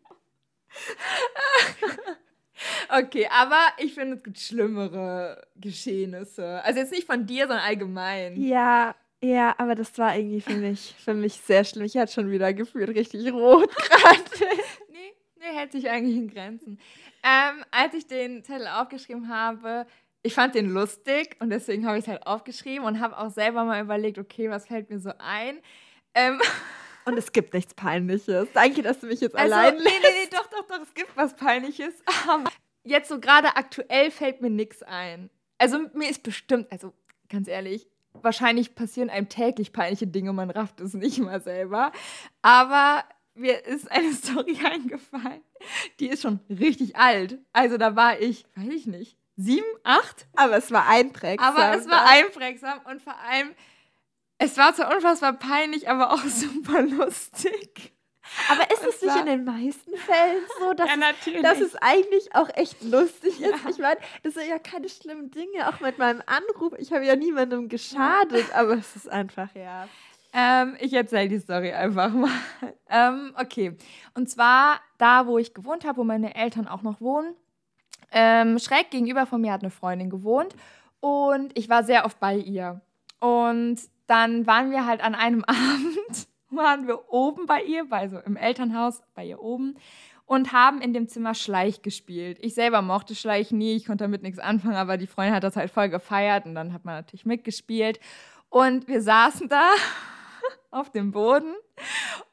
okay, 2.89 3.27
aber 3.29 3.59
ich 3.77 3.93
finde, 3.93 4.15
es 4.15 4.23
gibt 4.23 4.39
schlimmere 4.39 5.45
Geschehnisse. 5.55 6.63
Also 6.63 6.79
jetzt 6.79 6.91
nicht 6.91 7.07
von 7.07 7.25
dir, 7.25 7.47
sondern 7.47 7.65
allgemein. 7.65 8.41
Ja, 8.41 8.95
ja, 9.23 9.55
aber 9.57 9.75
das 9.75 9.97
war 9.97 10.15
irgendwie 10.15 10.41
für 10.41 10.53
mich, 10.53 10.95
für 11.03 11.13
mich 11.13 11.33
sehr 11.33 11.63
schlimm. 11.63 11.85
Ich 11.85 11.97
hatte 11.97 12.11
schon 12.11 12.31
wieder 12.31 12.53
gefühlt 12.53 12.89
richtig 12.89 13.31
rot 13.31 13.73
gerade. 13.75 14.21
nee, 14.89 15.13
nee, 15.39 15.55
hält 15.55 15.71
sich 15.71 15.89
eigentlich 15.89 16.17
in 16.17 16.27
Grenzen. 16.29 16.79
Ähm, 17.23 17.63
als 17.69 17.93
ich 17.93 18.07
den 18.07 18.43
Zettel 18.43 18.67
aufgeschrieben 18.67 19.29
habe, 19.29 19.85
ich 20.23 20.33
fand 20.33 20.55
den 20.55 20.69
lustig 20.69 21.35
und 21.39 21.49
deswegen 21.49 21.85
habe 21.85 21.97
ich 21.97 22.05
es 22.05 22.07
halt 22.07 22.25
aufgeschrieben 22.25 22.85
und 22.85 22.99
habe 22.99 23.17
auch 23.17 23.29
selber 23.29 23.63
mal 23.63 23.81
überlegt, 23.81 24.17
okay, 24.17 24.49
was 24.49 24.67
fällt 24.67 24.89
mir 24.89 24.99
so 24.99 25.11
ein? 25.19 25.59
Ähm, 26.13 26.39
Und 27.03 27.17
es 27.17 27.31
gibt 27.31 27.53
nichts 27.53 27.73
Peinliches. 27.73 28.47
Danke, 28.53 28.83
dass 28.83 28.99
du 28.99 29.07
mich 29.07 29.21
jetzt 29.21 29.35
also, 29.35 29.53
allein 29.53 29.75
lässt. 29.75 29.85
Nee, 29.85 29.99
nee, 30.03 30.23
nee, 30.23 30.29
doch, 30.29 30.47
doch, 30.47 30.67
doch, 30.67 30.81
es 30.83 30.93
gibt 30.93 31.15
was 31.17 31.35
Peinliches. 31.35 31.95
Aber 32.27 32.51
jetzt 32.83 33.09
so 33.09 33.19
gerade 33.19 33.55
aktuell 33.55 34.11
fällt 34.11 34.41
mir 34.41 34.49
nichts 34.49 34.83
ein. 34.83 35.29
Also 35.57 35.79
mir 35.93 36.09
ist 36.09 36.23
bestimmt, 36.23 36.71
also 36.71 36.93
ganz 37.29 37.47
ehrlich, 37.47 37.89
wahrscheinlich 38.13 38.75
passieren 38.75 39.09
einem 39.09 39.29
täglich 39.29 39.73
peinliche 39.73 40.07
Dinge, 40.07 40.33
man 40.33 40.49
rafft 40.49 40.79
es 40.81 40.93
nicht 40.93 41.19
mal 41.19 41.41
selber. 41.41 41.91
Aber 42.41 43.03
mir 43.33 43.65
ist 43.65 43.91
eine 43.91 44.13
Story 44.13 44.57
eingefallen, 44.63 45.41
die 45.99 46.07
ist 46.07 46.21
schon 46.21 46.39
richtig 46.49 46.95
alt. 46.95 47.39
Also 47.53 47.77
da 47.77 47.95
war 47.95 48.19
ich, 48.19 48.45
weiß 48.55 48.69
ich 48.69 48.87
nicht, 48.87 49.17
sieben, 49.35 49.65
acht? 49.83 50.27
Aber 50.35 50.57
es 50.57 50.71
war 50.71 50.87
einprägsam. 50.87 51.55
Aber 51.55 51.77
es 51.77 51.87
war 51.87 52.07
einprägsam 52.07 52.79
und 52.85 53.01
vor 53.01 53.15
allem 53.17 53.55
es 54.43 54.57
war 54.57 54.73
zwar 54.73 54.91
unfassbar 54.95 55.33
peinlich, 55.33 55.87
aber 55.87 56.11
auch 56.13 56.23
super 56.25 56.81
lustig. 56.81 57.93
Aber 58.49 58.69
ist 58.71 58.85
es 58.85 59.01
nicht 59.01 59.15
in 59.15 59.25
den 59.25 59.43
meisten 59.43 59.95
Fällen 59.97 60.43
so, 60.59 60.73
dass, 60.73 60.87
ja, 60.87 60.95
es, 61.09 61.41
dass 61.41 61.59
es 61.59 61.75
eigentlich 61.75 62.33
auch 62.35 62.49
echt 62.53 62.81
lustig 62.83 63.39
ja. 63.39 63.49
ist? 63.49 63.69
Ich 63.69 63.77
meine, 63.79 63.99
das 64.23 64.35
sind 64.35 64.47
ja 64.47 64.59
keine 64.59 64.89
schlimmen 64.89 65.31
Dinge, 65.31 65.67
auch 65.67 65.79
mit 65.79 65.97
meinem 65.97 66.21
Anruf. 66.25 66.73
Ich 66.77 66.91
habe 66.93 67.05
ja 67.05 67.15
niemandem 67.15 67.67
geschadet, 67.67 68.49
ja. 68.49 68.55
aber 68.55 68.73
es 68.73 68.95
ist 68.95 69.09
einfach, 69.09 69.53
ja. 69.55 69.87
Ähm, 70.33 70.77
ich 70.79 70.93
erzähle 70.93 71.27
die 71.27 71.39
Story 71.39 71.73
einfach 71.73 72.13
mal. 72.13 72.29
Ähm, 72.89 73.33
okay. 73.37 73.75
Und 74.13 74.29
zwar 74.29 74.79
da, 74.97 75.27
wo 75.27 75.37
ich 75.37 75.53
gewohnt 75.53 75.85
habe, 75.85 75.97
wo 75.97 76.03
meine 76.03 76.35
Eltern 76.35 76.67
auch 76.67 76.83
noch 76.83 77.01
wohnen. 77.01 77.35
Ähm, 78.11 78.59
schräg 78.59 78.91
gegenüber 78.91 79.25
von 79.25 79.41
mir 79.41 79.53
hat 79.53 79.61
eine 79.61 79.71
Freundin 79.71 80.09
gewohnt 80.09 80.55
und 80.99 81.57
ich 81.57 81.69
war 81.69 81.83
sehr 81.83 82.05
oft 82.05 82.19
bei 82.19 82.35
ihr. 82.35 82.81
Und 83.19 83.79
dann 84.07 84.45
waren 84.47 84.71
wir 84.71 84.85
halt 84.85 85.01
an 85.01 85.15
einem 85.15 85.43
Abend, 85.47 86.27
waren 86.51 86.87
wir 86.87 87.11
oben 87.11 87.45
bei 87.45 87.63
ihr, 87.63 87.85
also 87.89 88.19
im 88.19 88.35
Elternhaus 88.35 89.01
bei 89.15 89.25
ihr 89.25 89.41
oben 89.41 89.77
und 90.25 90.53
haben 90.53 90.81
in 90.81 90.93
dem 90.93 91.07
Zimmer 91.07 91.35
Schleich 91.35 91.81
gespielt. 91.81 92.37
Ich 92.41 92.53
selber 92.53 92.81
mochte 92.81 93.15
Schleich 93.15 93.51
nie, 93.51 93.75
ich 93.75 93.85
konnte 93.85 94.05
damit 94.05 94.23
nichts 94.23 94.39
anfangen, 94.39 94.75
aber 94.75 94.97
die 94.97 95.07
Freundin 95.07 95.35
hat 95.35 95.43
das 95.43 95.57
halt 95.57 95.71
voll 95.71 95.89
gefeiert 95.89 96.45
und 96.45 96.55
dann 96.55 96.71
hat 96.71 96.85
man 96.85 96.95
natürlich 96.95 97.25
mitgespielt. 97.25 97.99
Und 98.49 98.87
wir 98.87 99.01
saßen 99.01 99.49
da 99.49 99.69
auf 100.71 100.89
dem 100.89 101.11
Boden 101.11 101.53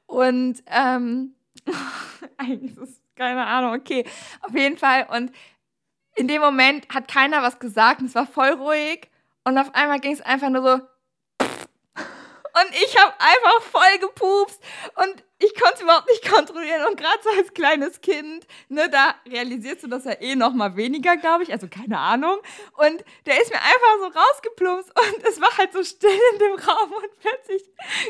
und 0.06 0.62
ähm, 0.66 1.34
eigentlich 2.36 2.72
ist 2.72 2.78
es 2.78 3.02
keine 3.16 3.44
Ahnung, 3.46 3.74
okay, 3.74 4.04
auf 4.42 4.54
jeden 4.54 4.78
Fall. 4.78 5.06
Und 5.10 5.32
in 6.14 6.28
dem 6.28 6.40
Moment 6.40 6.88
hat 6.94 7.08
keiner 7.08 7.42
was 7.42 7.58
gesagt 7.58 8.00
und 8.00 8.06
es 8.06 8.14
war 8.14 8.26
voll 8.26 8.50
ruhig 8.50 9.10
und 9.44 9.58
auf 9.58 9.74
einmal 9.74 9.98
ging 9.98 10.12
es 10.12 10.20
einfach 10.20 10.50
nur 10.50 10.62
so 10.62 10.86
und 12.60 12.74
ich 12.74 12.98
habe 12.98 13.12
einfach 13.18 13.62
voll 13.62 13.98
gepupst 14.00 14.62
und 14.96 15.24
ich 15.40 15.54
konnte 15.54 15.76
es 15.76 15.82
überhaupt 15.82 16.08
nicht 16.08 16.28
kontrollieren. 16.28 16.88
Und 16.88 16.96
gerade 16.96 17.18
so 17.22 17.30
als 17.30 17.52
kleines 17.54 18.00
Kind, 18.00 18.46
ne, 18.68 18.88
da 18.90 19.14
realisierst 19.28 19.84
du 19.84 19.86
das 19.86 20.04
ja 20.04 20.20
eh 20.20 20.34
noch 20.34 20.52
mal 20.52 20.76
weniger, 20.76 21.16
glaube 21.16 21.44
ich. 21.44 21.52
Also 21.52 21.68
keine 21.68 21.98
Ahnung. 21.98 22.38
Und 22.76 23.04
der 23.26 23.40
ist 23.40 23.50
mir 23.50 23.60
einfach 23.60 23.98
so 24.00 24.18
rausgeplumpst 24.18 24.90
und 24.98 25.24
es 25.24 25.40
war 25.40 25.56
halt 25.56 25.72
so 25.72 25.84
still 25.84 26.18
in 26.32 26.38
dem 26.40 26.54
Raum 26.56 26.92
und 26.92 27.20
plötzlich 27.20 27.62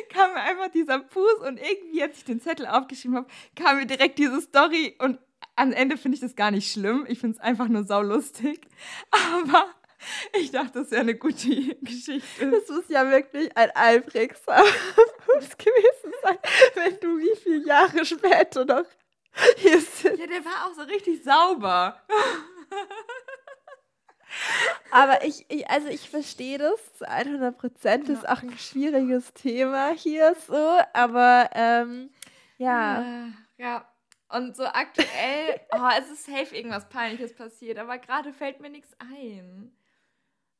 kam 0.08 0.32
mir 0.32 0.40
einfach 0.40 0.68
dieser 0.68 1.00
Pus 1.00 1.34
und 1.46 1.58
irgendwie, 1.58 2.02
als 2.02 2.18
ich 2.18 2.24
den 2.24 2.40
Zettel 2.40 2.66
aufgeschrieben 2.66 3.16
habe, 3.18 3.28
kam 3.54 3.76
mir 3.76 3.86
direkt 3.86 4.18
diese 4.18 4.40
Story 4.40 4.96
und 4.98 5.18
am 5.56 5.72
Ende 5.72 5.96
finde 5.96 6.14
ich 6.14 6.20
das 6.20 6.36
gar 6.36 6.50
nicht 6.50 6.72
schlimm. 6.72 7.04
Ich 7.08 7.18
finde 7.18 7.36
es 7.36 7.42
einfach 7.42 7.68
nur 7.68 7.84
saulustig. 7.84 8.60
Aber 9.10 9.66
ich 10.40 10.50
dachte, 10.50 10.80
das 10.80 10.90
wäre 10.90 11.02
eine 11.02 11.14
gute 11.14 11.74
Geschichte. 11.82 12.50
Das 12.50 12.68
muss 12.68 12.88
ja 12.88 13.10
wirklich 13.10 13.56
ein 13.56 13.70
Albrechtser 13.72 14.62
gewesen 15.58 16.12
sein, 16.22 16.38
wenn 16.74 17.00
du 17.00 17.18
wie 17.18 17.36
viele 17.42 17.66
Jahre 17.66 18.04
später 18.04 18.64
noch 18.64 18.86
hier 19.56 19.80
sitzt. 19.80 20.18
Ja, 20.18 20.26
der 20.26 20.44
war 20.44 20.66
auch 20.66 20.74
so 20.74 20.82
richtig 20.82 21.22
sauber. 21.22 22.02
Aber 24.90 25.24
ich, 25.24 25.46
ich, 25.48 25.68
also 25.70 25.88
ich 25.88 26.08
verstehe 26.08 26.58
das 26.58 26.94
zu 26.94 27.08
100 27.08 27.56
Prozent. 27.56 28.08
Das 28.08 28.18
ist 28.18 28.28
auch 28.28 28.42
ein 28.42 28.58
schwieriges 28.58 29.32
Thema 29.32 29.90
hier 29.90 30.36
so. 30.46 30.78
Aber 30.92 31.50
ähm, 31.54 32.10
ja. 32.58 33.26
Äh, 33.26 33.62
ja. 33.62 33.88
Und 34.30 34.56
so 34.56 34.64
aktuell, 34.64 35.60
oh, 35.72 35.88
es 35.98 36.10
ist 36.10 36.26
safe 36.26 36.54
irgendwas 36.54 36.86
Peinliches 36.90 37.34
passiert, 37.34 37.78
aber 37.78 37.96
gerade 37.96 38.34
fällt 38.34 38.60
mir 38.60 38.68
nichts 38.68 38.94
ein. 38.98 39.72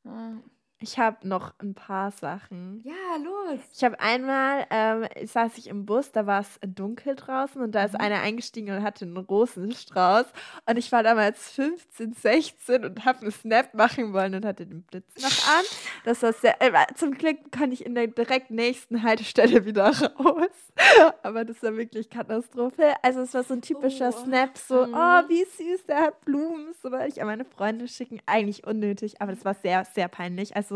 Ja. 0.03 0.41
Ich 0.81 0.97
habe 0.97 1.27
noch 1.27 1.53
ein 1.59 1.73
paar 1.73 2.11
Sachen. 2.11 2.81
Ja, 2.85 2.93
los. 3.21 3.59
Ich 3.73 3.83
habe 3.83 3.99
einmal, 3.99 4.65
ähm, 4.69 5.05
saß 5.25 5.57
ich 5.57 5.67
im 5.67 5.85
Bus, 5.85 6.13
da 6.13 6.25
war 6.25 6.39
es 6.39 6.57
dunkel 6.65 7.15
draußen 7.17 7.61
und 7.61 7.73
da 7.73 7.83
ist 7.83 7.95
Mhm. 7.95 7.99
einer 7.99 8.21
eingestiegen 8.21 8.73
und 8.73 8.81
hatte 8.81 9.03
einen 9.03 9.17
Rosenstrauß. 9.17 10.25
Und 10.69 10.77
ich 10.77 10.89
war 10.93 11.03
damals 11.03 11.51
15, 11.51 12.13
16 12.13 12.85
und 12.85 13.03
habe 13.03 13.23
einen 13.23 13.31
Snap 13.31 13.73
machen 13.73 14.13
wollen 14.13 14.35
und 14.35 14.45
hatte 14.45 14.65
den 14.65 14.83
Blitz 14.83 15.21
noch 15.21 15.47
an. 15.53 15.65
Das 16.05 16.23
war 16.23 16.31
sehr, 16.31 16.55
äh, 16.61 16.71
zum 16.95 17.11
Glück 17.13 17.51
kann 17.51 17.73
ich 17.73 17.85
in 17.85 17.93
der 17.93 18.07
direkt 18.07 18.49
nächsten 18.49 19.03
Haltestelle 19.03 19.65
wieder 19.65 19.87
raus. 19.89 20.47
Aber 21.23 21.43
das 21.43 21.61
war 21.61 21.75
wirklich 21.75 22.09
Katastrophe. 22.09 22.93
Also 23.01 23.19
es 23.19 23.33
war 23.33 23.43
so 23.43 23.53
ein 23.53 23.61
typischer 23.61 24.09
Oh. 24.15 24.23
Snap, 24.23 24.57
so, 24.57 24.85
Mhm. 24.87 24.93
oh, 24.93 25.21
wie 25.27 25.43
süß, 25.43 25.87
der 25.87 25.97
hat 26.03 26.21
Blumen. 26.23 26.73
So 26.81 26.89
wollte 26.89 27.07
ich 27.09 27.19
an 27.19 27.27
meine 27.27 27.43
Freunde 27.43 27.89
schicken. 27.89 28.21
Eigentlich 28.25 28.65
unnötig, 28.65 29.21
aber 29.21 29.33
das 29.33 29.43
war 29.43 29.55
sehr, 29.55 29.83
sehr 29.93 30.07
peinlich. 30.07 30.55
Also 30.55 30.68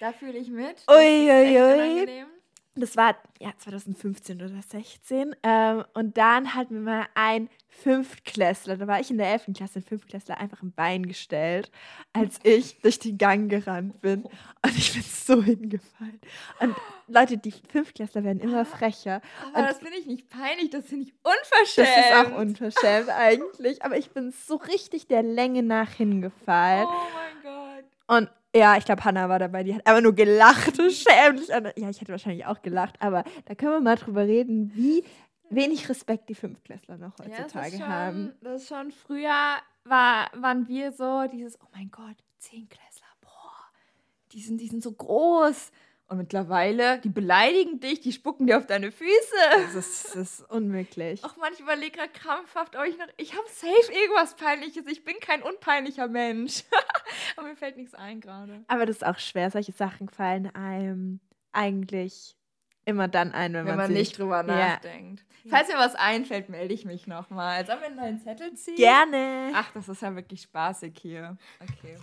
Da 0.00 0.12
fühle 0.12 0.38
ich 0.38 0.50
mit. 0.50 0.76
Ui, 0.90 1.26
Das 1.28 2.26
das 2.78 2.96
war 2.96 3.16
ja 3.40 3.52
2015 3.56 4.36
oder 4.42 4.60
16. 4.60 5.34
Ähm, 5.42 5.84
und 5.94 6.16
dann 6.18 6.54
hat 6.54 6.70
mir 6.70 6.80
mal 6.80 7.06
ein 7.14 7.48
Fünftklässler, 7.68 8.76
da 8.76 8.86
war 8.86 9.00
ich 9.00 9.10
in 9.10 9.18
der 9.18 9.28
11. 9.32 9.46
Klasse, 9.56 9.78
ein 9.78 9.82
Fünftklässler 9.82 10.38
einfach 10.38 10.62
ein 10.62 10.72
Bein 10.72 11.06
gestellt, 11.06 11.70
als 12.12 12.38
ich 12.42 12.80
durch 12.80 12.98
den 12.98 13.16
Gang 13.18 13.50
gerannt 13.50 14.00
bin. 14.00 14.24
Und 14.24 14.76
ich 14.76 14.92
bin 14.92 15.02
so 15.02 15.42
hingefallen. 15.42 16.20
Und 16.60 16.74
Leute, 17.08 17.38
die 17.38 17.52
Fünftklässler 17.52 18.24
werden 18.24 18.40
immer 18.40 18.64
frecher. 18.64 19.20
Aber 19.48 19.60
Und 19.60 19.70
das 19.70 19.78
finde 19.78 19.98
ich 19.98 20.06
nicht 20.06 20.28
peinlich, 20.28 20.70
das 20.70 20.84
finde 20.86 21.06
ich 21.06 21.14
das 21.22 21.32
unverschämt. 21.34 21.88
ist 21.88 22.14
auch 22.14 22.38
unverschämt 22.38 23.08
eigentlich. 23.08 23.82
Aber 23.82 23.96
ich 23.96 24.10
bin 24.10 24.32
so 24.32 24.56
richtig 24.56 25.06
der 25.06 25.22
Länge 25.22 25.62
nach 25.62 25.92
hingefallen. 25.92 26.86
Oh 26.86 26.92
mein 27.14 27.42
Gott. 27.42 27.84
Und 28.18 28.30
ja, 28.56 28.76
ich 28.76 28.84
glaube, 28.84 29.04
Hannah 29.04 29.28
war 29.28 29.38
dabei, 29.38 29.62
die 29.62 29.74
hat 29.74 29.86
aber 29.86 30.00
nur 30.00 30.14
gelacht, 30.14 30.76
schämlich. 30.76 31.48
Ja, 31.48 31.90
ich 31.90 32.00
hätte 32.00 32.12
wahrscheinlich 32.12 32.46
auch 32.46 32.62
gelacht, 32.62 32.96
aber 33.00 33.24
da 33.44 33.54
können 33.54 33.72
wir 33.72 33.80
mal 33.80 33.96
drüber 33.96 34.22
reden, 34.22 34.72
wie 34.74 35.04
wenig 35.50 35.88
Respekt 35.88 36.28
die 36.28 36.34
Fünftklässler 36.34 36.96
noch 36.98 37.18
Ja, 37.18 37.24
heutzutage 37.24 37.68
ist 37.68 37.78
schon, 37.78 37.88
haben. 37.88 38.32
Das 38.40 38.62
ist 38.62 38.68
schon 38.68 38.90
früher 38.90 39.58
war, 39.84 40.30
waren 40.34 40.68
wir 40.68 40.92
so 40.92 41.26
dieses, 41.30 41.60
oh 41.60 41.66
mein 41.72 41.90
Gott, 41.90 42.16
Zehnklässler, 42.38 43.06
boah, 43.20 43.70
die 44.32 44.40
sind, 44.40 44.60
die 44.60 44.68
sind 44.68 44.82
so 44.82 44.92
groß. 44.92 45.70
Und 46.08 46.18
mittlerweile, 46.18 46.98
die 47.00 47.08
beleidigen 47.08 47.80
dich, 47.80 48.00
die 48.00 48.12
spucken 48.12 48.46
dir 48.46 48.58
auf 48.58 48.66
deine 48.66 48.92
Füße. 48.92 49.10
Das 49.50 49.74
ist, 49.74 50.04
das 50.14 50.14
ist 50.40 50.50
unmöglich. 50.50 51.24
Auch 51.24 51.36
manchmal 51.36 51.74
überlege 51.76 51.98
gerade 51.98 52.12
krampfhaft, 52.12 52.76
ob 52.76 52.84
ich 52.84 52.96
noch. 52.96 53.06
Ich 53.16 53.32
habe 53.32 53.44
safe 53.48 53.92
irgendwas 53.92 54.36
Peinliches. 54.36 54.86
Ich 54.86 55.04
bin 55.04 55.16
kein 55.20 55.42
unpeinlicher 55.42 56.06
Mensch. 56.06 56.62
Aber 57.36 57.48
mir 57.48 57.56
fällt 57.56 57.76
nichts 57.76 57.94
ein 57.94 58.20
gerade. 58.20 58.64
Aber 58.68 58.86
das 58.86 58.96
ist 58.98 59.06
auch 59.06 59.18
schwer. 59.18 59.50
Solche 59.50 59.72
Sachen 59.72 60.08
fallen 60.08 60.54
einem 60.54 61.18
eigentlich 61.50 62.36
immer 62.84 63.08
dann 63.08 63.32
ein, 63.32 63.52
wenn, 63.54 63.66
Wenn 63.66 63.76
man, 63.76 63.86
man 63.86 63.92
nicht 63.92 64.16
drüber 64.16 64.44
Ja. 64.46 64.74
nachdenkt. 64.74 65.24
Falls 65.48 65.66
mir 65.68 65.74
was 65.76 65.96
einfällt, 65.96 66.48
melde 66.48 66.72
ich 66.72 66.84
mich 66.84 67.08
nochmal. 67.08 67.66
Sollen 67.66 67.80
wir 67.80 67.86
einen 67.88 67.96
neuen 67.96 68.20
Zettel 68.20 68.54
ziehen? 68.54 68.76
Gerne. 68.76 69.50
Ach, 69.54 69.72
das 69.74 69.88
ist 69.88 70.02
ja 70.02 70.14
wirklich 70.14 70.42
spaßig 70.42 70.96
hier. 71.00 71.36
Okay. 71.60 71.96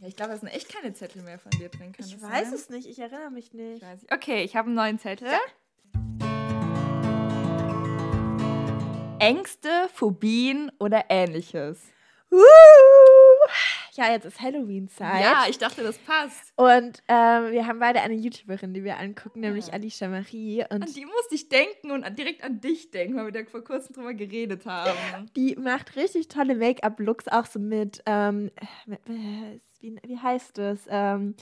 Ja, 0.00 0.06
ich 0.06 0.14
glaube, 0.16 0.32
es 0.34 0.40
sind 0.40 0.48
echt 0.50 0.68
keine 0.72 0.92
Zettel 0.94 1.22
mehr 1.22 1.38
von 1.40 1.50
dir 1.50 1.68
drin. 1.68 1.92
Kann 1.92 2.06
ich 2.06 2.22
weiß 2.22 2.50
sein? 2.50 2.54
es 2.54 2.70
nicht. 2.70 2.86
Ich 2.88 2.98
erinnere 3.00 3.30
mich 3.30 3.46
Ich 3.46 3.52
nicht. 3.54 3.82
nicht. 3.82 4.12
Okay, 4.12 4.44
ich 4.44 4.54
habe 4.54 4.66
einen 4.66 4.76
neuen 4.76 4.98
Zettel. 4.98 5.28
Ängste, 9.18 9.88
Phobien 9.92 10.70
oder 10.78 11.06
ähnliches. 11.08 11.80
Uh, 12.30 12.36
ja, 13.94 14.12
jetzt 14.12 14.26
ist 14.26 14.38
Halloween-Zeit. 14.40 15.22
Ja, 15.22 15.46
ich 15.48 15.56
dachte, 15.58 15.82
das 15.82 15.96
passt. 15.98 16.52
Und 16.56 17.02
ähm, 17.08 17.50
wir 17.50 17.66
haben 17.66 17.80
beide 17.80 18.00
eine 18.02 18.14
YouTuberin, 18.14 18.74
die 18.74 18.84
wir 18.84 18.98
angucken, 18.98 19.40
nämlich 19.40 19.68
Ja. 19.68 19.72
Alicia 19.72 20.08
Marie. 20.08 20.62
Und 20.70 20.82
An 20.84 20.92
die 20.92 21.06
musste 21.06 21.34
ich 21.34 21.48
denken 21.48 21.90
und 21.90 22.04
direkt 22.18 22.44
an 22.44 22.60
dich 22.60 22.90
denken, 22.92 23.16
weil 23.16 23.32
wir 23.32 23.32
da 23.42 23.50
vor 23.50 23.64
kurzem 23.64 23.94
drüber 23.94 24.14
geredet 24.14 24.66
haben. 24.66 25.28
die 25.34 25.56
macht 25.56 25.96
richtig 25.96 26.28
tolle 26.28 26.54
Make-up-Looks, 26.54 27.26
auch 27.28 27.46
so 27.46 27.58
mit, 27.58 28.02
ähm, 28.06 28.50
mit 28.86 29.00
äh, 29.08 29.58
wie, 29.80 29.96
wie 30.04 30.18
heißt 30.18 30.58
das? 30.58 30.80
Ähm, 30.88 31.34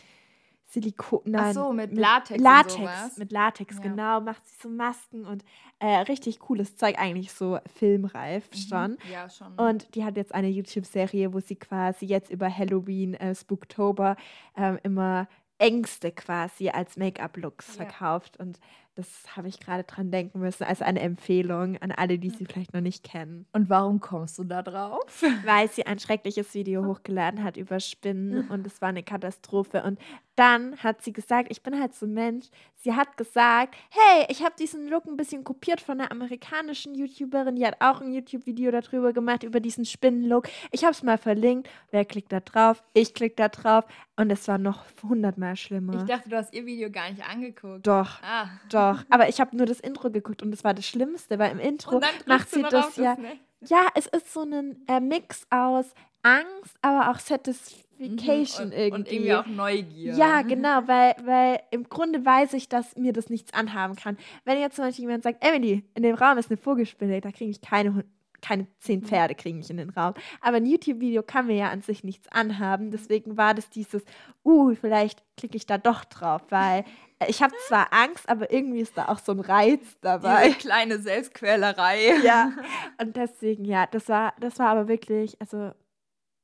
Silikon. 0.69 1.21
Nein, 1.27 1.55
so, 1.55 1.73
mit 1.73 1.97
Latex 1.97 2.39
und 2.39 2.43
Latex, 2.43 2.75
sowas. 2.75 3.17
mit 3.19 3.31
Latex, 3.31 3.77
Ja. 3.77 3.83
genau. 3.83 4.21
Macht 4.21 4.45
sie 4.47 4.57
so 4.61 4.69
Masken 4.69 5.25
und 5.25 5.45
äh, 5.79 5.99
richtig 5.99 6.41
cooles 6.41 6.77
Zeug, 6.77 6.99
eigentlich 6.99 7.33
so 7.33 7.59
filmreif 7.79 8.49
schon. 8.69 8.99
Ja, 9.13 9.31
schon. 9.31 9.55
Und 9.55 9.95
die 9.95 10.05
hat 10.05 10.17
jetzt 10.17 10.35
eine 10.35 10.49
YouTube-Serie, 10.49 11.33
wo 11.33 11.39
sie 11.39 11.55
quasi 11.57 12.07
jetzt 12.07 12.31
über 12.31 12.51
Halloween, 12.55 13.15
äh, 13.15 13.35
Spooktober, 13.35 14.17
ähm, 14.57 14.79
immer 14.83 15.29
Ängste 15.59 16.11
quasi 16.11 16.69
als 16.71 16.97
Make-up-Looks 16.97 17.69
Ja. 17.69 17.85
verkauft. 17.85 18.37
Und 18.39 18.59
das 18.97 19.37
habe 19.37 19.47
ich 19.49 19.61
gerade 19.61 19.85
dran 19.85 20.11
denken 20.11 20.41
müssen. 20.41 20.65
Also 20.65 20.85
eine 20.85 21.01
Empfehlung 21.01 21.77
an 21.77 21.93
alle, 21.93 22.19
die 22.19 22.31
sie 22.31 22.47
vielleicht 22.47 22.73
noch 22.73 22.81
nicht 22.81 23.05
kennen. 23.05 23.47
Und 23.53 23.69
warum 23.69 24.01
kommst 24.01 24.39
du 24.39 24.45
da 24.45 24.63
drauf? 24.63 25.23
Weil 25.45 25.71
sie 25.71 25.87
ein 25.87 25.99
schreckliches 25.99 26.55
Video 26.55 26.85
hochgeladen 26.85 27.45
hat 27.45 27.59
über 27.59 27.79
Spinnen 27.79 28.49
und 28.49 28.67
es 28.67 28.81
war 28.81 28.89
eine 28.89 29.03
Katastrophe. 29.03 29.83
Und 29.83 30.01
dann 30.37 30.77
hat 30.79 31.03
sie 31.03 31.13
gesagt, 31.13 31.49
ich 31.51 31.63
bin 31.63 31.81
halt 31.81 31.95
so 31.95 32.07
ein 32.07 32.13
Mensch. 32.15 32.47
Sie 32.77 32.95
hat 32.95 33.17
gesagt, 33.17 33.75
hey, 33.91 34.27
ich 34.29 34.45
habe 34.45 34.55
diesen 34.59 34.87
Look 34.89 35.07
ein 35.07 35.17
bisschen 35.17 35.43
kopiert 35.43 35.81
von 35.81 35.99
einer 36.01 36.13
amerikanischen 36.13 36.95
YouTuberin, 36.95 37.57
die 37.57 37.67
hat 37.67 37.77
auch 37.81 38.01
ein 38.01 38.13
YouTube-Video 38.13 38.71
darüber 38.71 39.13
gemacht, 39.13 39.43
über 39.43 39.61
diesen 39.61 39.85
Spinnenlook. 39.85 40.49
Ich 40.71 40.85
habe 40.85 40.93
es 40.93 41.03
mal 41.03 41.19
verlinkt. 41.19 41.69
Wer 41.91 42.05
klickt 42.05 42.31
da 42.33 42.41
drauf? 42.41 42.83
Ich 42.93 43.15
klick 43.15 43.37
da 43.37 43.49
drauf. 43.49 43.85
Und 44.17 44.31
es 44.31 44.47
war 44.47 44.59
noch 44.59 44.85
hundertmal 45.03 45.57
schlimmer. 45.57 45.95
Ich 45.97 46.05
dachte, 46.05 46.29
du 46.29 46.37
hast 46.37 46.55
ihr 46.55 46.65
Video 46.65 46.91
gar 46.91 47.11
nicht 47.11 47.25
angeguckt. 47.27 47.87
doch, 47.87 48.23
Ah. 48.23 48.49
doch. 48.71 49.03
Aber 49.11 49.29
ich 49.29 49.41
habe 49.41 49.57
nur 49.57 49.67
das 49.67 49.81
Intro 49.81 50.11
geguckt 50.11 50.43
und 50.43 50.51
das 50.51 50.65
war 50.65 50.75
das 50.75 50.87
Schlimmste, 50.87 51.39
weil 51.39 51.53
im 51.53 51.59
Intro 51.59 52.01
macht 52.27 52.51
sie 52.51 52.63
das 52.63 52.97
ja. 52.97 53.17
ne? 53.17 53.33
Ja, 53.69 53.89
es 53.95 54.07
ist 54.07 54.33
so 54.33 54.43
ein 54.43 54.77
äh, 54.89 55.01
Mix 55.01 55.47
aus 55.51 55.87
Angst, 56.23 56.77
aber 56.83 57.11
auch 57.11 57.19
Satisfaction 57.19 57.87
Mhm, 57.99 58.05
und, 58.09 58.73
irgendwie. 58.73 58.91
Und 58.93 59.11
irgendwie 59.13 59.35
auch 59.35 59.47
Neugier. 59.47 60.15
ja, 60.17 60.43
genau, 60.43 60.87
weil, 60.87 61.15
weil 61.25 61.61
im 61.71 61.89
Grunde 61.89 62.23
weiß 62.27 62.53
ich, 62.53 62.69
dass 62.69 62.95
mir 62.97 63.15
das 63.15 63.31
nichts 63.31 63.55
anhaben 63.55 63.97
kann. 63.97 64.19
Wenn 64.45 64.59
jetzt 64.59 64.77
zum 64.77 64.85
Beispiel 64.85 65.05
jemand 65.07 65.23
sagt, 65.23 65.43
Emily, 65.43 65.83
in 65.95 66.03
dem 66.03 66.15
Raum 66.15 66.37
ist 66.37 66.51
eine 66.51 66.59
Vogelspinne, 66.59 67.23
da 67.23 67.31
kriege 67.33 67.51
ich 67.51 67.63
keine, 67.63 67.95
Hund- 67.95 68.05
keine 68.43 68.67
zehn 68.81 69.01
Mhm. 69.01 69.05
Pferde 69.07 69.35
kriege 69.35 69.59
ich 69.59 69.71
in 69.71 69.79
den 69.79 69.89
Raum. 69.91 70.13
Aber 70.43 70.59
ein 70.59 70.67
YouTube-Video 70.67 71.23
kann 71.23 71.47
mir 71.47 71.57
ja 71.57 71.71
an 71.71 71.81
sich 71.81 72.05
nichts 72.05 72.29
anhaben. 72.29 72.91
Deswegen 72.91 73.39
war 73.39 73.55
das 73.55 73.71
dieses, 73.71 74.05
uh, 74.45 74.75
vielleicht 74.75 75.23
klicke 75.39 75.57
ich 75.57 75.65
da 75.65 75.79
doch 75.79 76.05
drauf, 76.05 76.43
weil 76.51 76.85
ich 77.29 77.43
habe 77.43 77.55
zwar 77.67 77.93
Angst, 77.93 78.29
aber 78.29 78.53
irgendwie 78.53 78.81
ist 78.81 78.97
da 78.97 79.09
auch 79.09 79.19
so 79.19 79.33
ein 79.33 79.41
Reiz 79.41 79.83
dabei. 80.01 80.49
Diese 80.49 80.59
kleine 80.59 80.99
Selbstquälerei. 80.99 82.19
Ja, 82.23 82.53
und 83.01 83.17
deswegen, 83.17 83.65
ja, 83.65 83.87
das 83.87 84.09
war, 84.09 84.35
das 84.39 84.59
war 84.59 84.69
aber 84.69 84.89
wirklich, 84.89 85.41
also, 85.41 85.73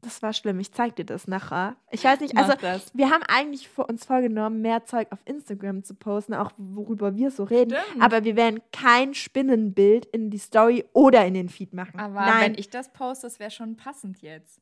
das 0.01 0.21
war 0.21 0.33
schlimm. 0.33 0.59
Ich 0.59 0.73
zeig 0.73 0.97
dir 0.97 1.05
das 1.05 1.29
nachher. 1.29 1.77
Ich 1.91 2.03
weiß 2.03 2.21
nicht, 2.21 2.37
also, 2.37 2.55
wir 2.93 3.11
haben 3.11 3.23
eigentlich 3.29 3.69
vor 3.69 3.89
uns 3.89 4.05
vorgenommen, 4.05 4.61
mehr 4.61 4.85
Zeug 4.85 5.07
auf 5.13 5.21
Instagram 5.27 5.85
zu 5.85 5.95
posten, 5.95 6.35
auch 6.35 6.51
worüber 6.57 7.15
wir 7.15 7.31
so 7.31 7.45
reden. 7.45 7.77
Stimmt. 7.77 8.03
Aber 8.03 8.25
wir 8.25 8.35
werden 8.35 8.61
kein 8.73 9.15
Spinnenbild 9.15 10.07
in 10.07 10.31
die 10.31 10.39
Story 10.39 10.85
oder 10.93 11.25
in 11.25 11.35
den 11.35 11.49
Feed 11.49 11.73
machen. 11.73 12.01
Aber 12.01 12.15
Nein, 12.15 12.41
wenn 12.41 12.55
ich 12.59 12.71
das 12.71 12.93
poste, 12.93 13.27
das 13.27 13.39
wäre 13.39 13.51
schon 13.51 13.77
passend 13.77 14.23
jetzt. 14.23 14.61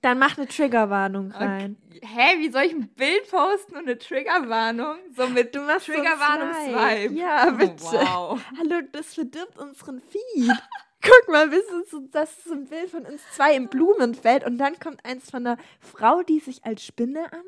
dann 0.03 0.19
mach 0.19 0.37
eine 0.37 0.47
Triggerwarnung 0.47 1.31
rein. 1.33 1.77
Okay. 1.89 2.01
Hä, 2.05 2.39
wie 2.39 2.51
soll 2.51 2.63
ich 2.63 2.73
ein 2.73 2.89
Bild 2.89 3.31
posten 3.31 3.77
und 3.77 3.83
eine 3.85 3.97
Triggerwarnung? 3.99 4.97
So 5.17 5.29
mit 5.29 5.55
Du 5.55 5.61
machst 5.63 5.87
so 5.87 5.93
Triggerwarnung. 5.93 6.53
Swipe. 6.53 7.15
Ja, 7.15 7.47
Oh, 7.49 7.53
bitte. 7.57 7.75
wow. 7.83 8.41
Hallo, 8.59 8.83
das 8.93 9.15
verdirbt 9.15 9.57
unseren 9.59 10.01
Feed. 10.01 10.51
Guck 11.05 11.33
mal, 11.33 11.49
bis 11.49 11.63
so, 11.91 11.99
das 12.13 12.31
ist 12.31 12.45
so 12.45 12.53
ein 12.53 12.67
Bild 12.67 12.89
von 12.91 13.05
uns 13.07 13.21
zwei 13.33 13.57
im 13.57 13.69
Blumenfeld 13.69 14.45
und 14.45 14.59
dann 14.59 14.79
kommt 14.79 15.05
eins 15.05 15.31
von 15.31 15.45
einer 15.45 15.57
Frau, 15.81 16.23
die 16.23 16.39
sich 16.39 16.65
als 16.65 16.85
Spinne 16.85 17.25
anmalt. 17.33 17.43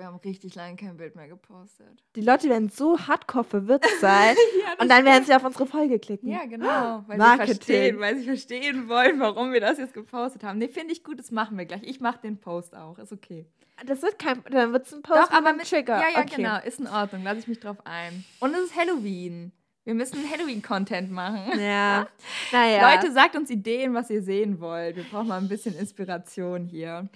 Wir 0.00 0.06
haben 0.06 0.16
richtig 0.16 0.54
lange 0.54 0.76
kein 0.76 0.96
Bild 0.96 1.14
mehr 1.14 1.28
gepostet. 1.28 2.02
Die 2.16 2.22
Leute 2.22 2.48
werden 2.48 2.70
so 2.70 2.98
hardcore 2.98 3.44
verwirrt 3.44 3.84
sein 4.00 4.34
ja, 4.60 4.82
und 4.82 4.88
dann 4.88 5.04
werden 5.04 5.24
sie 5.24 5.34
auf 5.34 5.44
unsere 5.44 5.66
Folge 5.66 5.98
klicken. 5.98 6.30
Ja, 6.30 6.46
genau. 6.46 7.04
Weil 7.06 7.18
Marketing. 7.18 7.46
sie, 7.46 7.54
verstehen, 7.54 8.00
weil 8.00 8.16
sie 8.16 8.24
verstehen 8.24 8.88
wollen, 8.88 9.20
warum 9.20 9.52
wir 9.52 9.60
das 9.60 9.78
jetzt 9.78 9.92
gepostet 9.92 10.42
haben. 10.42 10.58
Nee, 10.58 10.68
finde 10.68 10.92
ich 10.92 11.04
gut, 11.04 11.18
das 11.18 11.30
machen 11.30 11.58
wir 11.58 11.66
gleich. 11.66 11.82
Ich 11.82 12.00
mache 12.00 12.18
den 12.22 12.38
Post 12.38 12.74
auch, 12.74 12.98
ist 12.98 13.12
okay. 13.12 13.46
Das 13.86 14.02
wird 14.02 14.18
kein, 14.18 14.42
dann 14.50 14.72
wird 14.72 14.86
es 14.86 14.94
ein 14.94 15.02
Post 15.02 15.20
Doch, 15.20 15.30
aber 15.30 15.52
mit 15.52 15.68
Trigger. 15.68 15.98
Ja, 15.98 16.08
ja, 16.14 16.20
okay. 16.20 16.36
genau, 16.36 16.58
ist 16.64 16.80
in 16.80 16.86
Ordnung. 16.86 17.22
Lasse 17.22 17.40
ich 17.40 17.48
mich 17.48 17.60
drauf 17.60 17.76
ein. 17.84 18.24
Und 18.40 18.54
es 18.54 18.64
ist 18.64 18.76
Halloween. 18.76 19.52
Wir 19.84 19.94
müssen 19.94 20.18
Halloween-Content 20.30 21.10
machen. 21.10 21.58
Ja, 21.58 22.06
naja. 22.52 22.94
Leute, 22.94 23.12
sagt 23.12 23.36
uns 23.36 23.50
Ideen, 23.50 23.94
was 23.94 24.10
ihr 24.10 24.22
sehen 24.22 24.60
wollt. 24.60 24.96
Wir 24.96 25.04
brauchen 25.04 25.28
mal 25.28 25.38
ein 25.38 25.48
bisschen 25.48 25.74
Inspiration 25.78 26.66
hier. 26.66 27.08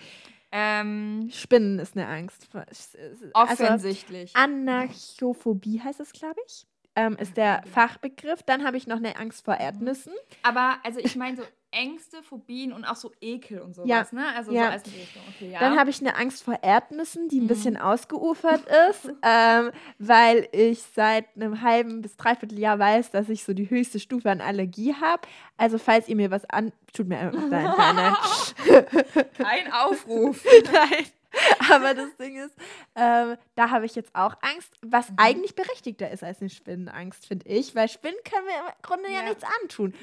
Ähm, 0.57 1.31
Spinnen 1.33 1.81
ist 1.81 1.97
eine 1.97 2.07
Angst. 2.07 2.47
Also, 2.55 3.27
offensichtlich. 3.35 4.37
Anarchophobie 4.37 5.81
heißt 5.81 5.99
es, 5.99 6.13
glaube 6.13 6.41
ich. 6.47 6.65
Ähm, 6.97 7.17
ist 7.19 7.37
der 7.37 7.63
Fachbegriff. 7.73 8.43
Dann 8.45 8.65
habe 8.65 8.77
ich 8.77 8.87
noch 8.87 8.99
eine 8.99 9.17
Angst 9.17 9.45
vor 9.45 9.55
Erdnüssen. 9.57 10.13
Aber 10.43 10.77
also 10.85 11.01
ich 11.01 11.17
meine 11.17 11.37
so 11.37 11.43
Ängste, 11.73 12.23
Phobien 12.23 12.73
und 12.73 12.85
auch 12.85 12.95
so 12.95 13.11
Ekel 13.21 13.59
und 13.61 13.75
sowas, 13.75 13.89
Ja. 13.89 14.07
ne? 14.13 14.27
Also 14.37 14.53
Ja. 14.53 14.67
so 14.67 14.71
als 14.71 14.87
Richtung. 14.87 15.23
Okay, 15.35 15.51
ja. 15.51 15.59
Dann 15.59 15.77
habe 15.77 15.91
ich 15.91 15.99
eine 16.01 16.15
Angst 16.15 16.45
vor 16.45 16.57
Erdnüssen, 16.63 17.29
die 17.29 17.41
ein 17.41 17.45
Mhm. 17.45 17.49
bisschen 17.49 17.77
ausgeufert 17.77 18.63
ist, 18.91 19.11
ähm, 19.25 19.73
weil 19.99 20.49
ich 20.53 20.83
seit 20.95 21.25
einem 21.35 21.63
halben 21.63 22.01
bis 22.01 22.17
dreiviertel 22.17 22.61
Jahr 22.61 22.79
weiß, 22.79 23.11
dass 23.11 23.29
ich 23.29 23.43
so 23.43 23.55
die 23.55 23.69
höchste 23.69 23.99
Stufe 23.99 24.31
an 24.31 24.41
Allergie 24.41 24.95
habe. 24.95 25.23
Also 25.57 25.79
falls 25.79 26.07
ihr 26.09 26.15
mir 26.15 26.31
was 26.31 26.45
an... 26.49 26.73
Tut 26.93 27.09
mir 27.09 27.19
einfach 27.19 27.49
leid. 27.51 29.35
Kein 29.37 29.73
Aufruf. 29.73 30.45
nein. 30.73 31.07
Aber 31.73 31.95
das 31.95 32.15
Ding 32.17 32.37
ist, 32.37 32.55
ähm, 32.95 33.37
da 33.55 33.71
habe 33.71 33.87
ich 33.87 33.95
jetzt 33.95 34.15
auch 34.15 34.37
Angst, 34.43 34.75
was 34.83 35.11
Mhm. 35.11 35.17
eigentlich 35.19 35.55
berechtigter 35.55 36.11
ist 36.11 36.23
als 36.25 36.41
eine 36.41 36.51
Spinnenangst, 36.51 37.27
finde 37.27 37.49
ich, 37.49 37.75
weil 37.75 37.89
Spinnen 37.89 38.17
können 38.25 38.47
wir 38.47 38.55
im 38.55 38.83
Grunde 38.83 39.09
ja, 39.11 39.21
Ja. 39.23 39.29
nichts 39.29 39.45
antun. 39.63 39.95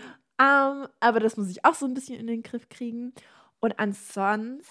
Ähm, 0.42 0.88
aber 1.00 1.20
das 1.20 1.38
muss 1.38 1.50
ich 1.50 1.64
auch 1.66 1.76
so 1.76 1.86
ein 1.86 1.94
bisschen 1.94 2.20
in 2.20 2.28
den 2.28 2.42
Griff 2.44 2.68
kriegen. 2.70 3.14
Und 3.60 3.78
ansonsten 3.80 4.66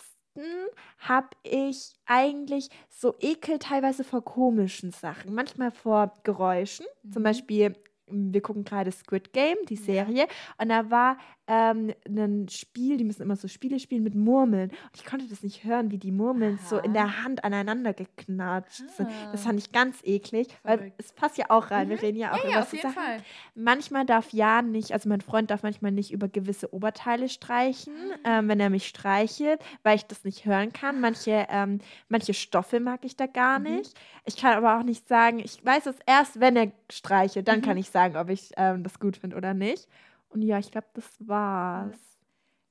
habe 0.99 1.29
ich 1.43 1.95
eigentlich 2.07 2.69
so 2.89 3.15
Ekel 3.21 3.59
teilweise 3.59 4.05
vor 4.05 4.25
komischen 4.25 4.91
Sachen. 4.93 5.35
Manchmal 5.35 5.71
vor 5.71 6.15
Geräuschen. 6.25 6.87
Zum 7.13 7.23
Mhm. 7.23 7.25
Beispiel, 7.25 7.77
m, 8.07 8.33
wir 8.35 8.41
gucken 8.43 8.65
gerade 8.65 8.91
Squid 8.93 9.33
Game, 9.33 9.57
die. 9.69 9.77
Serie. 9.77 10.27
Und 10.59 10.69
da 10.71 10.91
war 10.91 11.19
ähm, 11.53 11.93
ein 12.09 12.49
Spiel, 12.49 12.97
die 12.97 13.03
müssen 13.05 13.23
immer 13.23 13.35
so 13.35 13.49
Spiele 13.49 13.81
spielen 13.81 14.05
mit 14.05 14.15
Murmeln. 14.15 14.71
Und 14.71 14.91
ich 14.95 15.05
konnte 15.05 15.27
das 15.29 15.43
nicht 15.43 15.65
hören, 15.65 15.91
wie 15.91 15.99
die 15.99 16.13
Murmeln 16.13 16.59
so 16.59 16.79
in 16.79 16.97
Aha. 16.97 17.05
der 17.07 17.25
Hand 17.25 17.43
aneinander 17.43 17.93
geknatscht 17.93 18.89
sind. 18.91 19.11
Das 19.33 19.41
Ah. 19.43 19.49
fand 19.49 19.59
ich 19.59 19.73
ganz 19.73 19.99
eklig, 20.05 20.47
weil 20.63 20.79
Verrückt. 20.79 20.95
es 20.99 21.13
passt 21.13 21.39
ja 21.39 21.47
auch 21.49 21.71
rein. 21.73 21.89
Wir 21.89 22.01
reden 22.01 22.17
ja 22.19 22.33
auch 22.33 22.45
Ja, 22.45 22.51
über 22.51 22.53
ja, 22.53 22.61
auf 22.63 22.71
so 22.71 22.77
jeden 22.77 22.89
Sachen. 22.93 23.03
Fall. 23.03 23.23
Manchmal 23.57 24.07
darf 24.07 24.33
ja 24.33 24.63
nicht, 24.63 24.93
also 24.93 25.09
mein 25.09 25.21
Freund 25.21 25.51
darf 25.51 25.63
manchmal 25.65 25.91
nicht 25.93 26.13
über 26.13 26.29
gewisse 26.29 26.73
Oberteile 26.73 27.29
streichen, 27.29 27.95
ähm, 28.25 28.49
wenn 28.49 28.61
er 28.61 28.71
mich 28.71 28.87
streichelt, 28.87 29.61
weil 29.83 29.97
ich 29.97 30.07
das 30.07 30.23
nicht 30.25 30.45
hören 30.47 30.73
kann. 30.73 31.01
Manche, 31.01 31.47
ähm, 31.51 31.81
manche 32.09 32.33
Stoffe 32.33 32.79
mag 32.79 33.05
ich 33.05 33.17
da 33.17 33.27
gar 33.27 33.59
Mhm. 33.59 33.65
nicht. 33.77 33.99
Ich 34.25 34.37
kann 34.37 34.55
aber 34.57 34.79
auch 34.79 34.85
nicht 34.85 35.09
sagen, 35.09 35.41
ich 35.41 35.65
weiß 35.65 35.87
es 35.87 35.97
erst, 36.07 36.39
wenn 36.39 36.55
er 36.57 36.71
streichelt, 36.91 37.49
dann 37.49 37.59
Mhm. 37.59 37.65
kann 37.65 37.77
ich 37.77 37.91
sagen, 37.91 38.17
ob 38.17 38.29
ich 38.31 38.53
ähm, 38.57 38.85
das 38.85 39.01
gut 39.01 39.17
finde 39.17 39.37
oder 39.37 39.53
nicht. 39.53 39.89
Und 40.31 40.43
ja, 40.43 40.59
ich 40.59 40.71
glaube, 40.71 40.87
das 40.95 41.07
war's. 41.19 41.99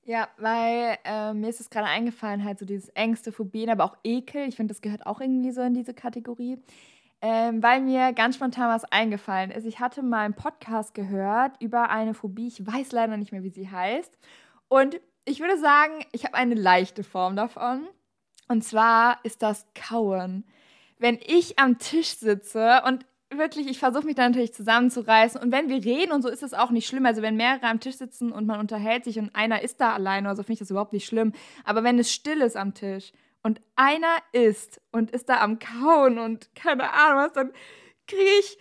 Ja, 0.03 0.28
weil 0.38 0.97
äh, 1.03 1.34
mir 1.34 1.49
ist 1.49 1.60
es 1.60 1.70
gerade 1.70 1.88
eingefallen, 1.88 2.43
halt 2.43 2.57
so 2.57 2.66
dieses 2.66 2.89
Ängste, 2.89 3.32
Phobien, 3.32 3.70
aber 3.70 3.84
auch 3.84 3.97
Ekel. 4.03 4.47
Ich 4.47 4.55
finde, 4.55 4.74
das 4.74 4.82
gehört 4.82 5.05
auch 5.05 5.22
irgendwie 5.22 5.51
so 5.51 5.62
in 5.62 5.74
diese 5.76 5.93
Kategorie. 5.93 6.57
Ähm, 7.22 7.62
weil 7.62 7.82
mir 7.82 8.14
ganz 8.14 8.36
spontan 8.36 8.74
was 8.74 8.86
eingefallen 8.86 9.51
ist. 9.51 9.66
Ich 9.66 9.80
hatte 9.80 10.01
mal 10.01 10.22
einen 10.22 10.34
Podcast 10.34 10.93
gehört 10.93 11.62
über 11.62 11.89
eine 11.89 12.14
Phobie. 12.14 12.47
Ich 12.47 12.66
weiß 12.66 12.93
leider 12.93 13.18
nicht 13.18 13.34
mehr, 13.34 13.43
wie 13.43 13.49
sie 13.49 13.70
heißt. 13.70 14.18
Und 14.70 14.99
ich 15.26 15.41
würde 15.41 15.60
sagen, 15.60 16.05
ich 16.14 16.24
habe 16.26 16.36
eine 16.36 16.55
leichte 16.55 17.03
Form 17.03 17.36
davon. 17.36 17.88
Und 18.47 18.64
zwar 18.64 19.20
ist 19.24 19.43
das 19.43 19.68
Kauen. 19.76 20.45
Wenn 20.97 21.20
ich 21.24 21.60
am 21.60 21.78
Tisch 21.78 22.16
sitze 22.16 22.82
und 22.86 23.05
wirklich, 23.38 23.67
ich 23.67 23.80
versuche 23.80 24.05
mich 24.05 24.15
da 24.15 24.27
natürlich 24.27 24.53
zusammenzureißen. 24.53 25.41
Und 25.41 25.51
wenn 25.51 25.69
wir 25.69 25.84
reden 25.84 26.11
und 26.11 26.21
so 26.21 26.30
ist 26.30 26.43
es 26.43 26.53
auch 26.53 26.71
nicht 26.71 26.88
schlimm. 26.88 27.05
Also 27.05 27.21
wenn 27.21 27.36
mehrere 27.36 27.67
am 27.67 27.80
Tisch 27.80 27.95
sitzen 27.95 28.32
und 28.32 28.47
man 28.47 28.59
unterhält 28.59 29.03
sich 29.03 29.19
und 29.19 29.36
einer 29.36 29.61
ist 29.61 29.80
da 29.80 29.93
alleine 29.93 30.27
oder 30.27 30.36
so, 30.36 30.43
finde 30.43 30.53
ich 30.53 30.59
das 30.59 30.71
überhaupt 30.71 30.93
nicht 30.93 31.05
schlimm. 31.05 31.34
Aber 31.63 31.84
wenn 31.84 31.99
es 31.99 32.11
still 32.11 32.41
ist 32.41 32.57
am 32.57 32.73
Tisch 32.73 33.11
und 33.43 33.61
einer 33.75 34.17
isst 34.32 34.82
und 34.91 35.11
ist 35.11 35.30
da 35.30 35.41
am 35.41 35.59
Kauen 35.59 36.17
und 36.17 36.53
keine 36.55 36.91
Ahnung 36.93 37.23
was, 37.25 37.34
dann 37.34 37.53
kriege 38.07 38.30
ich. 38.39 38.57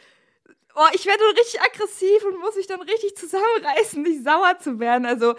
Oh, 0.74 0.86
ich 0.94 1.06
werde 1.06 1.24
richtig 1.36 1.60
aggressiv 1.60 2.24
und 2.24 2.38
muss 2.38 2.54
mich 2.54 2.68
dann 2.68 2.80
richtig 2.80 3.16
zusammenreißen, 3.16 4.00
nicht 4.00 4.22
sauer 4.22 4.58
zu 4.60 4.78
werden. 4.78 5.06
Also, 5.06 5.34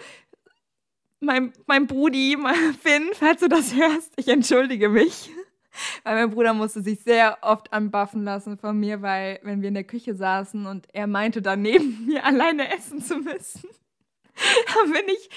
mein, 1.20 1.54
mein 1.66 1.86
Brudi, 1.86 2.36
mein 2.38 2.74
Finn, 2.74 3.08
falls 3.14 3.40
du 3.40 3.48
das 3.48 3.74
hörst, 3.74 4.12
ich 4.16 4.28
entschuldige 4.28 4.90
mich. 4.90 5.30
Weil 6.02 6.14
mein 6.14 6.30
Bruder 6.30 6.54
musste 6.54 6.82
sich 6.82 7.00
sehr 7.02 7.38
oft 7.42 7.72
anbaffen 7.72 8.24
lassen 8.24 8.58
von 8.58 8.78
mir, 8.78 9.02
weil 9.02 9.40
wenn 9.42 9.60
wir 9.62 9.68
in 9.68 9.74
der 9.74 9.84
Küche 9.84 10.14
saßen 10.14 10.66
und 10.66 10.86
er 10.92 11.06
meinte, 11.06 11.42
dann 11.42 11.62
neben 11.62 12.06
mir 12.06 12.24
alleine 12.24 12.74
essen 12.74 13.00
zu 13.00 13.16
müssen, 13.18 13.68
dann 14.74 14.92
bin 14.92 15.08
ich, 15.08 15.30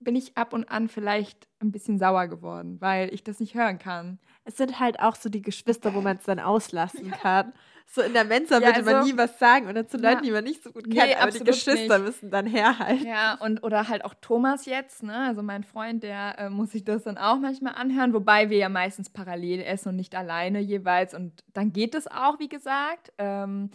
bin 0.00 0.16
ich 0.16 0.36
ab 0.36 0.52
und 0.52 0.70
an 0.70 0.88
vielleicht 0.88 1.48
ein 1.60 1.72
bisschen 1.72 1.98
sauer 1.98 2.26
geworden, 2.28 2.80
weil 2.80 3.12
ich 3.12 3.22
das 3.22 3.40
nicht 3.40 3.54
hören 3.54 3.78
kann. 3.78 4.18
Es 4.44 4.56
sind 4.56 4.80
halt 4.80 5.00
auch 5.00 5.14
so 5.14 5.28
die 5.28 5.42
Geschwister, 5.42 5.94
wo 5.94 6.00
man 6.00 6.16
es 6.16 6.24
dann 6.24 6.40
auslassen 6.40 7.10
kann. 7.22 7.52
So 7.92 8.02
in 8.02 8.12
der 8.12 8.24
Mensa 8.24 8.60
Ja, 8.60 8.68
würde 8.68 8.82
man 8.84 8.94
also- 8.96 9.08
nie 9.10 9.18
was 9.18 9.36
sagen 9.40 9.68
oder 9.68 9.84
zu 9.88 9.96
Leuten, 9.96 10.18
Ja. 10.18 10.20
die 10.22 10.30
man 10.30 10.44
nicht 10.44 10.62
so 10.62 10.70
gut 10.70 10.86
Nee, 10.86 10.94
kennt, 10.94 11.20
aber 11.20 11.32
die 11.32 11.42
Geschwister 11.42 11.98
nicht. 11.98 12.06
müssen 12.06 12.30
dann 12.30 12.46
herhalten. 12.46 13.04
Ja, 13.04 13.34
und 13.40 13.64
oder 13.64 13.88
halt 13.88 14.04
auch 14.04 14.14
Thomas 14.20 14.64
jetzt, 14.66 15.02
ne? 15.02 15.16
Also 15.26 15.42
mein 15.42 15.64
Freund, 15.64 16.04
der 16.04 16.38
äh, 16.38 16.50
muss 16.50 16.70
sich 16.70 16.84
das 16.84 17.02
dann 17.02 17.18
auch 17.18 17.38
manchmal 17.38 17.74
anhören, 17.74 18.12
wobei 18.14 18.48
wir 18.48 18.58
ja 18.58 18.68
meistens 18.68 19.10
parallel 19.10 19.60
essen 19.62 19.88
und 19.88 19.96
nicht 19.96 20.14
alleine 20.14 20.60
jeweils. 20.60 21.14
Und 21.14 21.42
dann 21.52 21.72
geht 21.72 21.96
es 21.96 22.06
auch, 22.06 22.38
wie 22.38 22.48
gesagt. 22.48 23.12
Ähm, 23.18 23.70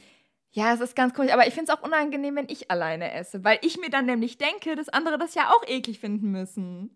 ja, 0.51 0.73
es 0.73 0.79
ist 0.79 0.95
ganz 0.95 1.13
komisch, 1.13 1.33
aber 1.33 1.45
ich 1.47 1.53
finde 1.53 1.69
es 1.73 1.77
auch 1.77 1.83
unangenehm, 1.83 2.37
wenn 2.37 2.47
ich 2.47 2.71
alleine 2.71 3.11
esse, 3.13 3.43
weil 3.43 3.59
ich 3.63 3.77
mir 3.77 3.89
dann 3.89 4.05
nämlich 4.05 4.37
denke, 4.37 4.77
dass 4.77 4.87
andere 4.87 5.17
das 5.17 5.35
ja 5.35 5.49
auch 5.49 5.67
eklig 5.67 5.99
finden 5.99 6.31
müssen. 6.31 6.95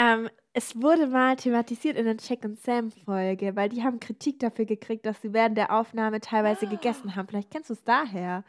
Ähm, 0.00 0.30
es 0.54 0.80
wurde 0.80 1.06
mal 1.06 1.36
thematisiert 1.36 1.96
in 1.98 2.06
der 2.06 2.16
Check 2.16 2.42
and 2.44 2.58
Sam 2.58 2.90
Folge, 2.90 3.54
weil 3.54 3.68
die 3.68 3.82
haben 3.82 4.00
Kritik 4.00 4.38
dafür 4.40 4.64
gekriegt, 4.64 5.04
dass 5.04 5.20
sie 5.20 5.32
während 5.34 5.58
der 5.58 5.72
Aufnahme 5.72 6.20
teilweise 6.20 6.66
gegessen 6.66 7.14
haben. 7.14 7.28
Vielleicht 7.28 7.50
kennst 7.50 7.68
du 7.68 7.74
es 7.74 7.84
daher. 7.84 8.42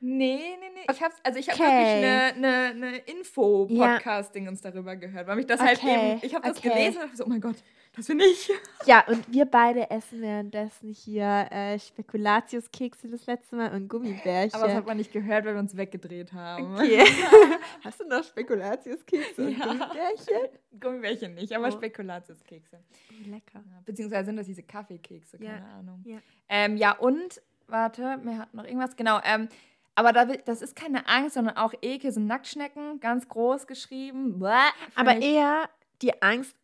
Nee, 0.00 0.36
nee, 0.60 0.70
nee. 0.74 0.86
Ich 0.92 1.02
hab's, 1.02 1.16
also 1.24 1.38
ich 1.40 1.48
habe 1.48 1.58
Okay. 1.60 1.72
wirklich 1.72 2.04
eine, 2.36 2.46
eine, 2.46 2.86
eine 2.86 2.96
Info-Podcast-Dingens 2.98 4.60
darüber 4.60 4.94
gehört, 4.96 5.26
weil 5.26 5.36
mich 5.36 5.46
das 5.46 5.60
halt 5.60 5.78
Okay, 5.82 6.12
eben, 6.12 6.20
ich 6.22 6.34
habe 6.34 6.46
das 6.46 6.58
okay. 6.58 6.68
gelesen 6.68 6.98
und 6.98 7.02
dachte 7.04 7.16
so, 7.16 7.24
oh 7.24 7.28
mein 7.28 7.40
Gott, 7.40 7.56
das 7.96 8.06
bin 8.06 8.20
ich. 8.20 8.50
Ja, 8.86 9.04
und 9.08 9.30
wir 9.32 9.44
beide 9.44 9.90
essen 9.90 10.20
währenddessen 10.22 10.90
hier 10.92 11.46
äh, 11.50 11.78
Spekulatiuskekse 11.78 13.08
das 13.08 13.26
letzte 13.26 13.56
Mal 13.56 13.72
und 13.74 13.88
Gummibärchen. 13.88 14.54
Aber 14.54 14.66
das 14.68 14.76
hat 14.76 14.86
man 14.86 14.96
nicht 14.96 15.12
gehört, 15.12 15.44
weil 15.44 15.54
wir 15.54 15.60
uns 15.60 15.76
weggedreht 15.76 16.32
haben. 16.32 16.74
okay. 16.76 17.04
Hast 17.84 18.00
du 18.00 18.06
noch 18.06 18.22
Spekulatiuskekse 18.24 19.42
und 19.46 19.58
Ja. 19.58 19.66
Gummibärchen? 19.66 20.48
Gummibärchen 20.80 21.34
nicht, 21.34 21.52
aber 21.54 21.68
Oh. 21.68 21.70
Spekulatiuskekse. 21.72 22.78
Lecker. 23.26 23.58
Ja, 23.70 23.82
beziehungsweise 23.84 24.26
sind 24.26 24.36
das 24.36 24.46
diese 24.46 24.62
Kaffeekekse, 24.62 25.42
Ja, 25.42 25.50
keine 25.54 25.66
Ahnung. 25.70 26.02
ja. 26.06 26.18
Ähm, 26.48 26.76
ja, 26.76 26.92
und, 26.92 27.40
warte, 27.66 28.18
mir 28.18 28.38
hat 28.38 28.54
noch 28.54 28.64
irgendwas, 28.64 28.96
genau, 28.96 29.20
ähm, 29.24 29.48
aber 29.94 30.12
das 30.12 30.62
ist 30.62 30.76
keine 30.76 31.08
Angst, 31.08 31.34
sondern 31.34 31.56
auch 31.56 31.74
Ekel, 31.82 32.12
sind 32.12 32.26
Nacktschnecken, 32.28 33.00
ganz 33.00 33.28
groß 33.28 33.66
geschrieben. 33.66 34.38
Bäh, 34.38 34.46
Aber 34.94 35.16
eher 35.16 35.68
die 36.02 36.22
Angst 36.22 36.54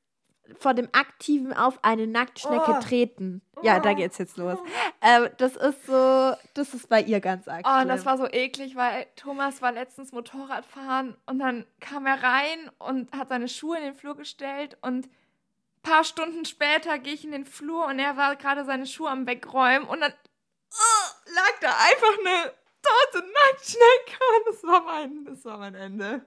vor 0.59 0.75
dem 0.75 0.89
aktiven 0.93 1.53
auf 1.53 1.79
eine 1.83 2.07
Nacktschnecke 2.07 2.77
Oh. 2.77 2.81
treten. 2.81 3.41
Ja, 3.63 3.81
da 3.81 3.91
Oh. 3.91 3.95
geht's 3.95 4.19
jetzt 4.19 4.37
los. 4.37 4.59
Ähm, 5.01 5.29
das 5.39 5.57
ist 5.57 5.87
so, 5.87 6.35
das 6.55 6.75
ist 6.75 6.89
bei 6.89 7.01
ihr 7.03 7.21
ganz 7.21 7.49
arg. 7.49 7.65
Oh, 7.67 7.87
das 7.87 8.05
war 8.05 8.19
so 8.19 8.27
eklig, 8.27 8.77
weil 8.77 9.07
Thomas 9.17 9.63
war 9.63 9.73
letztens 9.73 10.13
Motorrad 10.13 10.67
fahren 10.67 11.17
und 11.27 11.39
dann 11.39 11.65
kam 11.81 12.07
er 12.07 12.23
rein 12.23 12.71
und 12.79 13.11
hat 13.13 13.29
seine 13.31 13.49
Schuhe 13.49 13.79
in 13.79 13.85
den 13.85 13.95
Flur 13.95 14.17
gestellt 14.17 14.77
und 14.83 15.07
ein 15.07 15.11
paar 15.83 16.05
Stunden 16.05 16.45
später 16.45 16.99
gehe 16.99 17.15
ich 17.15 17.25
in 17.25 17.33
den 17.33 17.47
Flur 17.47 17.87
und 17.87 17.99
er 17.99 18.17
war 18.17 18.37
gerade 18.37 18.65
seine 18.65 18.87
Schuhe 18.87 19.11
am 19.11 19.27
Wegräumen 19.27 19.89
und 19.89 20.01
dann 20.01 20.13
oh, 20.73 21.31
lag 21.35 21.53
da 21.61 21.69
einfach 21.69 22.19
eine 22.21 22.53
tote 22.83 23.27
Nacktschnecke 23.27 24.19
und 24.37 24.47
das 24.55 24.63
war 24.65 24.83
mein, 24.85 25.25
das 25.25 25.45
war 25.45 25.59
mein 25.59 25.75
Ende. 25.75 26.25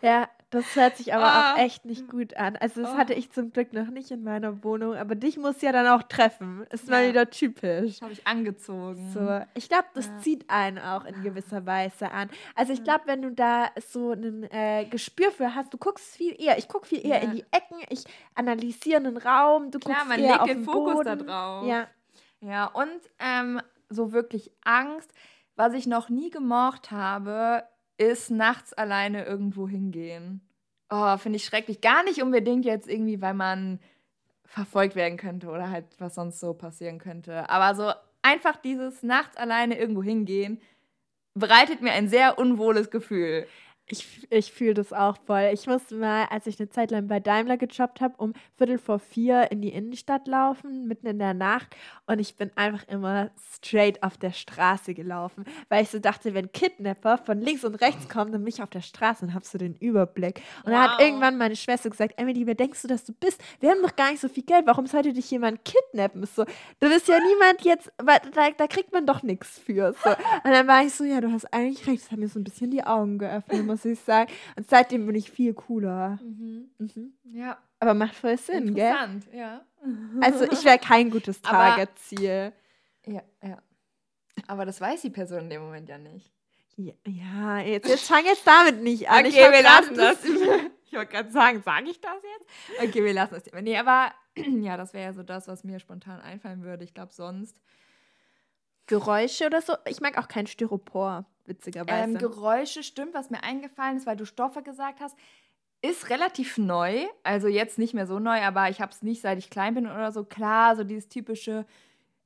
Ja, 0.00 0.28
das 0.50 0.76
hört 0.76 0.96
sich 0.96 1.12
aber 1.12 1.24
Ah. 1.24 1.52
auch 1.54 1.58
echt 1.58 1.84
nicht 1.84 2.08
gut 2.08 2.36
an. 2.36 2.56
Also 2.56 2.82
das 2.82 2.92
Oh. 2.92 2.96
hatte 2.96 3.14
ich 3.14 3.30
zum 3.32 3.52
Glück 3.52 3.72
noch 3.72 3.88
nicht 3.88 4.10
in 4.12 4.22
meiner 4.22 4.62
Wohnung, 4.64 4.94
aber 4.94 5.14
dich 5.16 5.36
muss 5.36 5.60
ja 5.60 5.72
dann 5.72 5.86
auch 5.88 6.04
treffen. 6.04 6.64
Ist 6.70 6.88
mal 6.88 7.02
Ja. 7.02 7.08
wieder 7.10 7.30
typisch. 7.30 8.00
Habe 8.00 8.12
ich 8.12 8.26
angezogen. 8.26 9.10
So, 9.12 9.40
ich 9.54 9.68
glaube, 9.68 9.86
das 9.94 10.06
Ja. 10.06 10.18
zieht 10.20 10.48
einen 10.48 10.78
auch 10.78 11.04
in 11.04 11.22
gewisser 11.22 11.66
Weise 11.66 12.10
an. 12.12 12.30
Also 12.54 12.72
ich 12.72 12.84
glaube, 12.84 13.02
wenn 13.06 13.22
du 13.22 13.32
da 13.32 13.70
so 13.90 14.12
ein 14.12 14.44
äh, 14.50 14.84
Gespür 14.86 15.30
für 15.32 15.54
hast, 15.54 15.74
du 15.74 15.78
guckst 15.78 16.14
viel 16.16 16.34
eher. 16.40 16.56
Ich 16.58 16.68
gucke 16.68 16.86
viel 16.86 17.04
eher 17.04 17.16
Ja. 17.22 17.24
in 17.24 17.32
die 17.32 17.44
Ecken, 17.50 17.78
ich 17.90 18.04
analysiere 18.36 18.98
einen 18.98 19.16
Raum, 19.16 19.70
du 19.70 19.78
Klar, 19.80 19.96
guckst 19.96 20.08
man 20.08 20.20
eher 20.20 20.28
legt 20.28 20.40
auf 20.40 20.46
den 20.48 20.58
den 20.58 20.64
Fokus 20.64 21.04
da 21.04 21.14
Boden. 21.16 21.26
drauf. 21.26 21.66
Ja, 21.66 21.86
Ja, 22.40 22.66
und 22.66 23.00
ähm, 23.18 23.60
so 23.90 24.12
wirklich 24.12 24.52
Angst, 24.64 25.10
was 25.56 25.72
ich 25.74 25.88
noch 25.88 26.08
nie 26.08 26.30
gemocht 26.30 26.92
habe, 26.92 27.64
ist 27.98 28.30
nachts 28.30 28.72
alleine 28.72 29.24
irgendwo 29.24 29.68
hingehen. 29.68 30.40
Oh, 30.90 31.16
finde 31.18 31.36
ich 31.36 31.44
schrecklich. 31.44 31.80
Gar 31.80 32.04
nicht 32.04 32.22
unbedingt 32.22 32.64
jetzt 32.64 32.88
irgendwie, 32.88 33.20
weil 33.20 33.34
man 33.34 33.80
verfolgt 34.46 34.96
werden 34.96 35.18
könnte 35.18 35.48
oder 35.48 35.70
halt 35.70 35.84
was 35.98 36.14
sonst 36.14 36.40
so 36.40 36.54
passieren 36.54 36.98
könnte. 36.98 37.50
Aber 37.50 37.74
so 37.74 37.92
einfach 38.22 38.56
dieses 38.56 39.02
nachts 39.02 39.36
alleine 39.36 39.78
irgendwo 39.78 40.02
hingehen 40.02 40.60
bereitet 41.34 41.82
mir 41.82 41.92
ein 41.92 42.08
sehr 42.08 42.38
unwohles 42.38 42.90
Gefühl. 42.90 43.46
Ich, 43.88 44.26
ich 44.30 44.52
fühle 44.52 44.74
das 44.74 44.92
auch 44.92 45.16
voll. 45.26 45.50
Ich 45.52 45.66
musste 45.66 45.94
mal, 45.94 46.26
als 46.30 46.46
ich 46.46 46.58
eine 46.60 46.68
Zeit 46.68 46.90
lang 46.90 47.08
bei 47.08 47.20
Daimler 47.20 47.56
gejobbt 47.56 48.00
habe, 48.00 48.14
um 48.18 48.32
Viertel 48.56 48.78
vor 48.78 48.98
vier 48.98 49.50
in 49.50 49.60
die 49.62 49.70
Innenstadt 49.72 50.26
laufen, 50.28 50.86
mitten 50.86 51.06
in 51.06 51.18
der 51.18 51.34
Nacht. 51.34 51.74
Und 52.06 52.18
ich 52.18 52.36
bin 52.36 52.50
einfach 52.56 52.86
immer 52.88 53.30
straight 53.54 54.02
auf 54.02 54.16
der 54.16 54.32
Straße 54.32 54.94
gelaufen, 54.94 55.44
weil 55.68 55.82
ich 55.82 55.90
so 55.90 55.98
dachte, 55.98 56.34
wenn 56.34 56.52
Kidnapper 56.52 57.18
von 57.18 57.40
links 57.40 57.64
und 57.64 57.74
rechts 57.76 58.08
kommen, 58.08 58.32
dann 58.32 58.42
bin 58.44 58.52
ich 58.52 58.62
auf 58.62 58.70
der 58.70 58.80
Straße 58.82 59.24
und 59.24 59.34
habe 59.34 59.44
so 59.44 59.58
den 59.58 59.74
Überblick. 59.76 60.40
Und 60.64 60.72
dann 60.72 60.82
hat 60.82 60.98
Wow. 60.98 61.00
irgendwann 61.06 61.36
meine 61.38 61.56
Schwester 61.56 61.90
gesagt, 61.90 62.14
Emily, 62.18 62.46
wer 62.46 62.54
denkst 62.54 62.82
du, 62.82 62.88
dass 62.88 63.04
du 63.04 63.12
bist? 63.12 63.40
Wir 63.60 63.70
haben 63.70 63.82
doch 63.82 63.94
gar 63.94 64.10
nicht 64.10 64.20
so 64.20 64.28
viel 64.28 64.42
Geld. 64.44 64.66
Warum 64.66 64.86
sollte 64.86 65.12
dich 65.12 65.30
jemand 65.30 65.60
kidnappen? 65.64 66.24
So, 66.26 66.44
du 66.44 66.88
bist 66.88 67.08
ja 67.08 67.18
niemand 67.20 67.62
jetzt, 67.62 67.90
da, 67.98 68.50
da 68.56 68.66
kriegt 68.66 68.92
man 68.92 69.06
doch 69.06 69.22
nichts 69.22 69.58
für. 69.58 69.92
So. 70.02 70.10
Und 70.10 70.50
dann 70.50 70.66
war 70.66 70.82
ich 70.82 70.94
so, 70.94 71.04
ja, 71.04 71.20
du 71.20 71.30
hast 71.32 71.52
eigentlich 71.52 71.86
recht. 71.86 72.02
Das 72.04 72.10
hat 72.12 72.18
mir 72.18 72.28
so 72.28 72.38
ein 72.38 72.44
bisschen 72.44 72.70
die 72.70 72.82
Augen 72.84 73.18
geöffnet, 73.18 73.64
muss 73.84 73.98
ich 73.98 74.00
sagen. 74.00 74.30
Und 74.56 74.68
seitdem 74.68 75.06
bin 75.06 75.14
ich 75.14 75.30
viel 75.30 75.54
cooler. 75.54 76.18
Mhm. 76.22 76.70
Ja, 77.32 77.58
Aber 77.80 77.94
macht 77.94 78.14
voll 78.14 78.36
Sinn, 78.36 78.74
gell? 78.74 78.86
interessant, 78.86 79.26
ja. 79.32 79.64
Also 80.20 80.44
ich 80.50 80.64
wäre 80.64 80.78
kein 80.78 81.10
gutes 81.10 81.40
Target-Ziel. 81.42 82.52
Ja, 83.06 83.22
ja. 83.42 83.58
Aber 84.46 84.64
das 84.64 84.80
weiß 84.80 85.02
die 85.02 85.10
Person 85.10 85.40
in 85.40 85.50
dem 85.50 85.62
Moment 85.62 85.88
ja 85.88 85.98
nicht. 85.98 86.32
Ja, 86.76 86.92
ja, 87.06 87.58
jetzt, 87.60 87.88
jetzt 87.88 88.06
fang 88.06 88.24
jetzt 88.24 88.46
damit 88.46 88.82
nicht 88.82 89.08
an. 89.10 89.26
Okay, 89.26 89.28
Ich 89.28 89.34
wir 89.36 89.62
lassen 89.62 89.94
das. 89.94 90.18
Ich 90.90 90.94
wollte 90.94 91.12
gerade 91.12 91.30
sagen, 91.30 91.60
sage 91.62 91.90
ich 91.90 92.00
das 92.00 92.16
jetzt? 92.22 92.88
Okay, 92.88 93.04
wir 93.04 93.12
lassen 93.12 93.34
das 93.34 93.42
Thema. 93.42 93.60
Nee, 93.60 93.76
aber 93.76 94.10
ja, 94.62 94.78
das 94.78 94.94
wäre 94.94 95.04
ja 95.04 95.12
so 95.12 95.22
das, 95.22 95.46
was 95.46 95.62
mir 95.62 95.80
spontan 95.80 96.18
einfallen 96.22 96.62
würde. 96.62 96.82
Ich 96.82 96.94
glaube, 96.94 97.12
sonst. 97.12 97.54
Geräusche 98.86 99.44
oder 99.46 99.60
so. 99.60 99.74
Ich 99.86 100.00
mag 100.00 100.16
auch 100.16 100.28
kein 100.28 100.46
Styropor, 100.46 101.26
witzigerweise. 101.48 102.04
Ähm, 102.04 102.18
Geräusche 102.18 102.82
stimmt, 102.82 103.14
was 103.14 103.30
mir 103.30 103.42
eingefallen 103.42 103.96
ist, 103.96 104.06
weil 104.06 104.16
du 104.16 104.26
Stoffe 104.26 104.62
gesagt 104.62 105.00
hast, 105.00 105.16
ist 105.80 106.10
relativ 106.10 106.58
neu. 106.58 107.06
Also 107.22 107.48
jetzt 107.48 107.78
nicht 107.78 107.94
mehr 107.94 108.06
so 108.06 108.18
neu, 108.18 108.40
aber 108.42 108.68
ich 108.68 108.80
habe 108.80 108.92
es 108.92 109.02
nicht, 109.02 109.22
seit 109.22 109.38
ich 109.38 109.50
klein 109.50 109.74
bin 109.74 109.86
oder 109.86 110.12
so. 110.12 110.24
Klar, 110.24 110.76
so 110.76 110.84
dieses 110.84 111.08
typische. 111.08 111.66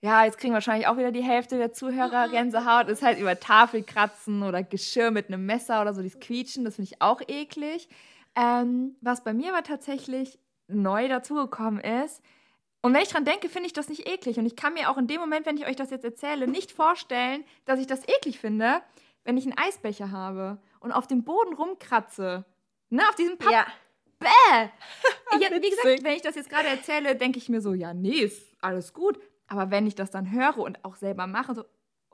Ja, 0.01 0.25
jetzt 0.25 0.39
kriegen 0.39 0.53
wahrscheinlich 0.53 0.89
auch 0.89 0.97
wieder 0.97 1.13
die 1.13 1.23
Hälfte 1.23 1.59
der 1.59 1.73
Zuhörer 1.73 2.29
Gänsehaut. 2.29 2.89
Ist 2.89 3.03
halt 3.03 3.19
über 3.19 3.39
Tafel 3.39 3.83
kratzen 3.83 4.43
oder 4.43 4.63
Geschirr 4.63 5.11
mit 5.11 5.29
einem 5.29 5.47
Messer 5.47 5.81
oder 5.81 5.95
so, 5.95 6.03
dieses 6.03 6.19
Quietschen, 6.19 6.65
das 6.65 6.77
finde 6.77 6.91
ich 6.93 7.03
auch 7.03 7.21
eklig. 7.29 7.89
Ähm, 8.35 8.97
was 9.01 9.23
bei 9.23 9.33
mir 9.33 9.53
aber 9.53 9.63
tatsächlich 9.63 10.39
neu 10.67 11.07
dazugekommen 11.07 11.81
ist, 11.81 12.23
und 12.85 12.93
wenn 12.95 13.03
ich 13.03 13.09
dran 13.09 13.25
denke, 13.25 13.49
finde 13.49 13.69
ich 13.69 13.73
das 13.73 13.89
nicht 13.89 14.09
eklig. 14.09 14.39
Und 14.39 14.47
ich 14.47 14.57
kann 14.57 14.75
mir 14.75 14.91
auch 14.91 14.99
in 14.99 15.07
dem 15.07 15.21
Moment, 15.21 15.47
wenn 15.47 15.57
ich 15.57 15.67
euch 15.67 15.77
das 15.77 15.91
jetzt 15.91 16.05
erzähle, 16.05 16.49
nicht 16.49 16.73
vorstellen, 16.73 17.45
dass 17.65 17.79
ich 17.79 17.87
das 17.87 18.07
eklig 18.09 18.41
finde, 18.41 18.83
wenn 19.25 19.37
ich 19.37 19.45
einen 19.45 19.57
Eisbecher 19.57 20.11
habe 20.11 20.59
und 20.81 20.93
auf 20.93 21.07
dem 21.07 21.25
Boden 21.25 21.55
rumkratze. 21.55 22.45
Ne, 22.91 23.03
auf 23.09 23.15
diesem 23.15 23.39
Papp. 23.39 23.53
ja. 23.53 23.67
Bäh! 24.19 24.29
ja, 25.41 25.51
wie 25.51 25.71
gesagt, 25.71 26.05
wenn 26.05 26.15
ich 26.15 26.23
das 26.23 26.37
jetzt 26.37 26.49
gerade 26.49 26.69
erzähle, 26.69 27.17
denke 27.17 27.39
ich 27.39 27.49
mir 27.49 27.61
so, 27.61 27.75
ja, 27.75 27.93
nee, 27.93 28.21
ist 28.21 28.57
alles 28.61 28.93
gut. 28.93 29.19
Aber 29.49 29.71
wenn 29.71 29.87
ich 29.87 29.95
das 29.95 30.11
dann 30.11 30.31
höre 30.31 30.59
und 30.59 30.85
auch 30.85 30.95
selber 30.95 31.27
mache, 31.27 31.55
so, 31.55 31.65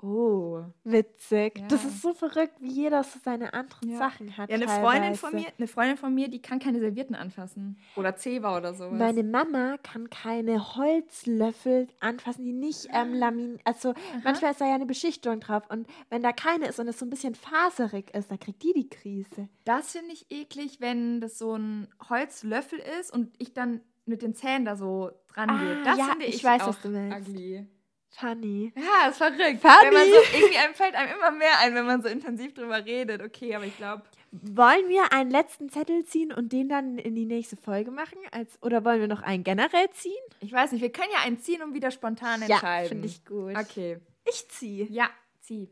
oh. 0.03 0.63
Witzig. 0.85 1.63
Das 1.69 1.83
Ja. 1.83 1.89
ist 1.89 2.03
so 2.03 2.13
verrückt, 2.15 2.55
wie 2.61 2.71
jeder 2.71 3.03
so 3.05 3.19
seine 3.25 3.53
anderen 3.55 3.91
Ja. 3.91 3.99
Sachen 3.99 4.37
hat. 4.37 4.49
Ja, 4.51 4.57
eine 4.57 4.69
Freundin 4.69 5.15
von 5.15 5.35
mir, 5.35 5.47
eine 5.57 5.67
Freundin 5.69 5.97
von 5.97 6.15
mir, 6.15 6.29
die 6.29 6.41
kann 6.41 6.59
keine 6.59 6.79
Servietten 6.81 7.15
anfassen. 7.15 7.79
Oder 7.97 8.17
Zewa 8.17 8.57
oder 8.57 8.75
sowas. 8.75 8.99
Meine 8.99 9.23
Mama 9.23 9.77
kann 9.83 10.09
keine 10.11 10.77
Holzlöffel 10.77 11.89
anfassen, 12.01 12.45
die 12.45 12.53
nicht 12.53 12.89
ähm, 12.93 13.15
lamin. 13.15 13.59
Also 13.65 13.95
manchmal 14.25 14.53
ist 14.53 14.61
da 14.61 14.67
ja 14.67 14.75
eine 14.75 14.87
Beschichtung 14.87 15.41
drauf. 15.41 15.65
Und 15.69 15.87
wenn 16.11 16.23
da 16.23 16.33
keine 16.33 16.67
ist 16.69 16.79
und 16.79 16.89
es 16.89 16.99
so 16.99 17.07
ein 17.07 17.11
bisschen 17.11 17.35
faserig 17.35 18.15
ist, 18.15 18.31
dann 18.31 18.39
kriegt 18.39 18.63
die 18.63 18.73
die 18.75 18.89
Krise. 18.89 19.49
Das 19.65 19.93
finde 19.93 20.13
ich 20.13 20.27
eklig, 20.31 20.81
wenn 20.81 21.21
das 21.21 21.39
so 21.39 21.55
ein 21.55 21.89
Holzlöffel 22.09 22.79
ist 23.01 23.13
und 23.13 23.33
ich 23.39 23.53
dann 23.55 23.81
mit 24.07 24.23
den 24.23 24.35
Zähnen 24.35 24.65
da 24.65 24.77
so 24.77 25.11
dran 25.35 25.51
Ah, 25.51 25.59
gehe. 25.59 25.83
Das 25.85 25.99
ja, 25.99 26.05
finde 26.07 26.25
ich, 26.27 26.37
ich 26.37 26.45
weiß, 26.45 26.63
auch 26.63 26.69
was 26.69 26.81
du 26.83 26.89
meinst. 26.89 27.29
ugly. 27.29 27.67
Funny. 28.11 28.73
Ja, 28.77 29.09
ist 29.11 29.19
verrückt. 29.19 29.61
Funny. 29.61 29.75
Wenn 29.83 29.93
man 29.95 30.09
so, 30.09 30.17
irgendwie 30.37 30.57
einem 30.59 30.75
fällt 30.75 30.95
einem 30.95 31.13
immer 31.17 31.31
mehr 31.31 31.59
ein, 31.61 31.75
wenn 31.75 31.87
man 31.87 32.03
so 32.03 32.09
intensiv 32.09 32.55
drüber 32.55 32.85
redet. 32.85 33.23
Okay, 33.23 33.55
aber 33.55 33.65
ich 33.67 33.77
glaube, 33.77 34.03
Wollen 34.33 34.89
wir 34.89 35.13
einen 35.13 35.31
letzten 35.31 35.69
Zettel 35.71 36.05
ziehen 36.05 36.33
und 36.33 36.53
den 36.53 36.69
dann 36.69 36.99
in 36.99 37.15
die 37.15 37.25
nächste 37.27 37.57
Folge 37.57 37.91
machen? 37.91 38.19
Als, 38.33 38.61
oder 38.63 38.85
wollen 38.85 39.01
wir 39.01 39.09
noch 39.09 39.23
einen 39.23 39.45
generell 39.45 39.89
ziehen? 39.93 40.13
ich 40.41 40.53
weiß 40.53 40.73
nicht, 40.73 40.83
wir 40.83 40.93
können 40.93 41.11
ja 41.13 41.21
einen 41.25 41.39
ziehen 41.39 41.63
und 41.63 41.75
wieder 41.75 41.91
spontan 41.91 42.41
Ja, 42.41 42.57
entscheiden. 42.57 42.89
finde 42.89 43.07
ich 43.07 43.25
gut. 43.25 43.57
Okay. 43.57 43.99
Ich 44.29 44.49
ziehe. 44.51 44.87
Ja, 44.87 45.09
zieh. 45.41 45.69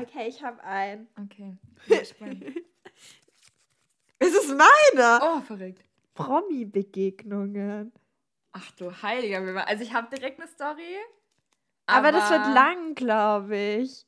Okay, 0.00 0.26
ich 0.28 0.42
habe 0.42 0.62
einen. 0.64 1.06
Okay. 1.22 1.56
Es 4.18 4.32
ist 4.32 4.48
meiner. 4.56 5.20
oh, 5.22 5.40
verrückt. 5.42 5.82
Promi-Begegnungen. 6.14 7.92
Ach 8.56 8.70
du 8.78 8.92
heiliger 9.02 9.44
Wilma. 9.44 9.62
Also 9.64 9.82
ich 9.82 9.92
habe 9.92 10.14
direkt 10.16 10.40
eine 10.40 10.48
Story. 10.48 10.96
Aber, 11.86 12.12
das 12.12 12.30
wird 12.30 12.46
lang, 12.54 12.94
glaube 12.94 13.56
ich. 13.56 14.06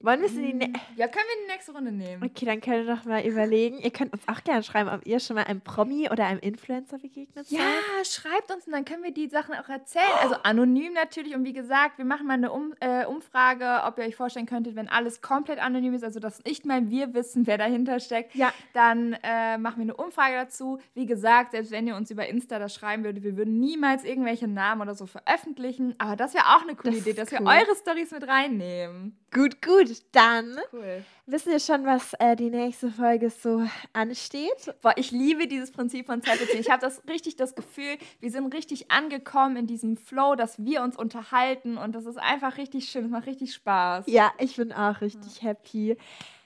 Wollen 0.00 0.20
wir 0.20 0.26
es 0.26 0.34
in 0.34 0.44
die. 0.44 0.54
Ne 0.54 0.72
Ja, 0.96 1.06
können 1.08 1.24
wir 1.26 1.40
in 1.42 1.46
die 1.48 1.52
nächste 1.52 1.72
Runde 1.72 1.92
nehmen. 1.92 2.22
okay, 2.24 2.44
dann 2.44 2.60
können 2.60 2.86
wir 2.86 2.96
doch 2.96 3.04
mal 3.04 3.24
überlegen. 3.24 3.78
Ihr 3.78 3.90
könnt 3.90 4.12
uns 4.12 4.22
auch 4.26 4.42
gerne 4.44 4.62
schreiben, 4.62 4.90
ob 4.90 5.06
ihr 5.06 5.20
schon 5.20 5.36
mal 5.36 5.44
einem 5.44 5.60
Promi 5.60 6.08
oder 6.10 6.26
einem 6.26 6.40
Influencer 6.40 6.98
begegnet 6.98 7.46
seid. 7.46 7.58
Ja, 7.58 8.04
schreibt 8.04 8.50
uns 8.52 8.66
und 8.66 8.72
dann 8.72 8.84
können 8.84 9.02
wir 9.02 9.12
die 9.12 9.28
Sachen 9.28 9.54
auch 9.54 9.68
erzählen. 9.68 10.04
Also 10.20 10.36
anonym 10.42 10.92
natürlich. 10.92 11.34
Und 11.34 11.44
wie 11.44 11.52
gesagt, 11.52 11.98
wir 11.98 12.04
machen 12.04 12.26
mal 12.26 12.34
eine 12.34 12.52
um 12.52 12.74
äh, 12.80 13.06
Umfrage, 13.06 13.82
ob 13.84 13.98
ihr 13.98 14.04
euch 14.04 14.16
vorstellen 14.16 14.46
könntet, 14.46 14.76
wenn 14.76 14.88
alles 14.88 15.20
komplett 15.20 15.58
anonym 15.58 15.94
ist, 15.94 16.04
also 16.04 16.20
dass 16.20 16.42
nicht 16.44 16.64
mal 16.66 16.90
wir 16.90 17.14
wissen, 17.14 17.46
wer 17.46 17.58
dahinter 17.58 18.00
steckt. 18.00 18.34
Ja. 18.34 18.52
Dann 18.74 19.16
äh, 19.22 19.58
machen 19.58 19.78
wir 19.78 19.82
eine 19.82 19.96
Umfrage 19.96 20.34
dazu. 20.34 20.78
Wie 20.94 21.06
gesagt, 21.06 21.52
selbst 21.52 21.70
wenn 21.70 21.86
ihr 21.86 21.96
uns 21.96 22.10
über 22.10 22.26
Insta 22.28 22.58
das 22.58 22.74
schreiben 22.74 23.04
würdet, 23.04 23.22
wir 23.22 23.36
würden 23.36 23.58
niemals 23.58 24.04
irgendwelche 24.04 24.48
Namen 24.48 24.82
oder 24.82 24.94
so 24.94 25.06
veröffentlichen. 25.06 25.94
Aber 25.98 26.16
das 26.16 26.34
wäre 26.34 26.44
auch 26.46 26.62
eine 26.62 26.74
coole 26.74 26.94
Das 26.94 27.00
Idee, 27.00 27.12
dass 27.14 27.30
wir 27.30 27.40
cool. 27.40 27.46
eure 27.48 27.76
Stories 27.76 28.10
mit 28.10 28.26
reinnehmen. 28.26 29.16
Gut, 29.32 29.60
gut. 29.60 29.90
Dann 30.12 30.56
Cool. 30.72 31.04
wissen 31.26 31.52
wir 31.52 31.60
schon, 31.60 31.84
was 31.84 32.14
äh, 32.18 32.34
die 32.34 32.48
nächste 32.48 32.90
Folge 32.90 33.28
so 33.28 33.62
ansteht. 33.92 34.74
Boah, 34.80 34.94
ich 34.96 35.10
liebe 35.10 35.46
dieses 35.46 35.70
Prinzip 35.70 36.06
von 36.06 36.22
Zettelziehen. 36.22 36.60
Ich 36.60 36.70
habe 36.70 36.80
das 36.80 37.02
richtig 37.08 37.36
das 37.36 37.54
Gefühl, 37.54 37.98
wir 38.20 38.30
sind 38.30 38.52
richtig 38.54 38.90
angekommen 38.90 39.56
in 39.56 39.66
diesem 39.66 39.96
Flow, 39.98 40.34
dass 40.34 40.64
wir 40.64 40.82
uns 40.82 40.96
unterhalten 40.96 41.76
und 41.76 41.94
das 41.94 42.06
ist 42.06 42.18
einfach 42.18 42.56
richtig 42.56 42.88
schön. 42.88 43.04
Es 43.04 43.10
macht 43.10 43.26
richtig 43.26 43.52
Spaß. 43.52 44.06
Ja, 44.08 44.32
ich 44.38 44.56
bin 44.56 44.72
auch 44.72 45.00
richtig 45.02 45.42
happy. 45.42 45.96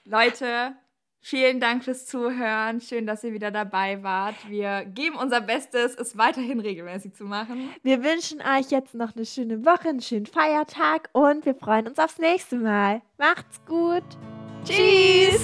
Leute, 0.05 0.73
vielen 1.23 1.59
Dank 1.59 1.83
fürs 1.83 2.05
Zuhören. 2.05 2.79
Schön, 2.81 3.07
dass 3.07 3.23
ihr 3.23 3.33
wieder 3.33 3.49
dabei 3.49 4.03
wart. 4.03 4.35
Wir 4.47 4.85
geben 4.85 5.15
unser 5.15 5.41
Bestes, 5.41 5.95
es 5.95 6.17
weiterhin 6.17 6.59
regelmäßig 6.59 7.15
zu 7.15 7.23
machen. 7.23 7.69
Wir 7.81 8.03
wünschen 8.03 8.41
euch 8.41 8.69
jetzt 8.69 8.93
noch 8.93 9.15
eine 9.15 9.25
schöne 9.25 9.65
Woche, 9.65 9.89
einen 9.89 10.01
schönen 10.01 10.27
Feiertag 10.27 11.09
und 11.13 11.45
wir 11.45 11.55
freuen 11.55 11.87
uns 11.87 11.97
aufs 11.97 12.19
nächste 12.19 12.57
Mal. 12.57 13.01
Macht's 13.17 13.59
gut. 13.65 14.03
Tschüss! 14.65 15.41